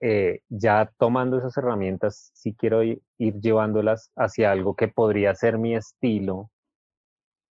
Eh, 0.00 0.40
ya 0.48 0.90
tomando 0.98 1.38
esas 1.38 1.56
herramientas, 1.56 2.30
sí 2.34 2.54
quiero 2.54 2.82
ir, 2.82 3.00
llevándolas 3.18 4.10
hacia 4.16 4.52
algo 4.52 4.74
que 4.74 4.88
podría 4.88 5.34
ser 5.34 5.56
mi 5.58 5.74
estilo, 5.74 6.50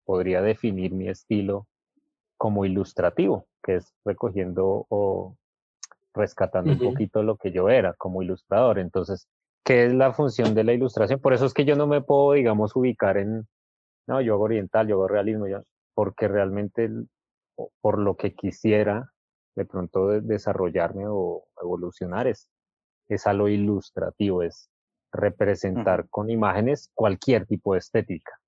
podría 0.03 0.41
definir 0.41 0.91
mi 0.91 1.07
estilo 1.07 1.67
como 2.37 2.65
ilustrativo, 2.65 3.45
que 3.63 3.75
es 3.75 3.93
recogiendo 4.03 4.85
o 4.89 5.37
rescatando 6.13 6.73
un 6.73 6.79
poquito 6.79 7.23
lo 7.23 7.37
que 7.37 7.51
yo 7.51 7.69
era 7.69 7.93
como 7.93 8.21
ilustrador. 8.21 8.79
Entonces, 8.79 9.27
qué 9.63 9.85
es 9.85 9.93
la 9.93 10.13
función 10.13 10.55
de 10.55 10.63
la 10.63 10.73
ilustración. 10.73 11.19
Por 11.19 11.33
eso 11.33 11.45
es 11.45 11.53
que 11.53 11.65
yo 11.65 11.75
no 11.75 11.87
me 11.87 12.01
puedo, 12.01 12.33
digamos, 12.33 12.75
ubicar 12.75 13.17
en, 13.17 13.47
no, 14.07 14.21
yo 14.21 14.33
hago 14.33 14.43
oriental, 14.43 14.87
yo 14.87 14.95
hago 14.95 15.07
realismo, 15.07 15.47
ya, 15.47 15.63
porque 15.93 16.27
realmente 16.27 16.89
por 17.81 17.99
lo 17.99 18.15
que 18.15 18.33
quisiera 18.33 19.11
de 19.55 19.65
pronto 19.65 20.07
desarrollarme 20.21 21.05
o 21.07 21.43
evolucionar 21.61 22.27
es, 22.27 22.49
es 23.09 23.27
a 23.27 23.33
lo 23.33 23.49
ilustrativo, 23.49 24.43
es 24.43 24.69
representar 25.11 26.07
con 26.09 26.29
imágenes 26.29 26.89
cualquier 26.93 27.45
tipo 27.45 27.73
de 27.73 27.79
estética. 27.79 28.39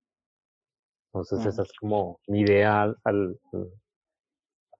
Entonces 1.12 1.46
esa 1.46 1.62
es 1.62 1.72
como 1.78 2.18
mi 2.26 2.40
idea 2.40 2.92
al, 3.04 3.38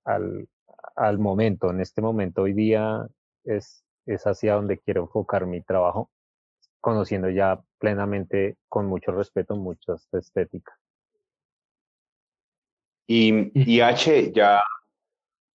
al, 0.05 0.49
al, 0.97 1.19
momento. 1.19 1.71
En 1.71 1.81
este 1.81 2.01
momento 2.03 2.43
hoy 2.43 2.55
día 2.55 3.07
es, 3.45 3.85
es 4.07 4.27
hacia 4.27 4.55
donde 4.55 4.79
quiero 4.79 5.03
enfocar 5.03 5.47
mi 5.47 5.63
trabajo 5.63 6.11
conociendo 6.85 7.31
ya 7.31 7.59
plenamente, 7.79 8.59
con 8.69 8.85
mucho 8.85 9.11
respeto, 9.11 9.57
muchas 9.57 10.07
estéticas. 10.13 10.77
Y, 13.07 13.51
y 13.55 13.81
H, 13.81 14.33
ya, 14.33 14.63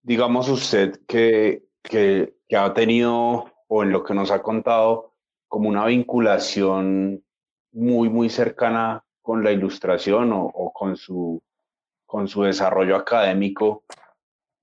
digamos 0.02 0.48
usted 0.48 1.00
que, 1.06 1.62
que, 1.84 2.34
ha 2.52 2.74
tenido, 2.74 3.48
o 3.68 3.82
en 3.84 3.92
lo 3.92 4.02
que 4.02 4.12
nos 4.12 4.32
ha 4.32 4.42
contado, 4.42 5.14
como 5.46 5.68
una 5.68 5.86
vinculación 5.86 7.22
muy, 7.70 8.08
muy 8.08 8.28
cercana 8.28 9.04
con 9.22 9.44
la 9.44 9.52
ilustración 9.52 10.32
o, 10.32 10.72
con, 10.72 10.96
su, 10.96 11.40
con 12.06 12.26
su 12.26 12.42
desarrollo 12.42 12.96
académico 12.96 13.84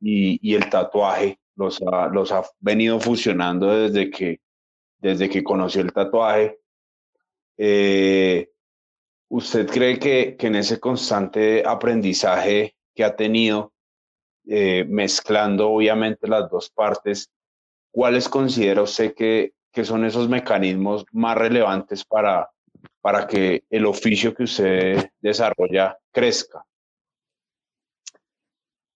y, 0.01 0.37
y 0.41 0.55
el 0.55 0.69
tatuaje. 0.69 1.39
Los 1.55 1.79
los 2.11 2.31
ha 2.33 2.43
venido 2.59 2.99
fusionando 2.99 3.67
desde 3.69 4.11
que 4.11 4.41
desde 4.99 5.29
que 5.29 5.43
conoció 5.43 5.81
el 5.81 5.93
tatuaje. 5.93 6.59
Eh, 7.57 8.49
¿Usted 9.29 9.67
cree 9.67 9.99
que, 9.99 10.35
que, 10.37 10.47
en 10.47 10.55
ese 10.55 10.79
constante 10.79 11.63
aprendizaje 11.65 12.75
que 12.95 13.03
ha 13.03 13.15
tenido, 13.15 13.73
eh, 14.47 14.85
mezclando 14.87 15.69
obviamente 15.69 16.27
las 16.27 16.49
dos 16.49 16.69
partes, 16.69 17.29
cuáles 17.91 18.29
considera 18.29 18.81
usted 18.83 19.13
que, 19.13 19.53
que 19.71 19.83
son 19.83 20.05
esos 20.05 20.29
mecanismos 20.29 21.05
más 21.11 21.37
relevantes 21.37 22.05
para, 22.05 22.49
para 23.01 23.27
que 23.27 23.63
el 23.69 23.85
oficio 23.85 24.33
que 24.33 24.43
usted 24.43 25.09
desarrolla 25.19 25.97
crezca? 26.11 26.65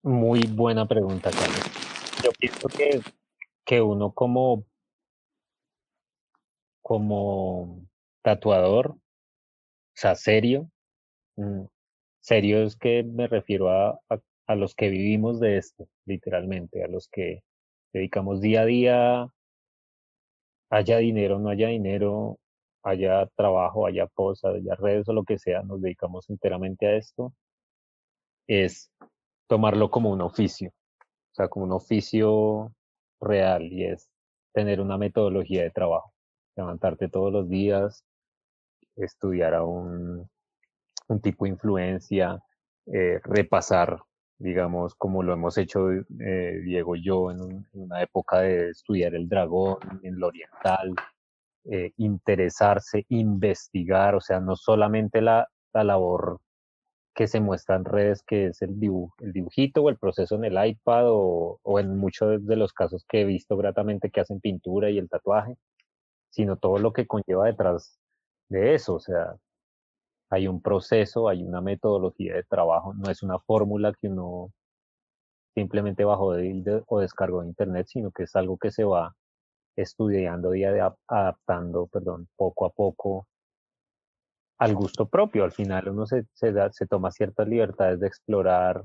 Muy 0.04 0.42
buena 0.48 0.88
pregunta, 0.88 1.30
Carlos. 1.30 1.62
Yo 2.24 2.32
pienso 2.40 2.68
que, 2.70 3.02
que 3.66 3.82
uno 3.82 4.12
como 4.14 4.66
como 6.82 7.88
tatuador, 8.24 8.92
o 8.92 9.00
sea, 9.96 10.16
serio. 10.16 10.70
Mm, 11.38 11.66
serio 12.22 12.64
es 12.64 12.76
que 12.78 13.04
me 13.04 13.28
refiero 13.28 13.70
a, 13.70 14.00
a, 14.48 14.56
los 14.56 14.76
que 14.76 14.90
vivimos 14.90 15.40
de 15.40 15.58
esto, 15.58 15.88
literalmente, 16.06 16.84
a 16.84 16.88
los 16.88 17.08
que 17.10 17.44
dedicamos 17.94 18.42
día 18.42 18.62
a 18.62 18.66
día, 18.66 19.28
haya 20.70 20.98
dinero, 20.98 21.40
no 21.40 21.50
haya 21.50 21.68
dinero, 21.70 22.40
haya 22.84 23.28
trabajo, 23.36 23.86
haya 23.88 24.08
cosas, 24.08 24.56
haya 24.56 24.76
redes 24.76 25.08
o 25.10 25.14
lo 25.14 25.24
que 25.24 25.38
sea, 25.38 25.62
nos 25.64 25.82
dedicamos 25.82 26.30
enteramente 26.30 26.88
a 26.88 26.96
esto, 26.98 27.34
es 28.48 28.92
tomarlo 29.48 29.92
como 29.92 30.12
un 30.12 30.22
oficio, 30.22 30.70
o 30.70 31.36
sea, 31.36 31.48
como 31.50 31.66
un 31.66 31.74
oficio 31.74 32.74
real 33.22 33.72
y 33.72 33.86
es 33.86 34.10
tener 34.54 34.82
una 34.82 34.98
metodología 34.98 35.64
de 35.64 35.72
trabajo 35.72 36.12
levantarte 36.56 37.10
todos 37.10 37.32
los 37.32 37.50
días, 37.50 38.04
estudiar 38.96 39.54
a 39.54 39.64
un, 39.64 40.30
tipo 41.22 41.46
de 41.46 41.52
influencia, 41.52 42.42
eh, 42.86 43.20
repasar, 43.24 44.02
digamos, 44.38 44.96
como 44.96 45.24
lo 45.24 45.34
hemos 45.34 45.58
hecho 45.58 45.92
eh, 45.92 46.62
Diego 46.64 46.96
y 46.96 47.04
yo 47.04 47.32
en, 47.32 47.68
una 47.74 48.02
época 48.02 48.40
de 48.40 48.70
estudiar 48.70 49.14
el 49.16 49.28
dragón, 49.28 49.78
en 50.04 50.20
lo 50.20 50.28
oriental, 50.28 50.96
eh, 51.66 51.92
interesarse, 51.98 53.06
investigar, 53.10 54.16
o 54.16 54.22
sea, 54.22 54.40
no 54.40 54.56
solamente 54.56 55.22
la, 55.22 55.48
la 55.74 55.84
labor 55.84 56.40
que 57.14 57.28
se 57.28 57.42
muestra 57.42 57.76
en 57.76 57.86
redes, 57.86 58.24
que 58.24 58.48
es 58.48 58.62
el, 58.62 58.72
el 59.20 59.34
dibujito 59.34 59.84
o 59.84 59.90
el 59.90 59.98
proceso 59.98 60.36
en 60.36 60.46
el 60.46 60.66
iPad 60.66 61.10
o, 61.10 61.60
o, 61.62 61.80
en 61.80 61.98
muchos 61.98 62.46
de 62.46 62.56
los 62.56 62.74
casos 62.74 63.06
que 63.08 63.22
he 63.22 63.26
visto 63.26 63.58
gratamente 63.58 64.10
que 64.10 64.22
hacen 64.22 64.40
pintura 64.40 64.90
y 64.90 64.98
el 64.98 65.10
tatuaje, 65.10 65.58
sino 66.32 66.58
todo 66.58 66.80
lo 66.80 66.94
que 66.94 67.08
conlleva 67.08 67.46
detrás 67.48 68.00
de 68.50 68.76
eso. 68.76 68.96
O 68.96 69.00
sea, 69.00 69.36
hay 70.32 70.48
un 70.48 70.62
proceso, 70.62 71.30
hay 71.30 71.44
una 71.44 71.62
metodología 71.62 72.36
de 72.36 72.44
trabajo, 72.44 72.94
no 72.94 73.10
es 73.12 73.24
una 73.24 73.40
fórmula 73.40 73.94
que 74.00 74.08
uno 74.08 74.52
simplemente 75.54 76.06
bajó 76.06 76.34
de, 76.34 76.84
o 76.88 77.00
descargó 77.00 77.42
de 77.42 77.48
internet, 77.48 77.88
sino 77.90 78.12
que 78.12 78.24
es 78.24 78.36
algo 78.36 78.58
que 78.58 78.72
se 78.72 78.84
va 78.86 79.16
estudiando 79.76 80.56
y 80.56 80.64
adaptando, 80.64 81.88
perdón, 81.88 82.30
poco 82.38 82.66
a 82.66 82.72
poco 82.72 83.28
al 84.60 84.76
gusto 84.76 85.08
propio. 85.10 85.44
Al 85.44 85.52
final 85.52 85.90
uno 85.90 86.06
se, 86.06 86.26
da, 86.54 86.72
se 86.72 86.88
toma 86.88 87.12
ciertas 87.12 87.48
libertades 87.48 88.00
de 88.00 88.08
explorar 88.08 88.84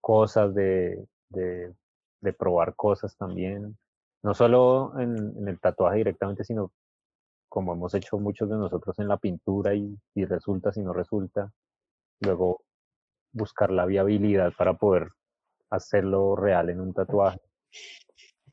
cosas, 0.00 0.54
de, 0.54 1.06
de 1.28 2.32
probar 2.32 2.74
cosas 2.74 3.16
también. 3.16 3.76
No 4.24 4.34
solo 4.34 4.98
en, 4.98 5.36
en, 5.36 5.48
el 5.48 5.60
tatuaje 5.60 5.98
directamente, 5.98 6.44
sino 6.44 6.72
como 7.48 7.74
hemos 7.74 7.94
hecho 7.94 8.18
muchos 8.18 8.48
de 8.48 8.56
nosotros 8.56 8.98
en 8.98 9.06
la 9.06 9.18
pintura 9.18 9.74
y 9.74 9.96
si 10.12 10.24
resulta, 10.24 10.72
si 10.72 10.80
no 10.82 10.92
resulta. 10.92 11.52
Luego 12.20 12.62
buscar 13.32 13.70
la 13.70 13.84
viabilidad 13.84 14.52
para 14.56 14.74
poder 14.74 15.10
hacerlo 15.70 16.36
real 16.36 16.70
en 16.70 16.80
un 16.80 16.94
tatuaje. 16.94 17.40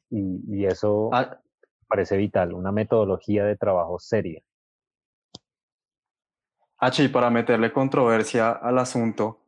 Y, 0.10 0.42
y 0.48 0.66
eso 0.66 1.10
ah. 1.14 1.40
parece 1.88 2.18
vital, 2.18 2.54
una 2.54 2.72
metodología 2.72 3.46
de 3.46 3.56
trabajo 3.56 3.98
seria. 3.98 4.42
H, 6.80 7.04
y 7.04 7.08
para 7.08 7.30
meterle 7.30 7.72
controversia 7.72 8.52
al 8.52 8.80
asunto, 8.80 9.40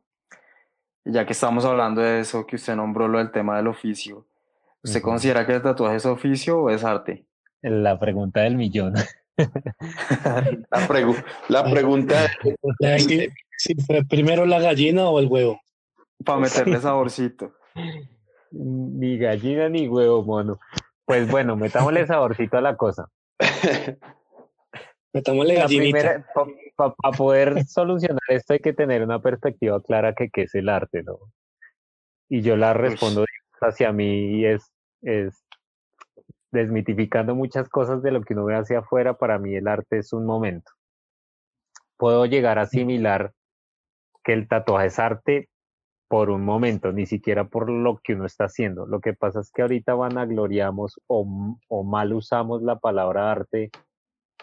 ya 1.04 1.26
que 1.26 1.32
estamos 1.32 1.64
hablando 1.64 2.00
de 2.00 2.20
eso, 2.20 2.46
que 2.46 2.56
usted 2.56 2.76
nombró 2.76 3.08
lo 3.08 3.18
del 3.18 3.30
tema 3.30 3.56
del 3.56 3.66
oficio, 3.66 4.26
¿usted 4.84 5.02
considera 5.02 5.46
que 5.46 5.54
el 5.54 5.62
tatuaje 5.62 5.96
es 5.96 6.06
oficio 6.06 6.60
o 6.60 6.70
es 6.70 6.84
arte? 6.84 7.26
La 7.62 7.98
pregunta 7.98 8.42
del 8.42 8.56
millón. 8.56 8.94
la, 9.36 10.58
la, 11.48 11.64
pregunta. 11.64 12.30
Si, 13.56 13.74
fue 13.86 14.04
primero 14.04 14.46
la 14.46 14.60
gallina 14.60 15.08
o 15.08 15.20
el 15.20 15.26
huevo. 15.26 15.60
Para 16.24 16.40
meterle 16.40 16.80
saborcito. 16.80 17.54
Ni 18.50 19.16
gallina 19.16 19.68
ni 19.68 19.88
huevo, 19.88 20.24
mono. 20.24 20.58
Pues 21.04 21.30
bueno, 21.30 21.56
metámosle 21.56 22.06
saborcito 22.06 22.58
a 22.58 22.60
la 22.60 22.76
cosa. 22.76 23.08
Metámosle 25.12 25.54
gallinita. 25.54 26.26
Para 26.76 27.16
poder 27.16 27.64
solucionar 27.64 28.20
esto 28.28 28.54
hay 28.54 28.58
que 28.58 28.72
tener 28.72 29.02
una 29.02 29.22
perspectiva 29.22 29.80
clara 29.80 30.14
que 30.14 30.30
qué 30.30 30.42
es 30.42 30.54
el 30.56 30.68
arte, 30.68 31.04
¿no? 31.04 31.18
Y 32.28 32.42
yo 32.42 32.56
la 32.56 32.74
respondo 32.74 33.24
hacia 33.60 33.92
mí 33.92 34.40
y 34.40 34.46
es, 34.46 34.73
es 35.04 35.44
desmitificando 36.50 37.34
muchas 37.34 37.68
cosas 37.68 38.02
de 38.02 38.12
lo 38.12 38.22
que 38.22 38.34
uno 38.34 38.44
ve 38.44 38.54
hacia 38.54 38.78
afuera, 38.78 39.14
para 39.14 39.38
mí 39.38 39.54
el 39.54 39.68
arte 39.68 39.98
es 39.98 40.12
un 40.12 40.24
momento. 40.24 40.72
Puedo 41.96 42.26
llegar 42.26 42.58
a 42.58 42.62
asimilar 42.62 43.32
que 44.22 44.32
el 44.32 44.48
tatuaje 44.48 44.86
es 44.86 44.98
arte 44.98 45.48
por 46.08 46.30
un 46.30 46.44
momento, 46.44 46.92
ni 46.92 47.06
siquiera 47.06 47.48
por 47.48 47.68
lo 47.70 47.98
que 48.02 48.14
uno 48.14 48.24
está 48.24 48.44
haciendo. 48.44 48.86
Lo 48.86 49.00
que 49.00 49.14
pasa 49.14 49.40
es 49.40 49.50
que 49.50 49.62
ahorita 49.62 49.94
vanagloriamos 49.94 51.00
o, 51.08 51.56
o 51.68 51.84
mal 51.84 52.12
usamos 52.12 52.62
la 52.62 52.78
palabra 52.78 53.32
arte 53.32 53.70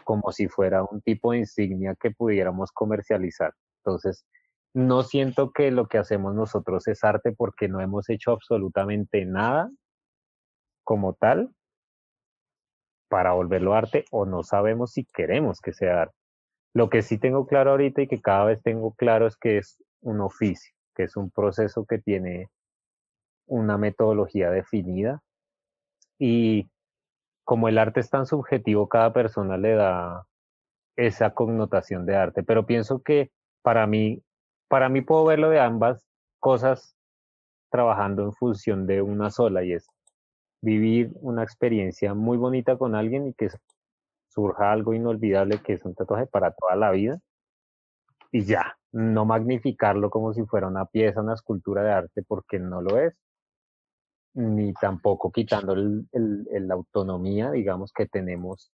como 0.04 0.32
si 0.32 0.48
fuera 0.48 0.84
un 0.84 1.02
tipo 1.02 1.32
de 1.32 1.40
insignia 1.40 1.96
que 2.00 2.12
pudiéramos 2.12 2.72
comercializar. 2.72 3.54
Entonces, 3.84 4.26
no 4.74 5.04
siento 5.04 5.52
que 5.52 5.72
lo 5.72 5.88
que 5.88 5.98
hacemos 5.98 6.34
nosotros 6.34 6.88
es 6.88 7.04
arte 7.04 7.32
porque 7.32 7.68
no 7.68 7.80
hemos 7.80 8.10
hecho 8.10 8.32
absolutamente 8.32 9.26
nada 9.26 9.70
como 10.92 11.14
tal 11.14 11.56
para 13.08 13.32
volverlo 13.32 13.74
arte 13.74 14.04
o 14.12 14.26
no 14.26 14.44
sabemos 14.44 14.92
si 14.92 15.06
queremos 15.06 15.62
que 15.62 15.72
sea 15.72 16.02
arte. 16.02 16.18
Lo 16.74 16.90
que 16.90 17.02
sí 17.02 17.18
tengo 17.18 17.48
claro 17.48 17.72
ahorita 17.72 18.02
y 18.02 18.08
que 18.10 18.20
cada 18.20 18.44
vez 18.44 18.62
tengo 18.62 18.94
claro 18.96 19.26
es 19.26 19.38
que 19.38 19.58
es 19.58 19.82
un 20.02 20.20
oficio, 20.20 20.74
que 20.94 21.04
es 21.04 21.16
un 21.16 21.32
proceso 21.32 21.86
que 21.86 22.00
tiene 22.00 22.50
una 23.46 23.78
metodología 23.78 24.50
definida 24.50 25.22
y 26.20 26.70
como 27.46 27.70
el 27.70 27.78
arte 27.78 28.02
es 28.02 28.10
tan 28.10 28.26
subjetivo, 28.26 28.90
cada 28.90 29.14
persona 29.14 29.56
le 29.56 29.76
da 29.76 30.28
esa 30.98 31.34
connotación 31.34 32.06
de 32.06 32.18
arte, 32.18 32.44
pero 32.44 32.66
pienso 32.66 33.02
que 33.02 33.32
para 33.62 33.88
mí, 33.88 34.22
para 34.68 34.90
mí 34.90 35.00
puedo 35.00 35.24
verlo 35.24 35.50
de 35.52 35.62
ambas 35.62 36.06
cosas 36.42 36.98
trabajando 37.70 38.26
en 38.26 38.34
función 38.34 38.86
de 38.88 39.02
una 39.02 39.30
sola 39.30 39.64
y 39.64 39.72
es 39.72 39.88
vivir 40.62 41.12
una 41.16 41.44
experiencia 41.44 42.14
muy 42.14 42.38
bonita 42.38 42.78
con 42.78 42.96
alguien 42.96 43.28
y 43.28 43.34
que 43.34 43.50
surja 44.30 44.72
algo 44.72 44.94
inolvidable 44.94 45.62
que 45.62 45.74
es 45.74 45.84
un 45.86 45.96
tatuaje 45.96 46.28
para 46.28 46.52
toda 46.52 46.76
la 46.76 46.92
vida 46.92 47.20
y 48.32 48.46
ya, 48.46 48.78
no 48.94 49.26
magnificarlo 49.26 50.10
como 50.10 50.34
si 50.34 50.46
fuera 50.46 50.68
una 50.68 50.86
pieza, 50.86 51.22
una 51.22 51.34
escultura 51.34 51.84
de 51.84 51.92
arte 51.92 52.24
porque 52.24 52.60
no 52.60 52.82
lo 52.82 52.98
es, 52.98 53.14
ni 54.34 54.74
tampoco 54.74 55.32
quitando 55.32 55.74
el, 55.74 56.08
la 56.14 56.74
autonomía, 56.74 57.52
digamos, 57.52 57.92
que 57.92 58.06
tenemos 58.06 58.72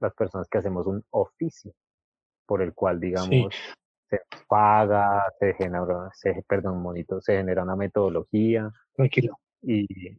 las 0.00 0.14
personas 0.14 0.46
que 0.48 0.58
hacemos 0.58 0.86
un 0.86 1.02
oficio 1.10 1.72
por 2.46 2.60
el 2.60 2.74
cual, 2.74 3.00
digamos, 3.00 3.54
se 4.08 4.20
paga, 4.46 5.32
se 5.38 5.54
genera, 5.54 6.10
se, 6.12 6.44
perdón, 6.46 6.82
monito, 6.82 7.20
se 7.20 7.36
genera 7.36 7.62
una 7.62 7.76
metodología. 7.76 8.70
Tranquilo. 8.94 9.38
Y, 9.62 10.18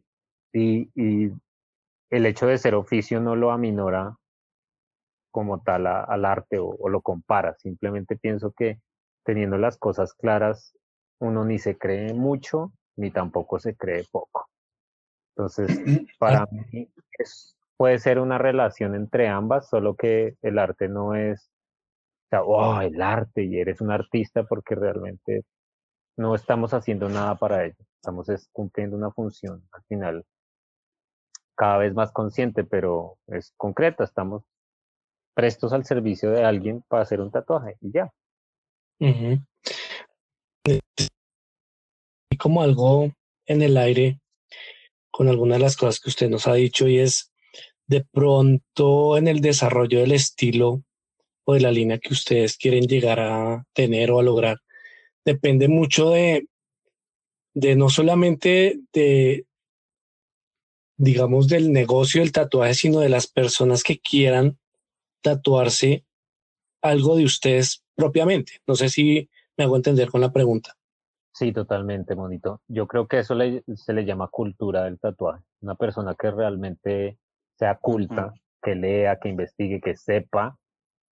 y, 0.52 0.90
y 0.94 1.32
el 2.10 2.26
hecho 2.26 2.46
de 2.46 2.58
ser 2.58 2.74
oficio 2.74 3.20
no 3.20 3.36
lo 3.36 3.52
aminora 3.52 4.16
como 5.30 5.62
tal 5.62 5.86
al 5.86 6.24
arte 6.24 6.58
o, 6.58 6.68
o, 6.68 6.88
lo 6.88 7.02
compara. 7.02 7.54
Simplemente 7.58 8.16
pienso 8.16 8.52
que 8.52 8.80
teniendo 9.24 9.58
las 9.58 9.78
cosas 9.78 10.12
claras, 10.14 10.76
uno 11.20 11.44
ni 11.44 11.58
se 11.58 11.78
cree 11.78 12.14
mucho, 12.14 12.72
ni 12.96 13.10
tampoco 13.10 13.58
se 13.60 13.76
cree 13.76 14.04
poco. 14.10 14.48
Entonces, 15.36 15.68
para 16.18 16.46
mí 16.46 16.88
es, 17.18 17.56
puede 17.76 17.98
ser 17.98 18.18
una 18.18 18.38
relación 18.38 18.94
entre 18.94 19.28
ambas, 19.28 19.68
solo 19.68 19.94
que 19.94 20.36
el 20.42 20.58
arte 20.58 20.88
no 20.88 21.14
es, 21.14 21.50
o 22.26 22.28
sea, 22.30 22.42
oh, 22.42 22.80
el 22.80 23.00
arte 23.00 23.44
y 23.44 23.58
eres 23.58 23.80
un 23.80 23.90
artista 23.90 24.44
porque 24.44 24.74
realmente 24.74 25.44
no 26.16 26.34
estamos 26.34 26.74
haciendo 26.74 27.08
nada 27.08 27.36
para 27.36 27.64
ello, 27.64 27.76
estamos 27.96 28.28
cumpliendo 28.52 28.96
una 28.96 29.10
función 29.10 29.62
al 29.72 29.82
final 29.84 30.24
cada 31.60 31.76
vez 31.76 31.92
más 31.92 32.10
consciente, 32.10 32.64
pero 32.64 33.18
es 33.26 33.52
concreta, 33.58 34.02
estamos 34.02 34.44
prestos 35.34 35.74
al 35.74 35.84
servicio 35.84 36.30
de 36.30 36.42
alguien 36.42 36.82
para 36.88 37.02
hacer 37.02 37.20
un 37.20 37.30
tatuaje 37.30 37.76
y 37.82 37.92
ya. 37.92 38.10
Y 42.30 42.36
como 42.38 42.62
algo 42.62 43.12
en 43.44 43.60
el 43.60 43.76
aire 43.76 44.20
con 45.10 45.28
algunas 45.28 45.58
de 45.58 45.64
las 45.64 45.76
cosas 45.76 46.00
que 46.00 46.08
usted 46.08 46.30
nos 46.30 46.46
ha 46.46 46.54
dicho 46.54 46.88
y 46.88 46.98
es 46.98 47.30
de 47.86 48.06
pronto 48.10 49.18
en 49.18 49.28
el 49.28 49.42
desarrollo 49.42 50.00
del 50.00 50.12
estilo 50.12 50.82
o 51.44 51.52
de 51.52 51.60
la 51.60 51.72
línea 51.72 51.98
que 51.98 52.14
ustedes 52.14 52.56
quieren 52.56 52.86
llegar 52.86 53.20
a 53.20 53.66
tener 53.74 54.12
o 54.12 54.20
a 54.20 54.22
lograr. 54.22 54.56
Depende 55.26 55.68
mucho 55.68 56.08
de, 56.08 56.46
de 57.52 57.76
no 57.76 57.90
solamente 57.90 58.80
de, 58.94 59.44
digamos, 61.00 61.48
del 61.48 61.72
negocio 61.72 62.20
del 62.20 62.30
tatuaje, 62.30 62.74
sino 62.74 63.00
de 63.00 63.08
las 63.08 63.26
personas 63.26 63.82
que 63.82 63.98
quieran 63.98 64.58
tatuarse 65.22 66.04
algo 66.82 67.16
de 67.16 67.24
ustedes 67.24 67.82
propiamente. 67.94 68.60
No 68.66 68.74
sé 68.74 68.90
si 68.90 69.30
me 69.56 69.64
hago 69.64 69.76
entender 69.76 70.10
con 70.10 70.20
la 70.20 70.30
pregunta. 70.30 70.76
Sí, 71.32 71.52
totalmente, 71.52 72.14
Monito. 72.14 72.60
Yo 72.68 72.86
creo 72.86 73.08
que 73.08 73.20
eso 73.20 73.34
se 73.76 73.92
le 73.94 74.04
llama 74.04 74.28
cultura 74.28 74.84
del 74.84 74.98
tatuaje. 74.98 75.42
Una 75.62 75.74
persona 75.74 76.14
que 76.14 76.30
realmente 76.30 77.18
sea 77.58 77.76
culta, 77.76 78.34
que 78.62 78.74
lea, 78.74 79.18
que 79.18 79.30
investigue, 79.30 79.80
que 79.80 79.96
sepa, 79.96 80.58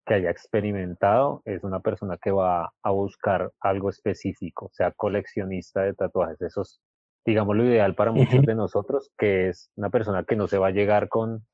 que 0.05 0.13
haya 0.13 0.29
experimentado, 0.29 1.41
es 1.43 1.63
una 1.65 1.81
persona 1.81 2.17
que 2.17 2.31
va 2.31 2.71
a 2.81 2.91
buscar 2.91 3.51
algo 3.59 3.89
específico, 3.89 4.69
sea 4.71 4.91
coleccionista 4.91 5.81
de 5.81 5.93
tatuajes. 5.93 6.41
Eso 6.41 6.61
es, 6.61 6.79
digamos, 7.25 7.55
lo 7.55 7.65
ideal 7.65 7.95
para 7.95 8.11
muchos 8.11 8.41
de 8.45 8.55
nosotros, 8.55 9.11
que 9.17 9.49
es 9.49 9.69
una 9.75 9.89
persona 9.89 10.23
que 10.23 10.35
no 10.35 10.47
se 10.47 10.57
va 10.57 10.67
a 10.67 10.71
llegar 10.71 11.09
con, 11.09 11.45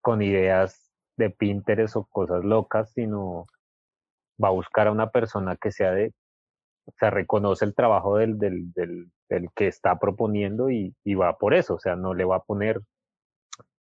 con 0.00 0.22
ideas 0.22 0.92
de 1.16 1.30
Pinterest 1.30 1.96
o 1.96 2.04
cosas 2.04 2.44
locas, 2.44 2.92
sino 2.92 3.46
va 4.42 4.48
a 4.48 4.52
buscar 4.52 4.86
a 4.88 4.92
una 4.92 5.10
persona 5.10 5.56
que 5.56 5.72
sea 5.72 5.92
de, 5.92 6.12
o 6.86 6.92
sea, 6.98 7.10
reconoce 7.10 7.64
el 7.64 7.74
trabajo 7.74 8.16
del, 8.16 8.38
del, 8.38 8.72
del, 8.72 9.10
del 9.28 9.48
que 9.54 9.66
está 9.66 9.98
proponiendo 9.98 10.70
y, 10.70 10.94
y, 11.04 11.14
va 11.14 11.36
por 11.36 11.54
eso, 11.54 11.74
o 11.74 11.78
sea, 11.78 11.96
no 11.96 12.14
le 12.14 12.24
va 12.24 12.36
a 12.36 12.42
poner, 12.44 12.80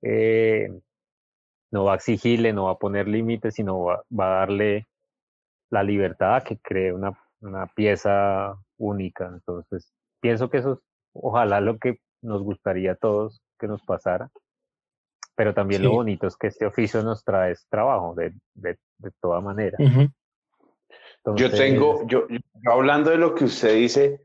eh, 0.02 0.70
no 1.72 1.86
va 1.86 1.94
a 1.94 1.96
exigirle, 1.96 2.54
no 2.54 2.66
va 2.66 2.72
a 2.72 2.78
poner 2.80 3.08
límites, 3.08 3.56
sino 3.56 3.84
va, 3.84 4.04
va, 4.18 4.28
a 4.28 4.40
darle 4.40 4.88
la 5.70 5.84
libertad 5.84 6.36
a 6.38 6.42
que 6.42 6.58
cree 6.58 6.94
una, 6.94 7.12
una 7.42 7.68
pieza 7.68 8.56
única. 8.78 9.28
Entonces, 9.28 9.94
pienso 10.22 10.50
que 10.50 10.58
eso 10.58 10.74
es, 10.74 10.80
ojalá 11.22 11.62
lo 11.62 11.78
que 11.78 12.00
nos 12.22 12.42
gustaría 12.44 12.94
a 12.94 12.96
todos 12.96 13.42
que 13.60 13.68
nos 13.68 13.82
pasara, 13.84 14.30
pero 15.36 15.54
también 15.54 15.82
sí. 15.82 15.88
lo 15.88 15.94
bonito 15.94 16.28
es 16.28 16.36
que 16.36 16.48
este 16.48 16.66
oficio 16.66 17.04
nos 17.04 17.24
trae 17.24 17.56
trabajo 17.70 18.14
de, 18.16 18.34
de, 18.54 18.78
de 18.98 19.12
toda 19.22 19.42
manera. 19.42 19.78
Uh 19.80 19.84
-huh. 19.84 20.14
Entonces, 21.18 21.52
yo 21.52 21.58
tengo, 21.58 22.08
yo, 22.08 22.28
yo, 22.30 22.40
hablando 22.72 23.12
de 23.12 23.18
lo 23.18 23.36
que 23.36 23.46
usted 23.46 23.76
dice, 23.76 24.22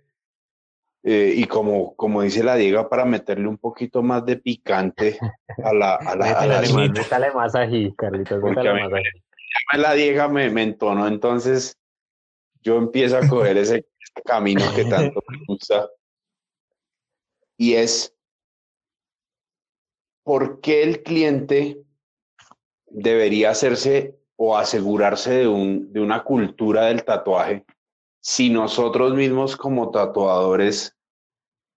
eh, 1.02 1.34
y 1.36 1.44
como, 1.46 1.96
como 1.96 2.22
dice 2.22 2.44
la 2.44 2.54
Diega, 2.54 2.88
para 2.88 3.04
meterle 3.04 3.48
un 3.48 3.58
poquito 3.58 4.02
más 4.02 4.24
de 4.24 4.36
picante 4.36 5.18
a 5.64 5.72
la... 5.72 5.94
A 6.12 6.16
la, 6.16 6.26
métale, 6.26 6.54
a 6.54 6.62
la 6.62 6.68
más, 6.72 6.90
métale 6.90 7.30
más 7.32 7.54
ají, 7.54 7.94
Carlitos, 7.96 8.42
métale 8.42 8.72
más 8.74 8.92
ají. 8.92 9.80
La 9.80 9.94
Diega 9.94 10.28
me, 10.28 10.48
me 10.50 10.62
entonó, 10.62 11.08
entonces 11.08 11.76
yo 12.62 12.76
empiezo 12.76 13.18
a 13.18 13.26
coger 13.26 13.58
ese 13.58 13.84
camino 14.24 14.62
que 14.74 14.84
tanto 14.84 15.20
me 15.28 15.38
gusta. 15.46 15.88
Y 17.62 17.76
es, 17.76 18.12
¿por 20.24 20.60
qué 20.60 20.82
el 20.82 21.04
cliente 21.04 21.80
debería 22.88 23.50
hacerse 23.50 24.18
o 24.34 24.56
asegurarse 24.56 25.30
de, 25.30 25.46
un, 25.46 25.92
de 25.92 26.00
una 26.00 26.24
cultura 26.24 26.86
del 26.86 27.04
tatuaje 27.04 27.64
si 28.20 28.50
nosotros 28.50 29.14
mismos 29.14 29.56
como 29.56 29.92
tatuadores 29.92 30.96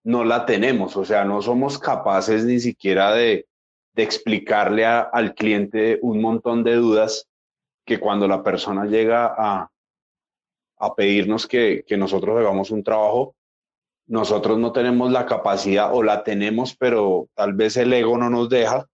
no 0.04 0.24
la 0.24 0.48
tenemos? 0.48 0.98
O 0.98 1.06
sea, 1.06 1.24
no 1.24 1.44
somos 1.44 1.78
capaces 1.78 2.46
ni 2.46 2.60
siquiera 2.60 3.14
de, 3.14 3.46
explicarle 3.96 4.88
al 4.88 5.36
cliente 5.36 6.00
un 6.02 6.20
montón 6.20 6.64
de 6.64 6.78
dudas 6.78 7.30
que 7.86 8.00
cuando 8.00 8.28
la 8.28 8.42
persona 8.42 8.86
llega 8.86 9.36
a, 9.38 9.72
a 10.80 10.96
pedirnos 10.96 11.46
que, 11.46 11.86
que 11.86 11.96
nosotros 11.96 12.40
hagamos 12.40 12.72
un 12.72 12.84
trabajo, 12.84 13.36
nosotros 14.08 14.60
no 14.60 14.72
tenemos 14.72 15.12
la 15.12 15.26
capacidad 15.26 15.94
o 15.94 16.04
la 16.04 16.24
tenemos, 16.24 16.76
pero 16.76 17.28
tal 17.34 17.54
vez 17.54 17.78
el 17.78 17.92
ego 17.94 18.18
no 18.18 18.30
nos 18.30 18.50
deja 18.50 18.88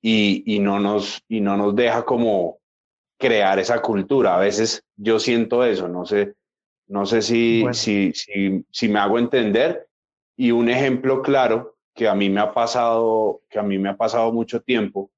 y, 0.00 0.42
y, 0.46 0.58
no, 0.58 0.80
nos, 0.80 1.22
y 1.28 1.40
no 1.40 1.56
nos 1.56 1.76
deja 1.76 2.04
como 2.04 2.58
crear 3.18 3.58
esa 3.58 3.80
cultura. 3.80 4.34
A 4.34 4.40
veces 4.40 4.84
yo 4.96 5.20
siento 5.20 5.64
eso, 5.64 5.88
no 5.88 6.04
sé, 6.04 6.34
no 6.88 7.06
sé 7.06 7.22
si, 7.22 7.60
bueno. 7.60 7.74
si, 7.74 8.12
si, 8.14 8.64
si 8.70 8.88
me 8.88 8.98
hago 8.98 9.18
entender. 9.18 9.88
Y 10.36 10.50
un 10.50 10.68
ejemplo 10.68 11.22
claro 11.22 11.76
que 11.94 12.08
a 12.08 12.14
mí 12.14 12.28
me 12.28 12.40
ha 12.40 12.52
pasado, 12.52 13.42
que 13.48 13.58
a 13.58 13.62
mí 13.62 13.78
me 13.78 13.90
ha 13.90 13.96
pasado 13.96 14.32
mucho 14.32 14.60
tiempo, 14.60 15.10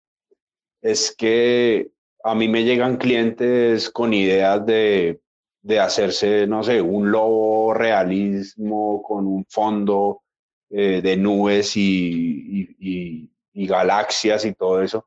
es 0.82 1.14
que 1.16 1.90
a 2.22 2.34
mí 2.34 2.48
me 2.48 2.64
llegan 2.64 2.96
clientes 2.96 3.88
con 3.88 4.12
ideas 4.12 4.64
de, 4.66 5.20
de 5.64 5.80
hacerse, 5.80 6.46
no 6.46 6.62
sé, 6.62 6.82
un 6.82 7.10
lobo 7.10 7.72
realismo 7.72 9.02
con 9.02 9.26
un 9.26 9.46
fondo 9.48 10.20
eh, 10.68 11.00
de 11.02 11.16
nubes 11.16 11.74
y, 11.78 11.80
y, 11.80 12.76
y, 12.78 13.30
y, 13.54 13.66
galaxias 13.66 14.44
y 14.44 14.52
todo 14.52 14.82
eso. 14.82 15.06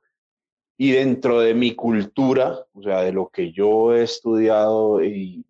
Y 0.76 0.92
dentro 0.92 1.42
de 1.42 1.54
mi 1.54 1.76
cultura, 1.76 2.66
o 2.74 2.82
sea, 2.82 3.02
de 3.02 3.12
lo 3.12 3.30
que 3.30 3.52
yo 3.52 3.94
he 3.94 4.02
estudiado 4.02 5.04
y, 5.04 5.46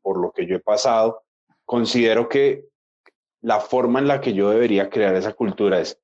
por 0.00 0.18
lo 0.18 0.32
que 0.32 0.46
yo 0.46 0.56
he 0.56 0.60
pasado, 0.60 1.22
considero 1.66 2.28
que 2.28 2.64
la 3.42 3.60
forma 3.60 3.98
en 3.98 4.08
la 4.08 4.22
que 4.22 4.32
yo 4.32 4.48
debería 4.48 4.88
crear 4.88 5.14
esa 5.14 5.34
cultura 5.34 5.78
es 5.78 6.00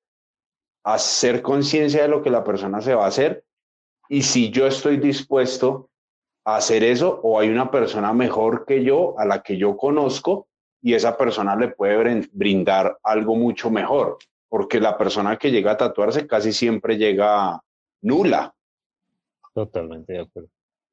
hacer 0.85 1.41
conciencia 1.41 2.03
de 2.03 2.09
lo 2.09 2.22
que 2.22 2.31
la 2.31 2.45
persona 2.45 2.83
se 2.83 2.95
va 2.95 3.05
a 3.05 3.09
hacer 3.09 3.45
y 4.09 4.22
si 4.22 4.51
yo 4.51 4.66
estoy 4.66 4.99
dispuesto 4.99 5.88
hacer 6.57 6.83
eso 6.83 7.21
o 7.23 7.39
hay 7.39 7.49
una 7.49 7.71
persona 7.71 8.13
mejor 8.13 8.65
que 8.65 8.83
yo 8.83 9.19
a 9.19 9.27
la 9.27 9.43
que 9.43 9.57
yo 9.57 9.77
conozco 9.77 10.49
y 10.81 10.95
esa 10.95 11.17
persona 11.17 11.57
le 11.57 11.69
puede 11.69 12.29
brindar 12.33 12.99
algo 13.03 13.35
mucho 13.35 13.71
mejor, 13.71 14.19
porque 14.49 14.81
la 14.81 14.97
persona 14.97 15.37
que 15.37 15.51
llega 15.51 15.73
a 15.73 15.77
tatuarse 15.77 16.27
casi 16.27 16.53
siempre 16.53 16.97
llega 16.97 17.61
nula. 18.03 18.55
Totalmente 19.53 20.13
de 20.13 20.21
acuerdo. 20.21 20.49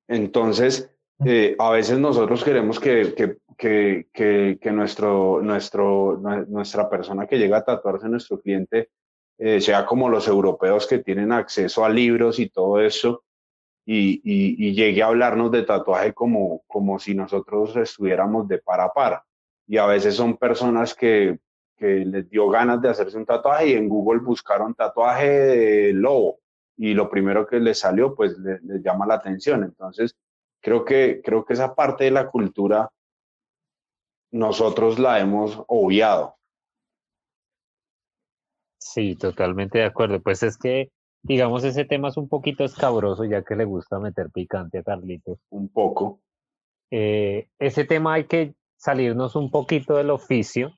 Entonces, 0.07 0.91
eh, 1.23 1.55
a 1.59 1.69
veces 1.69 1.99
nosotros 1.99 2.43
queremos 2.43 2.79
que, 2.79 3.13
que, 3.13 3.37
que, 3.57 4.07
que, 4.11 4.57
que 4.59 4.71
nuestro, 4.71 5.41
nuestro, 5.41 6.19
nuestra 6.47 6.89
persona 6.89 7.27
que 7.27 7.37
llega 7.37 7.57
a 7.57 7.63
tatuarse, 7.63 8.09
nuestro 8.09 8.41
cliente, 8.41 8.89
eh, 9.37 9.61
sea 9.61 9.85
como 9.85 10.09
los 10.09 10.27
europeos 10.27 10.87
que 10.87 10.99
tienen 10.99 11.31
acceso 11.31 11.85
a 11.85 11.89
libros 11.89 12.39
y 12.39 12.49
todo 12.49 12.79
eso, 12.79 13.24
y, 13.85 14.15
y, 14.23 14.67
y, 14.67 14.73
llegue 14.73 15.03
a 15.03 15.07
hablarnos 15.07 15.51
de 15.51 15.63
tatuaje 15.63 16.13
como, 16.13 16.63
como 16.67 16.97
si 16.97 17.13
nosotros 17.13 17.75
estuviéramos 17.75 18.47
de 18.47 18.57
par 18.57 18.81
a 18.81 18.89
par. 18.89 19.23
Y 19.67 19.77
a 19.77 19.85
veces 19.85 20.15
son 20.15 20.37
personas 20.37 20.95
que, 20.95 21.39
que 21.77 22.05
les 22.05 22.29
dio 22.29 22.49
ganas 22.49 22.81
de 22.81 22.89
hacerse 22.89 23.17
un 23.17 23.25
tatuaje 23.25 23.69
y 23.69 23.73
en 23.73 23.87
Google 23.87 24.21
buscaron 24.21 24.73
tatuaje 24.73 25.29
de 25.29 25.93
lobo 25.93 26.39
y 26.77 26.93
lo 26.93 27.09
primero 27.09 27.45
que 27.47 27.59
les 27.59 27.79
salió 27.79 28.15
pues 28.15 28.37
les, 28.39 28.61
les 28.63 28.81
llama 28.81 29.05
la 29.05 29.15
atención. 29.15 29.63
Entonces 29.63 30.15
creo 30.61 30.83
que, 30.83 31.21
creo 31.23 31.45
que 31.45 31.53
esa 31.53 31.75
parte 31.75 32.05
de 32.05 32.11
la 32.11 32.27
cultura 32.29 32.89
nosotros 34.31 34.99
la 34.99 35.19
hemos 35.19 35.63
obviado. 35.67 36.35
Sí, 38.79 39.15
totalmente 39.15 39.79
de 39.79 39.85
acuerdo. 39.85 40.21
Pues 40.21 40.43
es 40.43 40.57
que 40.57 40.89
digamos, 41.27 41.63
ese 41.63 41.85
tema 41.85 42.09
es 42.09 42.17
un 42.17 42.29
poquito 42.29 42.63
escabroso, 42.63 43.25
ya 43.25 43.41
que 43.43 43.55
le 43.55 43.65
gusta 43.65 43.99
meter 43.99 44.29
picante 44.29 44.77
a 44.77 44.83
Carlitos. 44.83 45.39
Un 45.49 45.69
poco. 45.69 46.19
Eh, 46.91 47.49
ese 47.57 47.83
tema 47.83 48.13
hay 48.13 48.25
que 48.25 48.53
salirnos 48.77 49.35
un 49.35 49.49
poquito 49.49 49.97
del 49.97 50.11
oficio 50.11 50.73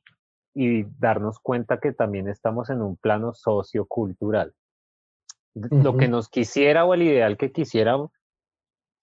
y 0.54 0.86
darnos 1.00 1.40
cuenta 1.40 1.80
que 1.80 1.92
también 1.92 2.30
estamos 2.30 2.70
en 2.70 2.82
un 2.82 2.96
plano 2.96 3.34
sociocultural. 3.34 4.54
Uh 5.54 5.62
-huh. 5.62 5.84
Lo 5.84 5.98
que 5.98 6.08
nos 6.08 6.30
quisiera 6.30 6.86
o 6.86 6.94
el 6.94 7.02
ideal 7.02 7.36
que 7.36 7.52
quisiéramos, 7.52 8.12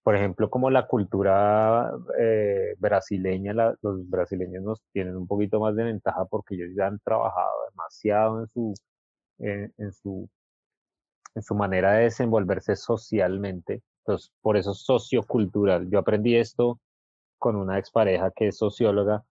por 0.03 0.15
ejemplo, 0.15 0.49
como 0.49 0.71
la 0.71 0.87
cultura 0.87 1.91
eh, 2.19 2.73
brasileña, 2.79 3.53
la, 3.53 3.75
los 3.83 4.09
brasileños 4.09 4.63
nos 4.63 4.81
tienen 4.91 5.15
un 5.15 5.27
poquito 5.27 5.59
más 5.59 5.75
de 5.75 5.83
ventaja 5.83 6.25
porque 6.25 6.55
ellos 6.55 6.69
ya 6.75 6.87
han 6.87 6.99
trabajado 6.99 7.53
demasiado 7.69 8.41
en 8.41 8.47
su, 8.47 8.73
en 9.37 9.91
su 9.93 10.27
en 11.35 11.43
su 11.43 11.53
manera 11.53 11.93
de 11.93 12.03
desenvolverse 12.05 12.75
socialmente. 12.75 13.83
Entonces, 13.99 14.31
por 14.41 14.57
eso 14.57 14.73
sociocultural. 14.73 15.89
Yo 15.89 15.99
aprendí 15.99 16.35
esto 16.35 16.79
con 17.37 17.55
una 17.55 17.77
expareja 17.77 18.31
que 18.31 18.47
es 18.47 18.57
socióloga 18.57 19.23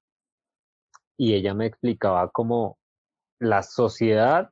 y 1.16 1.34
ella 1.34 1.54
me 1.54 1.66
explicaba 1.66 2.28
cómo 2.30 2.78
la 3.38 3.62
sociedad 3.62 4.50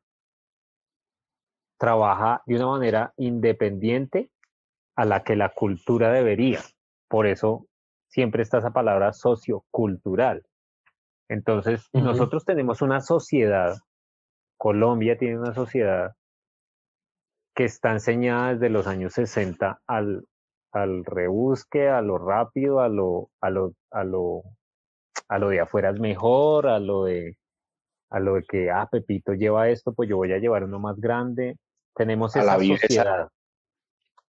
trabaja 1.78 2.42
de 2.46 2.56
una 2.56 2.66
manera 2.66 3.12
independiente 3.16 4.30
a 4.96 5.04
la 5.04 5.24
que 5.24 5.36
la 5.36 5.50
cultura 5.52 6.12
debería. 6.12 6.60
Por 7.08 7.26
eso 7.26 7.66
siempre 8.08 8.42
está 8.42 8.58
esa 8.58 8.70
palabra 8.70 9.12
sociocultural. 9.12 10.46
Entonces, 11.28 11.88
uh 11.92 11.98
-huh. 11.98 12.04
nosotros 12.04 12.44
tenemos 12.44 12.82
una 12.82 13.00
sociedad, 13.00 13.78
Colombia 14.56 15.18
tiene 15.18 15.38
una 15.38 15.54
sociedad 15.54 16.14
que 17.54 17.64
está 17.64 17.92
enseñada 17.92 18.54
desde 18.54 18.70
los 18.70 18.86
años 18.86 19.12
60 19.14 19.80
al, 19.86 20.26
al 20.72 21.04
rebusque, 21.04 21.88
a 21.88 22.00
lo 22.00 22.18
rápido, 22.18 22.80
a 22.80 22.88
lo, 22.88 23.30
a 23.40 23.50
lo, 23.50 23.74
a 23.90 24.04
lo, 24.04 24.42
a 25.28 25.38
lo 25.38 25.48
de 25.48 25.60
afuera 25.60 25.90
es 25.90 26.00
mejor, 26.00 26.66
a 26.66 26.78
lo 26.78 27.04
de, 27.04 27.36
a 28.10 28.20
lo 28.20 28.34
de 28.34 28.44
que, 28.44 28.70
ah, 28.70 28.88
Pepito 28.90 29.34
lleva 29.34 29.68
esto, 29.68 29.92
pues 29.92 30.08
yo 30.08 30.16
voy 30.16 30.32
a 30.32 30.38
llevar 30.38 30.64
uno 30.64 30.78
más 30.78 30.98
grande. 30.98 31.56
Tenemos 31.94 32.34
esa 32.36 32.58
sociedad. 32.58 33.28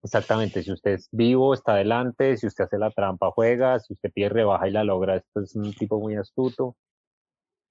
Exactamente, 0.03 0.63
si 0.63 0.71
usted 0.71 0.91
es 0.95 1.07
vivo, 1.13 1.53
está 1.53 1.74
adelante, 1.74 2.36
si 2.36 2.45
usted 2.45 2.65
hace 2.65 2.78
la 2.78 2.91
trampa, 2.91 3.32
juega, 3.32 3.80
si 3.80 3.93
usted 3.93 4.11
pide 4.11 4.28
rebaja 4.28 4.67
y 4.67 4.71
la 4.71 4.84
logra, 4.84 5.15
esto 5.15 5.39
es 5.39 5.55
un 5.55 5.74
tipo 5.74 5.97
muy 5.97 6.15
astuto. 6.15 6.76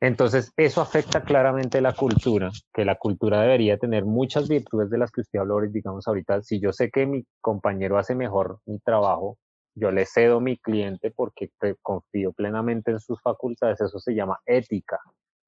Entonces, 0.02 0.52
eso 0.56 0.80
afecta 0.80 1.22
claramente 1.22 1.80
la 1.80 1.92
cultura, 1.92 2.50
que 2.74 2.84
la 2.84 2.96
cultura 2.96 3.40
debería 3.40 3.78
tener 3.78 4.04
muchas 4.04 4.48
virtudes 4.48 4.90
de 4.90 4.98
las 4.98 5.12
que 5.12 5.20
usted 5.20 5.38
habló, 5.38 5.60
digamos 5.60 6.08
ahorita, 6.08 6.42
si 6.42 6.58
yo 6.58 6.72
sé 6.72 6.90
que 6.90 7.06
mi 7.06 7.24
compañero 7.40 7.96
hace 7.96 8.16
mejor 8.16 8.58
mi 8.66 8.80
trabajo, 8.80 9.38
yo 9.76 9.92
le 9.92 10.04
cedo 10.04 10.40
mi 10.40 10.56
cliente 10.56 11.12
porque 11.12 11.50
confío 11.82 12.32
plenamente 12.32 12.90
en 12.90 12.98
sus 12.98 13.20
facultades, 13.22 13.80
eso 13.80 14.00
se 14.00 14.12
llama 14.12 14.40
ética, 14.44 14.98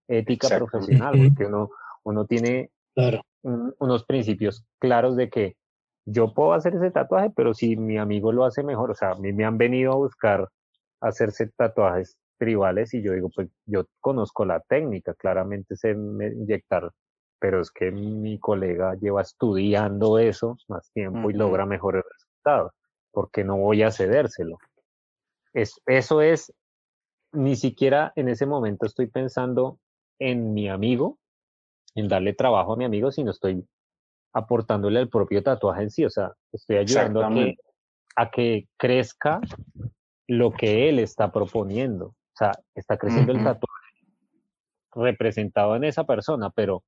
ética 0.06 0.46
Exacto. 0.46 0.68
profesional, 0.68 1.18
porque 1.18 1.46
uno, 1.46 1.70
uno 2.04 2.24
tiene 2.24 2.70
claro. 2.94 3.22
un, 3.42 3.74
unos 3.80 4.04
principios 4.04 4.64
claros 4.78 5.16
de 5.16 5.30
que 5.30 5.56
yo 6.06 6.32
puedo 6.32 6.52
hacer 6.52 6.76
ese 6.76 6.92
tatuaje, 6.92 7.32
pero 7.34 7.54
si 7.54 7.74
mi 7.74 7.98
amigo 7.98 8.30
lo 8.30 8.44
hace 8.44 8.62
mejor, 8.62 8.92
o 8.92 8.94
sea, 8.94 9.10
a 9.10 9.14
mí 9.16 9.32
me 9.32 9.44
han 9.44 9.58
venido 9.58 9.90
a 9.94 9.96
buscar 9.96 10.48
hacerse 11.00 11.50
tatuajes 11.56 12.16
tribales 12.38 12.94
y 12.94 13.02
yo 13.02 13.12
digo, 13.12 13.30
pues 13.34 13.48
yo 13.66 13.86
conozco 14.00 14.44
la 14.44 14.60
técnica, 14.60 15.14
claramente 15.14 15.76
sé 15.76 15.90
inyectar, 15.90 16.90
pero 17.38 17.60
es 17.60 17.70
que 17.70 17.90
mi 17.90 18.38
colega 18.38 18.94
lleva 18.94 19.22
estudiando 19.22 20.18
eso 20.18 20.56
más 20.68 20.90
tiempo 20.92 21.30
y 21.30 21.34
logra 21.34 21.66
mejores 21.66 22.02
resultados, 22.10 22.72
porque 23.10 23.44
no 23.44 23.56
voy 23.56 23.82
a 23.82 23.90
cedérselo. 23.90 24.58
Es, 25.52 25.80
eso 25.86 26.22
es, 26.22 26.52
ni 27.32 27.56
siquiera 27.56 28.12
en 28.16 28.28
ese 28.28 28.46
momento 28.46 28.86
estoy 28.86 29.06
pensando 29.06 29.78
en 30.18 30.54
mi 30.54 30.68
amigo, 30.68 31.18
en 31.94 32.08
darle 32.08 32.32
trabajo 32.32 32.72
a 32.72 32.76
mi 32.76 32.84
amigo, 32.84 33.12
sino 33.12 33.30
estoy 33.30 33.64
aportándole 34.32 35.00
el 35.00 35.08
propio 35.08 35.42
tatuaje 35.42 35.82
en 35.82 35.90
sí, 35.90 36.04
o 36.04 36.10
sea, 36.10 36.32
estoy 36.52 36.78
ayudando 36.78 37.24
a 37.24 37.30
que, 37.30 37.54
a 38.16 38.30
que 38.30 38.68
crezca 38.76 39.40
lo 40.26 40.52
que 40.52 40.88
él 40.88 40.98
está 40.98 41.30
proponiendo, 41.30 42.14
o 42.34 42.36
sea, 42.36 42.52
está 42.74 42.96
creciendo 42.96 43.32
el 43.32 43.42
tatuaje 43.42 43.84
representado 44.94 45.76
en 45.76 45.84
esa 45.84 46.04
persona, 46.04 46.50
pero 46.50 46.82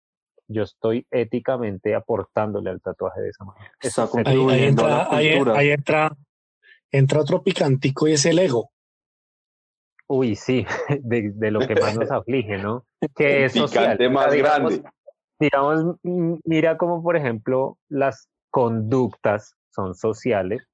yo 0.49 0.63
estoy 0.63 1.07
éticamente 1.11 1.95
aportándole 1.95 2.71
al 2.71 2.81
tatuaje 2.81 3.21
de 3.21 3.31
esa 3.31 3.45
manera. 3.45 3.73
ahí, 4.25 4.65
entra, 4.65 5.09
ahí, 5.11 5.71
entra, 5.71 6.17
entra 6.91 7.21
otro 7.21 7.43
picantico 7.43 8.07
y 8.07 8.13
es 8.13 8.27
el 8.27 8.39
ego. 8.39 8.71
Uy, 10.09 10.37
sí, 10.37 10.65
de, 11.03 11.51
lo 11.51 11.61
que 11.61 11.75
más 11.75 11.97
nos 11.97 12.11
aflige, 12.11 12.59
¿no? 12.59 12.85
Que 13.15 13.45
es 13.45 13.53
Picante 13.53 14.09
más 14.09 14.33
grande 14.35 14.83
digamos, 15.39 15.97
mira 16.03 16.77
como 16.77 17.03
por 17.03 17.17
ejemplo 17.17 17.79
las 17.89 18.29
conductas 18.51 19.55
son 19.71 19.95
sociales 19.95 20.67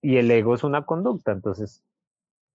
y 0.00 0.16
el 0.16 0.30
ego 0.30 0.54
es 0.54 0.64
una 0.64 0.84
conducta. 0.84 1.32
Entonces, 1.32 1.82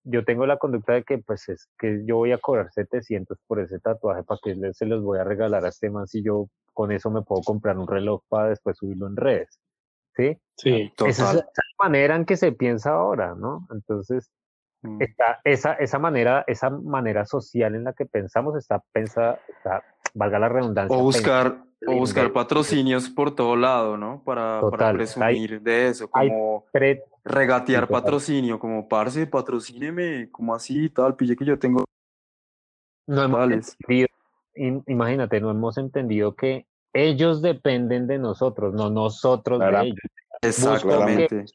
yo 0.04 0.24
tengo 0.24 0.46
la 0.46 0.58
conducta 0.58 0.94
de 0.94 1.04
que 1.04 1.18
pues 1.20 1.50
es 1.50 1.68
que 1.78 2.04
yo 2.06 2.18
voy 2.18 2.32
a 2.32 2.38
cobrar 2.38 2.72
700 2.72 3.38
por 3.48 3.60
ese 3.60 3.80
tatuaje, 3.80 4.24
¿para 4.24 4.40
que 4.44 4.74
se 4.74 4.86
los 4.86 5.04
voy 5.04 5.20
a 5.20 5.24
regalar 5.24 5.66
a 5.66 5.70
este 5.70 5.90
man 5.90 6.08
si 6.08 6.24
yo 6.24 6.48
con 6.74 6.92
eso 6.92 7.12
me 7.12 7.22
puedo 7.22 7.42
comprar 7.42 7.78
un 7.78 7.88
reloj 7.88 8.22
para 8.30 8.50
después 8.50 8.78
subirlo 8.78 9.08
en 9.08 9.16
redes? 9.16 9.60
¿Sí? 10.16 10.38
Sí, 10.58 10.92
total. 10.96 11.12
Esa 11.12 11.30
es 11.30 11.36
la 11.36 11.44
manera 11.84 12.16
en 12.16 12.26
que 12.26 12.38
se 12.38 12.52
piensa 12.52 12.92
ahora, 12.92 13.36
¿no? 13.36 13.68
Entonces, 13.72 14.32
mm. 14.82 15.02
está, 15.02 15.40
esa, 15.44 15.74
esa, 15.74 16.00
manera, 16.00 16.44
esa 16.48 16.70
manera 16.70 17.26
social 17.26 17.76
en 17.76 17.86
la 17.86 17.94
que 17.94 18.06
pensamos 18.06 18.56
está 18.58 18.84
pensada, 18.92 19.40
está 19.48 19.84
valga 20.14 20.40
la 20.40 20.50
redundancia. 20.50 20.98
O 20.98 21.02
buscar, 21.02 21.64
o 21.88 21.96
buscar 21.96 22.32
patrocinios 22.34 23.10
por 23.10 23.36
todo 23.36 23.56
lado, 23.56 23.98
¿no? 23.98 24.22
Para, 24.24 24.62
para 24.70 24.94
presumir 24.94 25.62
de 25.62 25.88
eso, 25.88 26.10
como 26.10 26.66
regatear 27.24 27.88
patrocinio, 27.88 28.60
como 28.60 28.88
parce, 28.88 29.28
patrocíneme, 29.28 30.30
como 30.32 30.54
así, 30.54 30.90
tal, 30.90 31.16
pille 31.16 31.36
que 31.36 31.46
yo 31.46 31.58
tengo. 31.58 31.86
No 33.08 33.24
hemos 33.24 33.52
entendido, 33.52 34.08
imagínate, 34.88 35.40
no 35.40 35.52
hemos 35.52 35.78
entendido 35.78 36.36
que 36.36 36.68
ellos 36.94 37.42
dependen 37.42 38.08
de 38.08 38.20
nosotros, 38.20 38.74
no 38.74 38.90
nosotros 38.90 39.60
de 39.60 39.82
ellos. 39.82 40.00
Exactamente. 40.42 41.46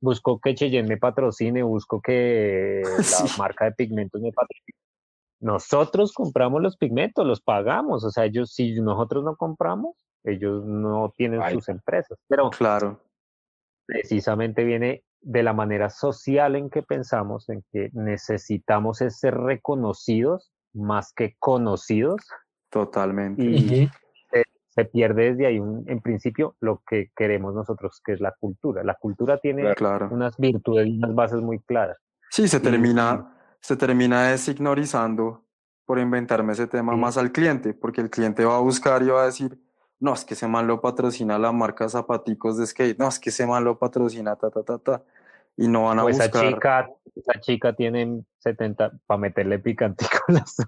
Busco 0.00 0.38
que, 0.38 0.54
Cheyenne 0.54 0.88
me 0.88 0.98
patrocine, 0.98 1.62
busco 1.62 2.00
que 2.00 2.82
la 2.98 3.36
marca 3.38 3.64
de 3.64 3.72
pigmentos 3.72 4.20
me 4.20 4.32
patrocine 4.32 4.83
nosotros 5.44 6.14
compramos 6.14 6.62
los 6.62 6.78
pigmentos, 6.78 7.26
los 7.26 7.42
pagamos, 7.42 8.02
o 8.02 8.10
sea, 8.10 8.24
ellos, 8.24 8.54
si 8.54 8.80
nosotros 8.80 9.22
no 9.24 9.36
compramos, 9.36 9.94
ellos 10.24 10.64
no 10.64 11.12
tienen 11.14 11.42
sus 11.52 11.68
empresas. 11.68 12.18
Pero 12.28 12.48
claro. 12.48 12.98
precisamente 13.84 14.64
viene 14.64 15.04
de 15.20 15.42
la 15.42 15.52
manera 15.52 15.90
social 15.90 16.56
en 16.56 16.70
que 16.70 16.82
pensamos, 16.82 17.50
en 17.50 17.62
que 17.70 17.90
necesitamos 17.92 19.02
ser 19.06 19.34
reconocidos 19.34 20.50
más 20.72 21.12
que 21.12 21.36
conocidos. 21.38 22.22
Totalmente. 22.70 23.44
Y 23.44 23.90
se, 24.70 24.84
pierde 24.86 25.32
desde 25.32 25.46
ahí, 25.46 25.58
un, 25.60 25.84
en 25.86 26.00
principio, 26.00 26.56
lo 26.60 26.82
que 26.88 27.10
queremos 27.14 27.54
nosotros, 27.54 28.00
que 28.02 28.14
es 28.14 28.20
la 28.20 28.34
cultura. 28.40 28.82
La 28.82 28.94
cultura 28.94 29.36
tiene 29.36 29.74
unas 30.10 30.38
virtudes 30.38 30.86
y 30.86 30.96
unas 30.96 31.14
bases 31.14 31.42
muy 31.42 31.58
claras. 31.58 31.98
Sí, 32.30 32.48
se 32.48 32.60
termina, 32.60 33.30
se 33.64 33.76
termina 33.76 34.28
designorizando 34.28 35.42
por 35.86 35.98
inventarme 35.98 36.52
ese 36.52 36.66
tema 36.66 36.94
más 36.96 37.16
al 37.16 37.32
cliente, 37.32 37.72
porque 37.72 38.02
el 38.02 38.10
cliente 38.10 38.44
va 38.44 38.56
a 38.56 38.60
buscar 38.60 39.02
y 39.02 39.06
va 39.06 39.22
a 39.22 39.26
decir, 39.26 39.58
no, 39.98 40.12
es 40.12 40.26
que 40.26 40.34
ese 40.34 40.46
man 40.46 40.66
lo 40.66 40.82
patrocina 40.82 41.38
la 41.38 41.50
marca 41.50 41.88
Zapaticos 41.88 42.58
de 42.58 42.66
Skate, 42.66 42.98
no, 42.98 43.08
es 43.08 43.18
que 43.18 43.30
ese 43.30 43.46
man 43.46 43.64
lo 43.64 43.78
patrocina 43.78 44.36
ta, 44.36 44.50
ta, 44.50 44.62
ta, 44.64 44.78
ta, 44.78 45.02
y 45.56 45.66
no 45.66 45.84
van 45.84 45.98
a 45.98 46.02
pues 46.02 46.18
buscar. 46.18 46.44
Esa 46.44 46.54
chica, 46.54 46.90
esa 47.14 47.40
chica 47.40 47.72
tiene 47.72 48.22
70, 48.40 48.98
para 49.06 49.18
meterle 49.18 49.58
picantico 49.58 50.18
las 50.28 50.56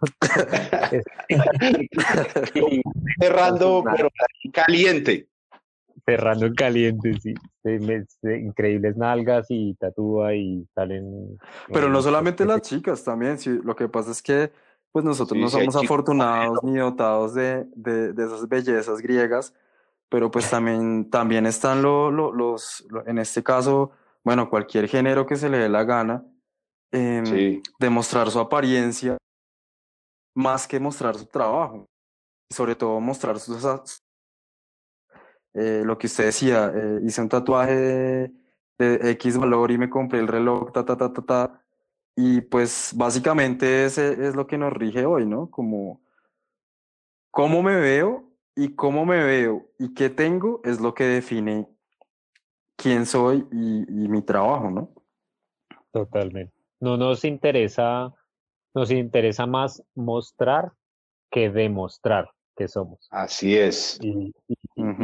Cerrando, 3.20 3.84
pero 3.94 4.08
caliente 4.54 5.28
cerrando 6.06 6.46
en 6.46 6.54
caliente, 6.54 7.12
sí. 7.20 7.34
increíbles 8.22 8.96
nalgas 8.96 9.46
y 9.50 9.74
tatúa 9.74 10.34
y 10.34 10.64
salen. 10.74 11.36
Pero 11.72 11.88
no 11.90 12.00
solamente 12.00 12.46
las 12.46 12.62
chicas, 12.62 13.02
también. 13.02 13.38
Sí, 13.38 13.58
lo 13.62 13.74
que 13.74 13.88
pasa 13.88 14.12
es 14.12 14.22
que 14.22 14.52
pues 14.92 15.04
nosotros 15.04 15.38
no 15.38 15.50
somos 15.50 15.76
afortunados 15.76 16.62
ni 16.62 16.78
dotados 16.78 17.34
de, 17.34 17.66
de, 17.74 18.14
de, 18.14 18.24
esas 18.24 18.48
bellezas 18.48 19.02
griegas, 19.02 19.52
pero 20.08 20.30
pues 20.30 20.48
también, 20.48 21.10
también 21.10 21.44
están 21.44 21.82
lo, 21.82 22.10
los, 22.10 22.86
en 23.04 23.18
este 23.18 23.42
caso, 23.42 23.90
bueno, 24.24 24.48
cualquier 24.48 24.88
género 24.88 25.26
que 25.26 25.36
se 25.36 25.50
le 25.50 25.58
dé 25.58 25.68
la 25.68 25.84
gana, 25.84 26.24
eh, 26.92 27.60
demostrar 27.78 28.30
su 28.30 28.38
apariencia 28.38 29.18
más 30.34 30.66
que 30.66 30.80
mostrar 30.80 31.16
su 31.16 31.26
trabajo, 31.26 31.84
sobre 32.50 32.74
todo 32.74 32.98
mostrar 32.98 33.38
sus, 33.38 33.66
eh, 35.56 35.82
lo 35.84 35.96
que 35.96 36.06
usted 36.06 36.26
decía, 36.26 36.70
eh, 36.74 37.00
hice 37.02 37.22
un 37.22 37.30
tatuaje 37.30 37.74
de, 38.78 39.10
X 39.12 39.38
valor 39.38 39.70
y 39.70 39.78
me 39.78 39.88
compré 39.88 40.20
el 40.20 40.28
reloj, 40.28 40.70
ta, 40.70 40.84
ta, 40.84 40.96
ta, 40.98 41.12
ta, 41.12 41.22
ta. 41.22 41.62
Y 42.14 42.42
pues 42.42 42.92
básicamente 42.94 43.86
ese 43.86 44.26
es 44.26 44.36
lo 44.36 44.46
que 44.46 44.58
nos 44.58 44.72
rige 44.72 45.06
hoy, 45.06 45.24
¿no? 45.26 45.50
Como 45.50 46.02
cómo 47.30 47.62
me 47.62 47.76
veo 47.76 48.30
y 48.54 48.74
cómo 48.74 49.06
me 49.06 49.22
veo 49.24 49.66
y 49.78 49.94
qué 49.94 50.10
tengo 50.10 50.60
es 50.64 50.80
lo 50.80 50.92
que 50.94 51.04
define 51.04 51.68
quién 52.76 53.06
soy 53.06 53.46
y, 53.50 54.04
y 54.04 54.08
mi 54.08 54.22
trabajo, 54.22 54.70
¿no? 54.70 54.90
Totalmente. 55.90 56.54
No 56.80 56.98
nos 56.98 57.24
interesa, 57.24 58.14
nos 58.74 58.90
interesa 58.90 59.46
más 59.46 59.82
mostrar 59.94 60.72
que 61.30 61.48
demostrar 61.50 62.30
que 62.56 62.68
somos. 62.68 63.06
Así 63.10 63.56
es. 63.56 63.98
Y, 64.02 64.32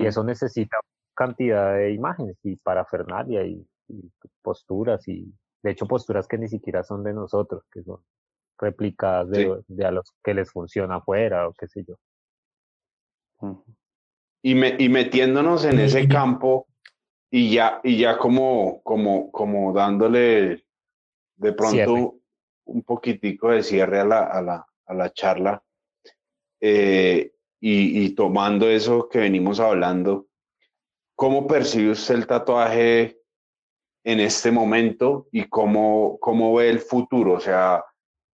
eso 0.05 0.25
necesita 0.25 0.77
cantidad 1.15 1.75
de 1.77 1.93
imágenes 1.93 2.37
y 2.43 2.57
parafernalia 2.57 3.45
y, 3.45 3.65
y, 3.89 4.11
posturas 4.43 5.07
y 5.09 5.33
de 5.63 5.71
hecho 5.71 5.87
posturas 5.87 6.27
que 6.27 6.39
ni 6.39 6.49
siquiera 6.49 6.83
son 6.83 7.05
de 7.05 7.13
nosotros, 7.13 7.65
que 7.71 7.83
son 7.83 8.01
replicadas 8.59 9.31
de, 9.31 9.85
a 9.85 9.91
los 9.91 10.13
que 10.23 10.35
les 10.35 10.51
funciona 10.51 10.97
afuera 10.97 11.49
o 11.49 11.55
qué 11.55 11.69
sé 11.69 11.85
yo. 11.85 11.97
Y, 14.43 14.55
me, 14.55 14.77
y 14.79 14.89
metiéndonos 14.89 15.65
en 15.65 15.81
ese 15.81 16.09
campo 16.09 16.69
y 17.31 17.55
ya, 17.55 17.81
y 17.83 17.99
ya 17.99 18.19
como, 18.19 18.83
como, 18.83 19.31
como 19.33 19.73
dándole 19.73 20.65
de 21.37 21.53
pronto 21.53 22.19
un 22.65 22.83
poquitico 22.83 23.51
de 23.51 23.63
cierre 23.63 24.01
a 24.01 24.05
la, 24.05 24.25
a 24.25 24.43
la, 24.43 24.67
a 24.87 24.95
la 24.95 25.13
charla. 25.13 25.63
Eh, 26.61 27.32
y, 27.65 28.11
tomando 28.17 28.69
eso 28.69 29.09
que 29.09 29.21
venimos 29.21 29.61
hablando, 29.61 30.27
¿cómo 31.15 31.47
percibe 31.47 31.93
usted 31.93 32.17
el 32.17 32.27
tatuaje 32.27 33.21
en 34.03 34.19
este 34.19 34.51
momento 34.51 35.29
y 35.31 35.45
cómo, 35.45 36.19
cómo 36.21 36.55
ve 36.55 36.71
el 36.71 36.81
futuro? 36.81 37.35
O 37.35 37.41
sea, 37.41 37.85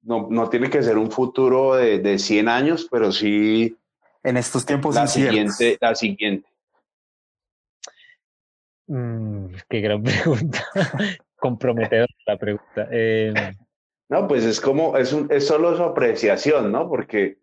no, 0.01 0.27
no 0.29 0.49
tiene 0.49 0.69
que 0.69 0.83
ser 0.83 0.97
un 0.97 1.09
futuro 1.09 1.75
de, 1.75 1.99
de 1.99 2.19
100 2.19 2.49
años, 2.49 2.89
pero 2.91 3.13
sí... 3.13 3.77
En 4.23 4.35
estos 4.35 4.65
tiempos 4.65 4.95
la 4.95 5.07
siguiente, 5.07 5.77
la 5.79 5.95
siguiente. 5.95 6.49
Mm, 8.87 9.53
qué 9.69 9.79
gran 9.79 10.03
pregunta. 10.03 10.65
Comprometedora 11.37 12.13
la 12.25 12.37
pregunta. 12.37 12.87
Em, 12.91 13.33
no, 14.09 14.27
pues 14.27 14.43
es 14.43 14.59
como, 14.59 14.97
es, 14.97 15.13
un, 15.13 15.31
es 15.31 15.47
solo 15.47 15.77
su 15.77 15.83
apreciación, 15.83 16.73
¿no? 16.73 16.89
Porque 16.89 17.37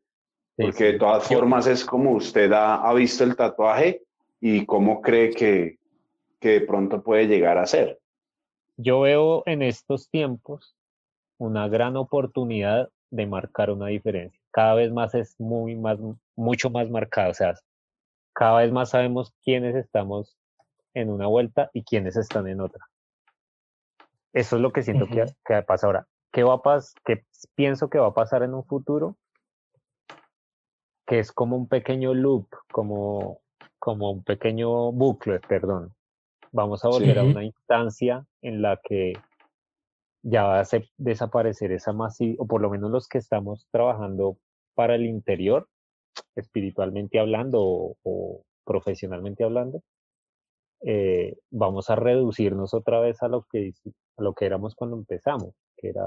porque 0.61 0.85
de 0.85 0.99
todas 0.99 1.27
formas 1.27 1.67
es 1.67 1.85
como 1.85 2.13
usted 2.13 2.53
ha, 2.53 2.93
visto 2.95 3.25
el 3.25 3.37
tatuaje 3.37 4.03
y 4.41 4.67
cómo 4.67 5.01
cree 5.01 5.31
que, 5.31 5.79
que 6.39 6.61
de 6.61 6.61
pronto 6.63 7.03
puede 7.03 7.27
llegar 7.27 7.59
a 7.59 7.67
ser. 7.67 7.99
Yo 8.77 9.01
veo 9.01 9.43
en 9.47 9.63
estos 9.63 10.09
tiempos 10.09 10.77
una 11.39 11.69
gran 11.69 11.97
oportunidad 11.97 12.91
de 13.11 13.27
marcar 13.27 13.71
una 13.71 13.87
diferencia. 13.87 14.41
Cada 14.51 14.75
vez 14.75 14.93
más 14.93 15.15
es 15.15 15.39
muy 15.39 15.77
más, 15.77 15.99
mucho 16.37 16.71
más 16.71 16.89
marcado. 16.91 17.31
O 17.31 17.35
sea, 17.35 17.55
cada 18.33 18.61
vez 18.61 18.73
más 18.73 18.91
sabemos 18.91 19.33
quiénes 19.45 19.75
estamos 19.75 20.37
en 20.95 21.11
una 21.11 21.27
vuelta 21.27 21.71
y 21.73 21.85
quiénes 21.85 22.17
están 22.17 22.49
en 22.49 22.61
otra. 22.61 22.85
Eso 24.33 24.57
es 24.57 24.63
lo 24.63 24.73
que 24.73 24.83
siento 24.83 25.07
que, 25.07 25.27
que, 25.45 25.63
pasa 25.63 25.87
ahora. 25.87 26.07
¿Qué 26.33 26.45
va 26.45 26.55
a 26.55 26.63
pasar? 26.63 27.01
¿Qué 27.05 27.25
pienso 27.55 27.91
que 27.91 27.99
va 27.99 28.09
a 28.09 28.15
pasar 28.15 28.43
en 28.43 28.55
un 28.55 28.65
futuro? 28.65 29.17
Que 31.11 31.19
es 31.19 31.33
como 31.33 31.57
un 31.57 31.67
pequeño 31.67 32.15
loop, 32.15 32.47
como, 32.71 33.41
como 33.81 34.13
un 34.13 34.23
pequeño 34.23 34.93
bucle, 34.93 35.41
perdón. 35.41 35.93
Vamos 36.53 36.85
a 36.85 36.89
volver 36.89 37.19
a 37.19 37.25
una 37.25 37.43
instancia 37.43 38.25
en 38.43 38.63
la 38.63 38.81
que 38.81 39.15
ya 40.23 40.45
va 40.45 40.61
a 40.61 40.65
desaparecer 40.99 41.73
esa 41.73 41.93
masiva, 41.93 42.37
o 42.39 42.47
por 42.47 42.61
lo 42.61 42.71
menos 42.71 42.93
los 42.93 43.09
que 43.09 43.19
estamos 43.19 43.67
trabajando 43.73 44.37
para 44.77 44.95
el 44.95 45.05
interior, 45.05 45.67
espiritualmente 46.37 47.19
hablando 47.19 47.97
o, 48.05 48.45
profesionalmente 48.65 49.43
hablando, 49.43 49.83
eh, 50.83 51.37
vamos 51.51 51.91
a 51.91 51.97
reducirnos 51.97 52.73
otra 52.73 53.01
vez 53.01 53.21
a 53.25 53.27
lo 53.27 53.43
que 53.51 53.73
a 54.17 54.23
lo 54.23 54.33
que 54.35 54.47
éramos 54.47 54.77
cuando 54.77 54.97
empezamos, 54.97 55.57
que 55.77 55.89
era 55.89 56.07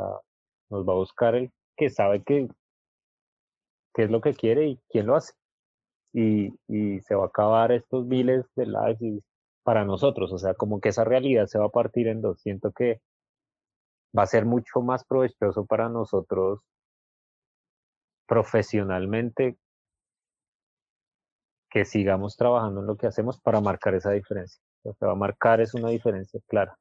nos 0.70 0.88
va 0.88 0.94
a 0.94 0.96
buscar 0.96 1.36
el 1.36 1.52
que 1.76 1.90
sabe 1.90 2.24
que 2.24 2.48
qué 3.94 4.04
es 4.04 4.12
lo 4.12 4.22
que 4.22 4.34
quiere 4.34 4.68
y 4.68 4.80
quién 4.90 5.08
lo 5.08 5.16
hace. 5.16 5.34
Y, 6.14 6.54
y 6.68 7.02
se 7.02 7.16
va 7.16 7.24
a 7.26 7.28
acabar 7.28 7.72
estos 7.72 8.06
miles 8.06 8.46
de 8.56 8.68
lives 8.68 9.24
para 9.64 9.86
nosotros, 9.86 10.32
o 10.34 10.38
sea, 10.38 10.54
como 10.56 10.80
que 10.82 10.90
esa 10.90 11.04
realidad 11.06 11.48
se 11.48 11.58
va 11.58 11.66
a 11.66 11.70
partir 11.70 12.08
en 12.08 12.22
dos. 12.22 12.42
Siento 12.42 12.72
que 12.72 13.02
va 14.18 14.24
a 14.24 14.28
ser 14.28 14.46
mucho 14.46 14.82
más 14.82 15.04
provechoso 15.06 15.66
para 15.66 15.90
nosotros 15.90 16.62
profesionalmente 18.28 19.58
que 21.70 21.86
sigamos 21.86 22.38
trabajando 22.38 22.82
en 22.82 22.88
lo 22.88 22.98
que 22.98 23.08
hacemos 23.08 23.40
para 23.40 23.60
marcar 23.60 23.96
esa 23.96 24.12
diferencia. 24.12 24.62
Lo 24.84 24.94
que 24.94 25.06
va 25.06 25.14
a 25.14 25.16
marcar 25.16 25.60
es 25.60 25.74
una 25.74 25.90
diferencia 25.90 26.40
clara. 26.48 26.78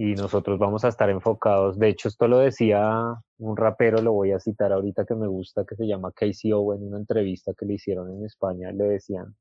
Y 0.00 0.14
nosotros 0.14 0.60
vamos 0.60 0.84
a 0.84 0.88
estar 0.90 1.10
enfocados. 1.10 1.76
De 1.76 1.88
hecho, 1.88 2.06
esto 2.06 2.28
lo 2.28 2.38
decía 2.38 3.20
un 3.38 3.56
rapero, 3.56 4.00
lo 4.00 4.12
voy 4.12 4.30
a 4.30 4.38
citar 4.38 4.72
ahorita 4.72 5.04
que 5.04 5.16
me 5.16 5.26
gusta, 5.26 5.64
que 5.64 5.74
se 5.74 5.88
llama 5.88 6.12
Casey 6.12 6.52
O 6.52 6.72
en 6.72 6.84
una 6.84 6.98
entrevista 6.98 7.52
que 7.58 7.66
le 7.66 7.74
hicieron 7.74 8.08
en 8.12 8.24
España. 8.24 8.70
Le 8.70 8.84
decían, 8.84 9.34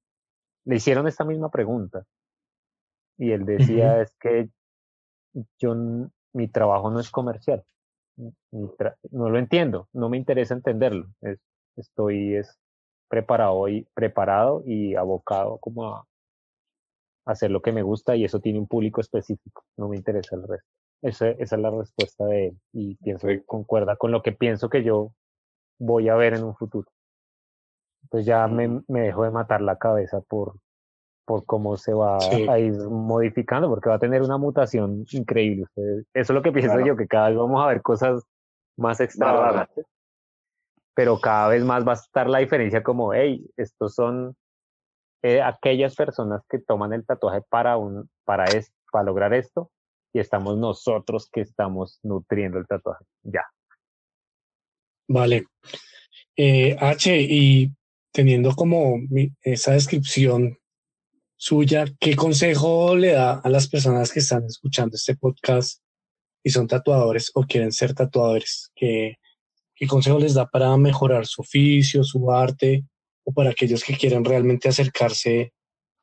le 0.66 0.78
hicieron 0.78 1.08
esta 1.08 1.26
misma 1.26 1.52
pregunta. 1.52 2.06
Y 3.20 3.34
él 3.34 3.46
decía, 3.46 4.02
es 4.02 4.12
que 4.20 4.50
yo 5.60 5.76
mi 6.34 6.48
trabajo 6.48 6.90
no 6.90 7.02
es 7.02 7.12
comercial. 7.12 7.64
no 9.12 9.30
lo 9.30 9.38
entiendo, 9.38 9.90
no 9.94 10.10
me 10.10 10.18
interesa 10.18 10.56
entenderlo. 10.56 11.06
estoy 11.76 12.34
es 12.34 12.58
preparado 13.08 13.70
y, 13.70 13.88
preparado 13.94 14.64
y 14.66 14.96
abocado 14.96 15.60
como 15.60 15.86
a 15.86 16.08
hacer 17.28 17.52
lo 17.52 17.62
que 17.62 17.72
me 17.72 17.84
gusta 17.84 18.16
y 18.16 18.26
eso 18.26 18.40
tiene 18.40 18.60
un 18.60 18.68
público 18.68 19.02
específico. 19.02 19.64
No 19.78 19.90
me 19.90 19.98
interesa 19.98 20.36
el 20.36 20.48
resto. 20.48 20.68
Esa, 21.02 21.30
esa 21.30 21.56
es 21.56 21.62
la 21.62 21.70
respuesta 21.70 22.26
de 22.26 22.48
él 22.48 22.58
y 22.74 22.96
pienso 22.96 23.28
que 23.28 23.44
concuerda 23.46 23.96
con 23.98 24.12
lo 24.12 24.24
que 24.24 24.32
pienso 24.32 24.70
que 24.70 24.84
yo 24.84 25.12
voy 25.78 26.10
a 26.10 26.16
ver 26.16 26.34
en 26.34 26.44
un 26.44 26.56
futuro. 26.56 26.90
Pues 28.10 28.26
ya 28.26 28.48
me, 28.48 28.82
me 28.88 29.02
dejo 29.02 29.24
de 29.24 29.32
matar 29.32 29.62
la 29.62 29.78
cabeza 29.78 30.22
por, 30.22 30.56
por 31.28 31.46
cómo 31.46 31.76
se 31.76 31.94
va 31.94 32.18
a 32.18 32.58
ir 32.58 32.74
modificando, 32.90 33.68
porque 33.68 33.90
va 33.90 33.96
a 33.96 34.00
tener 34.00 34.22
una 34.22 34.38
mutación 34.38 35.06
increíble. 35.12 35.66
Eso 35.76 36.06
es 36.14 36.30
lo 36.30 36.42
que 36.42 36.54
pienso 36.54 36.80
yo, 36.80 36.96
que 36.96 37.08
cada 37.08 37.28
vez 37.28 37.38
vamos 37.38 37.62
a 37.62 37.68
ver 37.68 37.82
cosas 37.82 38.24
más 38.78 39.02
extravagantes, 39.02 39.86
pero 40.96 41.20
cada 41.20 41.50
vez 41.50 41.66
más 41.66 41.86
va 41.86 41.92
a 41.92 41.96
estar 41.96 42.30
la 42.30 42.40
diferencia 42.40 42.82
como, 42.82 43.14
hey, 43.14 43.46
estos 43.58 43.94
son 43.94 44.36
eh, 45.24 45.42
aquellas 45.42 45.96
personas 45.96 46.42
que 46.50 46.60
toman 46.60 46.94
el 46.94 47.06
tatuaje 47.06 47.42
para, 47.50 47.78
un, 47.78 48.10
para, 48.24 48.46
es, 48.46 48.72
para 48.92 49.06
lograr 49.06 49.34
esto, 49.34 49.72
y 50.14 50.20
estamos 50.20 50.58
nosotros 50.58 51.30
que 51.32 51.42
estamos 51.42 52.00
nutriendo 52.04 52.58
el 52.58 52.68
tatuaje. 52.68 53.06
Ya. 53.24 53.44
Vale. 55.08 55.46
Eh, 56.36 56.76
H, 56.80 57.22
y 57.22 57.72
teniendo 58.12 58.52
como 58.56 58.98
esa 59.42 59.74
descripción 59.74 60.58
suya, 61.36 61.86
¿qué 62.00 62.16
consejo 62.16 62.96
le 62.96 63.14
da 63.14 63.40
a 63.40 63.50
las 63.50 63.68
personas 63.68 64.12
que 64.12 64.20
están 64.20 64.46
escuchando 64.46 64.96
este 64.96 65.16
podcast 65.16 65.82
y 66.44 66.50
son 66.50 66.68
tatuadores 66.68 67.32
o 67.34 67.44
quieren 67.44 67.72
ser 67.72 67.94
tatuadores? 67.94 68.72
¿Qué, 68.76 69.18
qué 69.76 69.88
consejo 69.88 70.20
les 70.20 70.34
da 70.34 70.48
para 70.48 70.76
mejorar 70.78 71.26
su 71.26 71.42
oficio, 71.42 72.04
su 72.04 72.32
arte 72.32 72.86
o 73.28 73.34
para 73.34 73.50
aquellos 73.50 73.84
que 73.84 73.98
quieren 73.98 74.24
realmente 74.24 74.70
acercarse 74.70 75.54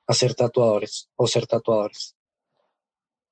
a 0.06 0.12
ser 0.12 0.34
tatuadores 0.34 1.08
o 1.16 1.26
ser 1.26 1.46
tatuadores? 1.46 2.14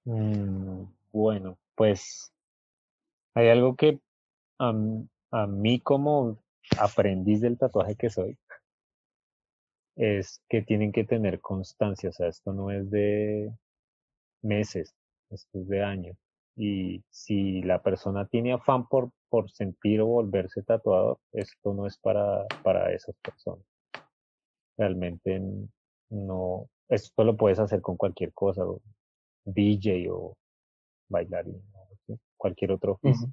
Mm, 0.05 0.85
bueno, 1.13 1.59
pues 1.75 2.33
hay 3.35 3.49
algo 3.51 3.77
que 3.77 4.01
a 4.59 5.47
mí 5.47 5.81
como 5.81 6.43
aprendiz 6.79 7.43
del 7.43 7.59
tatuaje 7.59 7.97
que 7.97 8.09
soy, 8.09 8.39
es 9.97 10.41
que 10.49 10.63
tienen 10.63 10.91
que 10.91 11.05
tener 11.05 11.41
constancia, 11.41 12.09
o 12.09 12.13
sea, 12.13 12.29
esto 12.29 12.55
no 12.55 12.71
es 12.71 12.91
de 12.91 13.53
meses, 14.41 14.95
esto 15.29 15.59
es 15.59 15.69
de 15.69 15.83
años. 15.83 16.17
Y 16.57 17.05
si 17.11 17.61
la 17.63 17.83
persona 17.83 18.27
tiene 18.27 18.55
afán 18.55 18.89
por, 18.89 19.11
por 19.29 19.51
sentir 19.51 20.01
o 20.01 20.07
volverse 20.07 20.63
tatuador, 20.63 21.19
esto 21.33 21.75
no 21.75 21.87
es 21.87 21.99
para, 21.99 22.47
para 22.63 22.91
esas 22.95 23.17
personas. 23.17 23.72
Realmente 24.77 25.41
no, 26.11 26.69
esto 26.89 27.25
lo 27.25 27.37
puedes 27.37 27.59
hacer 27.59 27.81
con 27.81 27.97
cualquier 27.97 28.33
cosa, 28.33 28.65
DJ 29.45 30.09
o 30.11 30.37
bailarín, 31.09 31.63
cualquier 32.37 32.73
otro 32.73 32.93
oficio. 32.93 33.29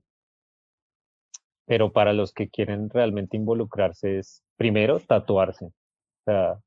Pero 1.65 1.91
para 1.91 2.13
los 2.13 2.33
que 2.33 2.49
quieren 2.49 2.89
realmente 2.89 3.37
involucrarse 3.37 4.19
es, 4.19 4.43
primero, 4.57 4.99
tatuarse 4.99 5.71
sea, 6.29 6.59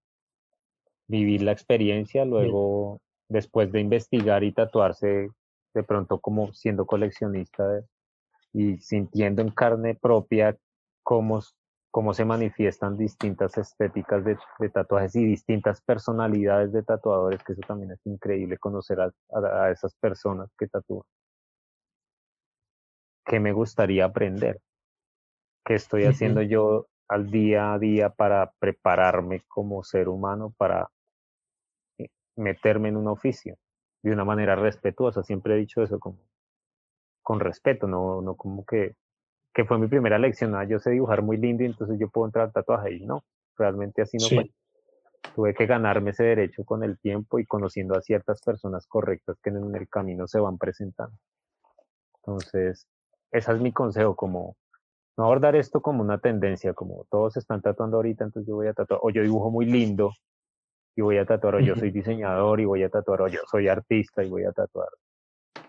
vivir 1.06 1.42
la 1.42 1.52
experiencia, 1.52 2.24
luego 2.24 3.00
después 3.28 3.70
de 3.72 3.80
investigar 3.80 4.44
y 4.44 4.52
tatuarse 4.52 5.28
de 5.74 5.82
pronto 5.82 6.18
como 6.20 6.52
siendo 6.52 6.84
coleccionista 6.86 7.82
y 8.52 8.76
sintiendo 8.78 9.42
en 9.42 9.50
carne 9.50 9.94
propia 9.94 10.56
cómo, 11.02 11.40
cómo 11.92 12.12
se 12.14 12.24
manifiestan 12.24 12.96
distintas 12.96 13.56
estéticas 13.56 14.24
de, 14.24 14.36
tatuajes 14.70 15.14
y 15.14 15.24
distintas 15.24 15.80
personalidades 15.82 16.72
de 16.72 16.82
tatuadores, 16.82 17.44
que 17.44 17.52
eso 17.52 17.62
también 17.68 17.92
es 17.92 18.04
increíble 18.04 18.58
conocer 18.58 18.98
a, 19.00 19.12
a 19.30 19.70
esas 19.70 19.94
personas 19.94 20.50
que 20.58 20.66
tatúan. 20.66 21.04
¿Qué 23.24 23.38
me 23.38 23.52
gustaría 23.52 24.06
aprender? 24.06 24.60
¿Qué 25.64 25.74
estoy 25.74 26.06
haciendo 26.06 26.42
yo 26.42 26.88
al 27.12 27.30
día 27.30 27.74
a 27.74 27.78
día 27.78 28.08
para 28.08 28.52
prepararme 28.58 29.42
como 29.46 29.84
ser 29.84 30.08
humano, 30.08 30.54
para 30.56 30.90
eh, 31.98 32.08
meterme 32.36 32.88
en 32.88 32.96
un 32.96 33.08
oficio 33.08 33.58
de 34.02 34.12
una 34.12 34.24
manera 34.24 34.56
respetuosa. 34.56 35.22
Siempre 35.22 35.54
he 35.54 35.58
dicho 35.58 35.82
eso 35.82 36.00
como 36.00 36.18
con 37.22 37.38
respeto, 37.38 37.86
no, 37.86 38.22
no 38.22 38.34
como 38.34 38.64
que, 38.64 38.96
que 39.52 39.64
fue 39.64 39.78
mi 39.78 39.88
primera 39.88 40.18
lección. 40.18 40.54
yo 40.68 40.78
sé 40.78 40.90
dibujar 40.90 41.22
muy 41.22 41.36
lindo 41.36 41.62
y 41.62 41.66
entonces 41.66 41.98
yo 41.98 42.08
puedo 42.08 42.26
entrar 42.26 42.46
al 42.46 42.52
tatuaje 42.52 42.94
y 42.94 43.04
no, 43.04 43.22
realmente 43.56 44.02
así 44.02 44.16
no 44.16 44.28
fue. 44.28 44.50
Tuve 45.34 45.54
que 45.54 45.66
ganarme 45.66 46.10
ese 46.10 46.24
derecho 46.24 46.64
con 46.64 46.82
el 46.82 46.98
tiempo 46.98 47.38
y 47.38 47.46
conociendo 47.46 47.96
a 47.96 48.02
ciertas 48.02 48.40
personas 48.42 48.86
correctas 48.86 49.38
que 49.42 49.50
en 49.50 49.74
el 49.74 49.88
camino 49.88 50.26
se 50.26 50.40
van 50.40 50.58
presentando. 50.58 51.16
Entonces, 52.16 52.86
ese 53.30 53.52
es 53.52 53.60
mi 53.60 53.72
consejo, 53.72 54.14
como 54.14 54.56
no 55.16 55.24
abordar 55.24 55.56
esto 55.56 55.80
como 55.80 56.02
una 56.02 56.18
tendencia, 56.18 56.74
como 56.74 57.06
todos 57.10 57.36
están 57.36 57.60
tatuando 57.60 57.96
ahorita, 57.96 58.24
entonces 58.24 58.48
yo 58.48 58.56
voy 58.56 58.68
a 58.68 58.72
tatuar, 58.72 59.00
o 59.02 59.10
yo 59.10 59.22
dibujo 59.22 59.50
muy 59.50 59.66
lindo 59.66 60.12
y 60.96 61.02
voy 61.02 61.18
a 61.18 61.26
tatuar, 61.26 61.56
o 61.56 61.60
yo 61.60 61.76
soy 61.76 61.90
diseñador 61.90 62.60
y 62.60 62.64
voy 62.64 62.82
a 62.82 62.88
tatuar, 62.88 63.22
o 63.22 63.28
yo 63.28 63.40
soy 63.50 63.68
artista 63.68 64.22
y 64.22 64.30
voy 64.30 64.44
a 64.44 64.52
tatuar, 64.52 64.88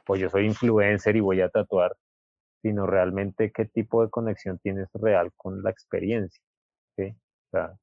o 0.07 0.15
yo 0.15 0.29
soy 0.29 0.45
influencer 0.45 1.15
y 1.15 1.19
voy 1.19 1.41
a 1.41 1.49
tatuar, 1.49 1.95
sino 2.63 2.87
realmente 2.87 3.51
qué 3.51 3.65
tipo 3.65 4.01
de 4.03 4.09
conexión 4.09 4.57
tienes 4.57 4.89
real 4.93 5.31
con 5.37 5.61
la 5.61 5.69
experiencia. 5.69 6.41
¿sí? 6.95 7.09
O 7.11 7.49
sea, 7.51 7.77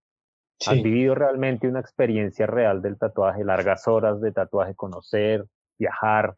¿Has 0.67 0.83
vivido 0.83 1.15
realmente 1.15 1.69
una 1.69 1.81
experiencia 1.81 2.47
real 2.47 2.83
del 2.83 2.99
tatuaje, 2.99 3.45
largas 3.45 3.87
horas 3.87 4.21
de 4.21 4.33
tatuaje, 4.33 4.75
conocer, 4.75 5.47
viajar 5.79 6.35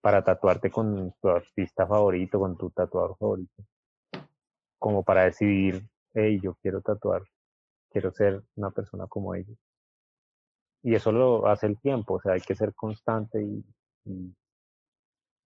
para 0.00 0.24
tatuarte 0.24 0.70
con 0.70 1.12
tu 1.20 1.28
artista 1.28 1.86
favorito, 1.86 2.40
con 2.40 2.56
tu 2.56 2.70
tatuador 2.70 3.16
favorito? 3.18 3.62
como 4.82 5.04
para 5.04 5.22
decidir, 5.22 5.80
hey, 6.12 6.40
yo 6.42 6.56
quiero 6.56 6.80
tatuar, 6.82 7.22
quiero 7.88 8.10
ser 8.10 8.42
una 8.56 8.72
persona 8.72 9.06
como 9.06 9.32
ellos. 9.32 9.56
Y 10.82 10.96
eso 10.96 11.12
lo 11.12 11.46
hace 11.46 11.68
el 11.68 11.78
tiempo, 11.78 12.14
o 12.14 12.20
sea, 12.20 12.32
hay 12.32 12.40
que 12.40 12.56
ser 12.56 12.74
constante 12.74 13.40
y, 13.40 13.64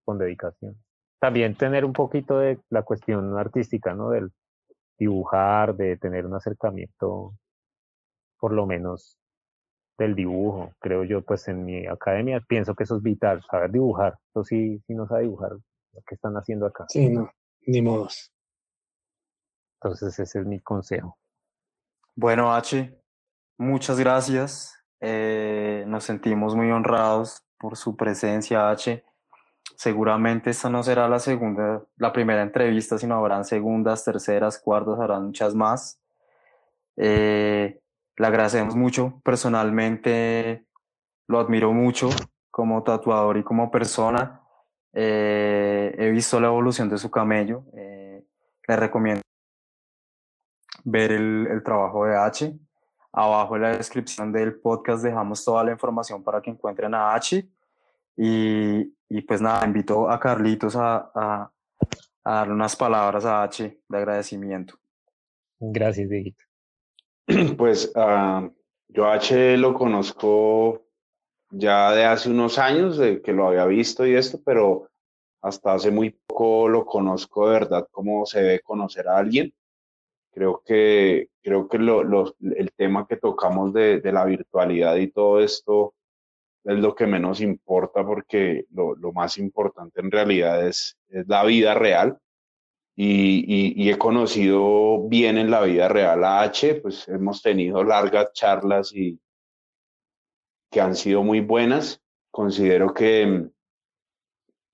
con 0.04 0.18
dedicación. 0.18 0.76
También 1.24 1.54
tener 1.54 1.86
un 1.86 1.94
poquito 1.94 2.38
de 2.38 2.58
la 2.68 2.82
cuestión 2.82 3.38
artística, 3.38 3.94
¿no? 3.94 4.10
Del 4.10 4.30
dibujar, 4.98 5.74
de 5.74 5.96
tener 5.96 6.26
un 6.26 6.34
acercamiento, 6.34 7.32
por 8.38 8.52
lo 8.52 8.66
menos, 8.66 9.18
del 9.96 10.14
dibujo. 10.14 10.74
Creo 10.80 11.02
yo, 11.02 11.22
pues 11.22 11.48
en 11.48 11.64
mi 11.64 11.86
academia 11.86 12.44
pienso 12.46 12.74
que 12.74 12.84
eso 12.84 12.96
es 12.96 13.02
vital, 13.02 13.42
saber 13.50 13.70
dibujar. 13.70 14.18
Eso 14.28 14.44
sí, 14.44 14.82
si 14.86 14.92
no 14.92 15.08
sabe 15.08 15.22
dibujar, 15.22 15.52
lo 15.52 16.02
que 16.06 16.14
están 16.14 16.34
haciendo 16.34 16.66
acá. 16.66 16.84
Sí, 16.90 17.08
no, 17.08 17.30
ni 17.62 17.80
modos. 17.80 18.30
Entonces 19.80 20.18
ese 20.18 20.40
es 20.40 20.44
mi 20.44 20.60
consejo. 20.60 21.16
Bueno, 22.14 22.52
H, 22.54 22.94
muchas 23.56 23.98
gracias. 23.98 24.78
Eh, 25.00 25.84
nos 25.86 26.04
sentimos 26.04 26.54
muy 26.54 26.70
honrados 26.70 27.42
por 27.56 27.78
su 27.78 27.96
presencia, 27.96 28.68
H. 28.68 29.02
Seguramente 29.76 30.50
esta 30.50 30.68
no 30.68 30.82
será 30.82 31.08
la 31.08 31.18
segunda, 31.18 31.84
la 31.96 32.12
primera 32.12 32.42
entrevista, 32.42 32.98
sino 32.98 33.16
habrán 33.16 33.44
segundas, 33.44 34.04
terceras, 34.04 34.58
cuartas, 34.58 34.98
habrán 35.00 35.26
muchas 35.26 35.54
más. 35.54 36.00
Eh, 36.96 37.80
le 38.16 38.26
agradecemos 38.26 38.76
mucho. 38.76 39.20
Personalmente 39.24 40.66
lo 41.26 41.40
admiro 41.40 41.72
mucho 41.72 42.10
como 42.50 42.82
tatuador 42.82 43.36
y 43.36 43.42
como 43.42 43.70
persona. 43.70 44.40
Eh, 44.92 45.94
he 45.98 46.10
visto 46.10 46.38
la 46.40 46.46
evolución 46.48 46.88
de 46.88 46.98
su 46.98 47.10
camello. 47.10 47.64
Eh, 47.76 48.24
le 48.68 48.76
recomiendo 48.76 49.22
ver 50.84 51.12
el, 51.12 51.48
el, 51.50 51.62
trabajo 51.62 52.06
de 52.06 52.16
H. 52.16 52.56
Abajo 53.12 53.56
en 53.56 53.62
la 53.62 53.76
descripción 53.76 54.32
del 54.32 54.60
podcast 54.60 55.02
dejamos 55.02 55.44
toda 55.44 55.64
la 55.64 55.72
información 55.72 56.22
para 56.22 56.40
que 56.40 56.50
encuentren 56.50 56.94
a 56.94 57.14
H. 57.14 57.48
Y, 58.16 58.94
y 59.08 59.22
pues 59.22 59.40
nada, 59.40 59.64
invito 59.66 60.08
a 60.08 60.18
Carlitos 60.20 60.76
a, 60.76 61.10
a, 61.14 61.52
a 62.24 62.34
darle 62.34 62.54
unas 62.54 62.76
palabras 62.76 63.24
a 63.24 63.42
H 63.42 63.80
de 63.88 63.98
agradecimiento. 63.98 64.78
Gracias, 65.60 66.08
Dieguito. 66.08 66.44
Pues 67.56 67.90
uh, 67.96 68.50
yo 68.88 69.06
a 69.06 69.14
H 69.14 69.56
lo 69.56 69.74
conozco 69.74 70.84
ya 71.50 71.92
de 71.92 72.04
hace 72.04 72.30
unos 72.30 72.58
años, 72.58 72.98
de 72.98 73.22
que 73.22 73.32
lo 73.32 73.48
había 73.48 73.64
visto 73.66 74.06
y 74.06 74.14
esto, 74.14 74.40
pero 74.44 74.90
hasta 75.40 75.74
hace 75.74 75.90
muy 75.90 76.10
poco 76.10 76.68
lo 76.68 76.84
conozco 76.84 77.46
de 77.48 77.52
verdad, 77.60 77.88
cómo 77.90 78.26
se 78.26 78.42
debe 78.42 78.60
conocer 78.60 79.08
a 79.08 79.18
alguien. 79.18 79.52
Creo 80.32 80.62
que, 80.64 81.28
creo 81.42 81.68
que 81.68 81.78
lo, 81.78 82.02
lo, 82.02 82.34
el 82.40 82.72
tema 82.72 83.06
que 83.06 83.16
tocamos 83.16 83.72
de, 83.72 84.00
de, 84.00 84.12
la 84.12 84.24
virtualidad 84.24 84.96
y 84.96 85.08
todo 85.10 85.40
esto 85.40 85.94
es 86.64 86.78
lo 86.78 86.94
que 86.94 87.06
menos 87.06 87.40
importa 87.40 88.04
porque 88.04 88.64
lo, 88.72 88.94
lo 88.96 89.12
más 89.12 89.38
importante 89.38 90.00
en 90.00 90.10
realidad 90.10 90.66
es, 90.66 90.96
es 91.08 91.28
la 91.28 91.44
vida 91.44 91.74
real 91.74 92.18
y, 92.96 93.82
y, 93.82 93.90
he 93.90 93.98
conocido 93.98 95.08
bien 95.08 95.36
en 95.36 95.50
la 95.50 95.62
vida 95.62 95.88
real 95.88 96.22
a 96.22 96.42
H, 96.42 96.76
pues 96.76 97.08
hemos 97.08 97.42
tenido 97.42 97.82
largas 97.82 98.32
charlas 98.32 98.94
y 98.94 99.18
que 100.70 100.80
han 100.80 100.94
sido 100.94 101.24
muy 101.24 101.40
buenas. 101.40 102.00
Considero 102.30 102.94
que, 102.94 103.48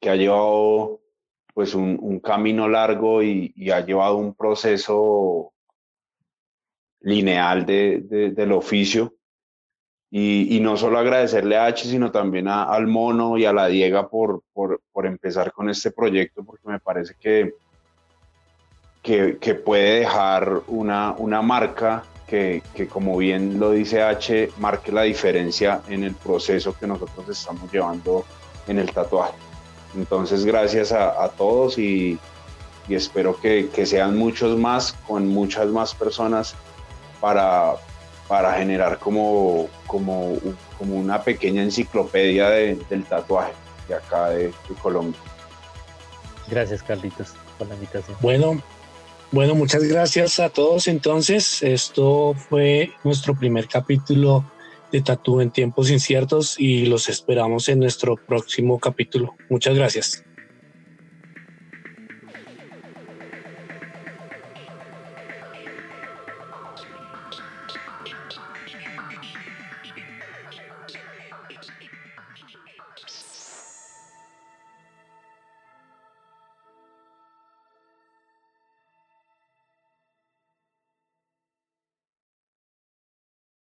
que 0.01 0.11
ha 0.11 0.16
llevado 0.16 1.01
pues 1.55 1.74
un, 1.74 1.99
un 2.01 2.20
camino 2.20 2.68
largo 2.68 3.22
y, 3.22 3.55
y, 3.57 3.70
ha 3.70 3.80
llevado 3.80 4.16
un 4.16 4.34
proceso 4.34 5.55
lineal 7.01 7.64
de, 7.64 8.01
de, 8.03 8.30
del 8.32 8.53
oficio. 8.53 9.14
Y, 10.12 10.56
y, 10.56 10.61
no 10.61 10.76
solo 10.76 10.98
agradecerle 10.98 11.56
a 11.56 11.66
H, 11.66 11.88
sino 11.88 12.11
también 12.11 12.48
a, 12.48 12.64
al 12.64 12.88
Mono 12.88 13.38
y 13.38 13.44
a 13.44 13.52
la 13.52 13.68
Diega 13.68 14.08
por, 14.08 14.42
por, 14.52 14.80
por 14.92 15.06
empezar 15.06 15.52
con 15.52 15.70
este 15.70 15.92
proyecto, 15.92 16.42
porque 16.42 16.68
me 16.68 16.80
parece 16.80 17.14
que, 17.20 17.54
que, 19.02 19.38
que 19.38 19.54
puede 19.54 20.00
dejar 20.00 20.62
una, 20.66 21.12
una 21.12 21.42
marca 21.42 22.02
que, 22.26 22.61
que, 22.74 22.88
como 22.88 23.16
bien 23.16 23.61
lo 23.61 23.70
dice 23.70 24.02
H, 24.02 24.50
marque 24.58 24.90
la 24.90 25.02
diferencia 25.02 25.82
en 25.88 26.02
el 26.02 26.14
proceso 26.14 26.76
que 26.76 26.88
nosotros 26.88 27.28
estamos 27.28 27.70
llevando 27.72 28.24
en 28.66 28.80
el 28.80 28.90
tatuaje. 28.92 29.34
Entonces, 29.96 30.44
gracias 30.44 30.92
a, 30.92 31.22
a 31.22 31.28
todos 31.28 31.78
y, 31.78 32.18
y 32.88 32.94
espero 32.94 33.40
que, 33.40 33.68
que, 33.72 33.86
sean 33.86 34.16
muchos 34.16 34.58
más, 34.58 34.92
con 35.06 35.28
muchas 35.28 35.68
más 35.68 35.94
personas 35.94 36.54
para, 37.20 37.74
para 38.31 38.55
generar 38.55 39.01
como, 39.01 39.68
como, 39.89 40.39
como 40.78 40.95
una 40.95 41.20
pequeña 41.20 41.64
enciclopedia 41.64 42.49
de, 42.49 42.78
del 42.89 43.03
tatuaje 43.03 43.53
de 43.89 43.95
acá 43.97 44.28
de, 44.28 44.45
de 44.45 44.74
Colombia. 44.81 45.18
Gracias, 46.49 46.81
Carlitos, 46.81 47.35
por 47.59 47.66
la 47.66 47.74
invitación. 47.74 48.16
Bueno, 48.20 48.62
bueno, 49.33 49.57
muchas 49.57 49.83
gracias 49.83 50.39
a 50.39 50.49
todos. 50.49 50.87
Entonces, 50.87 51.61
esto 51.64 52.35
fue 52.49 52.93
nuestro 53.03 53.35
primer 53.35 53.66
capítulo 53.66 54.45
de 54.93 55.03
Tatú 55.03 55.41
en 55.41 55.51
tiempos 55.51 55.91
inciertos 55.91 56.55
y 56.57 56.87
los 56.87 57.09
esperamos 57.09 57.68
en 57.68 57.81
nuestro 57.81 58.14
próximo 58.14 58.78
capítulo. 58.78 59.35
Muchas 59.49 59.74
gracias. 59.74 60.24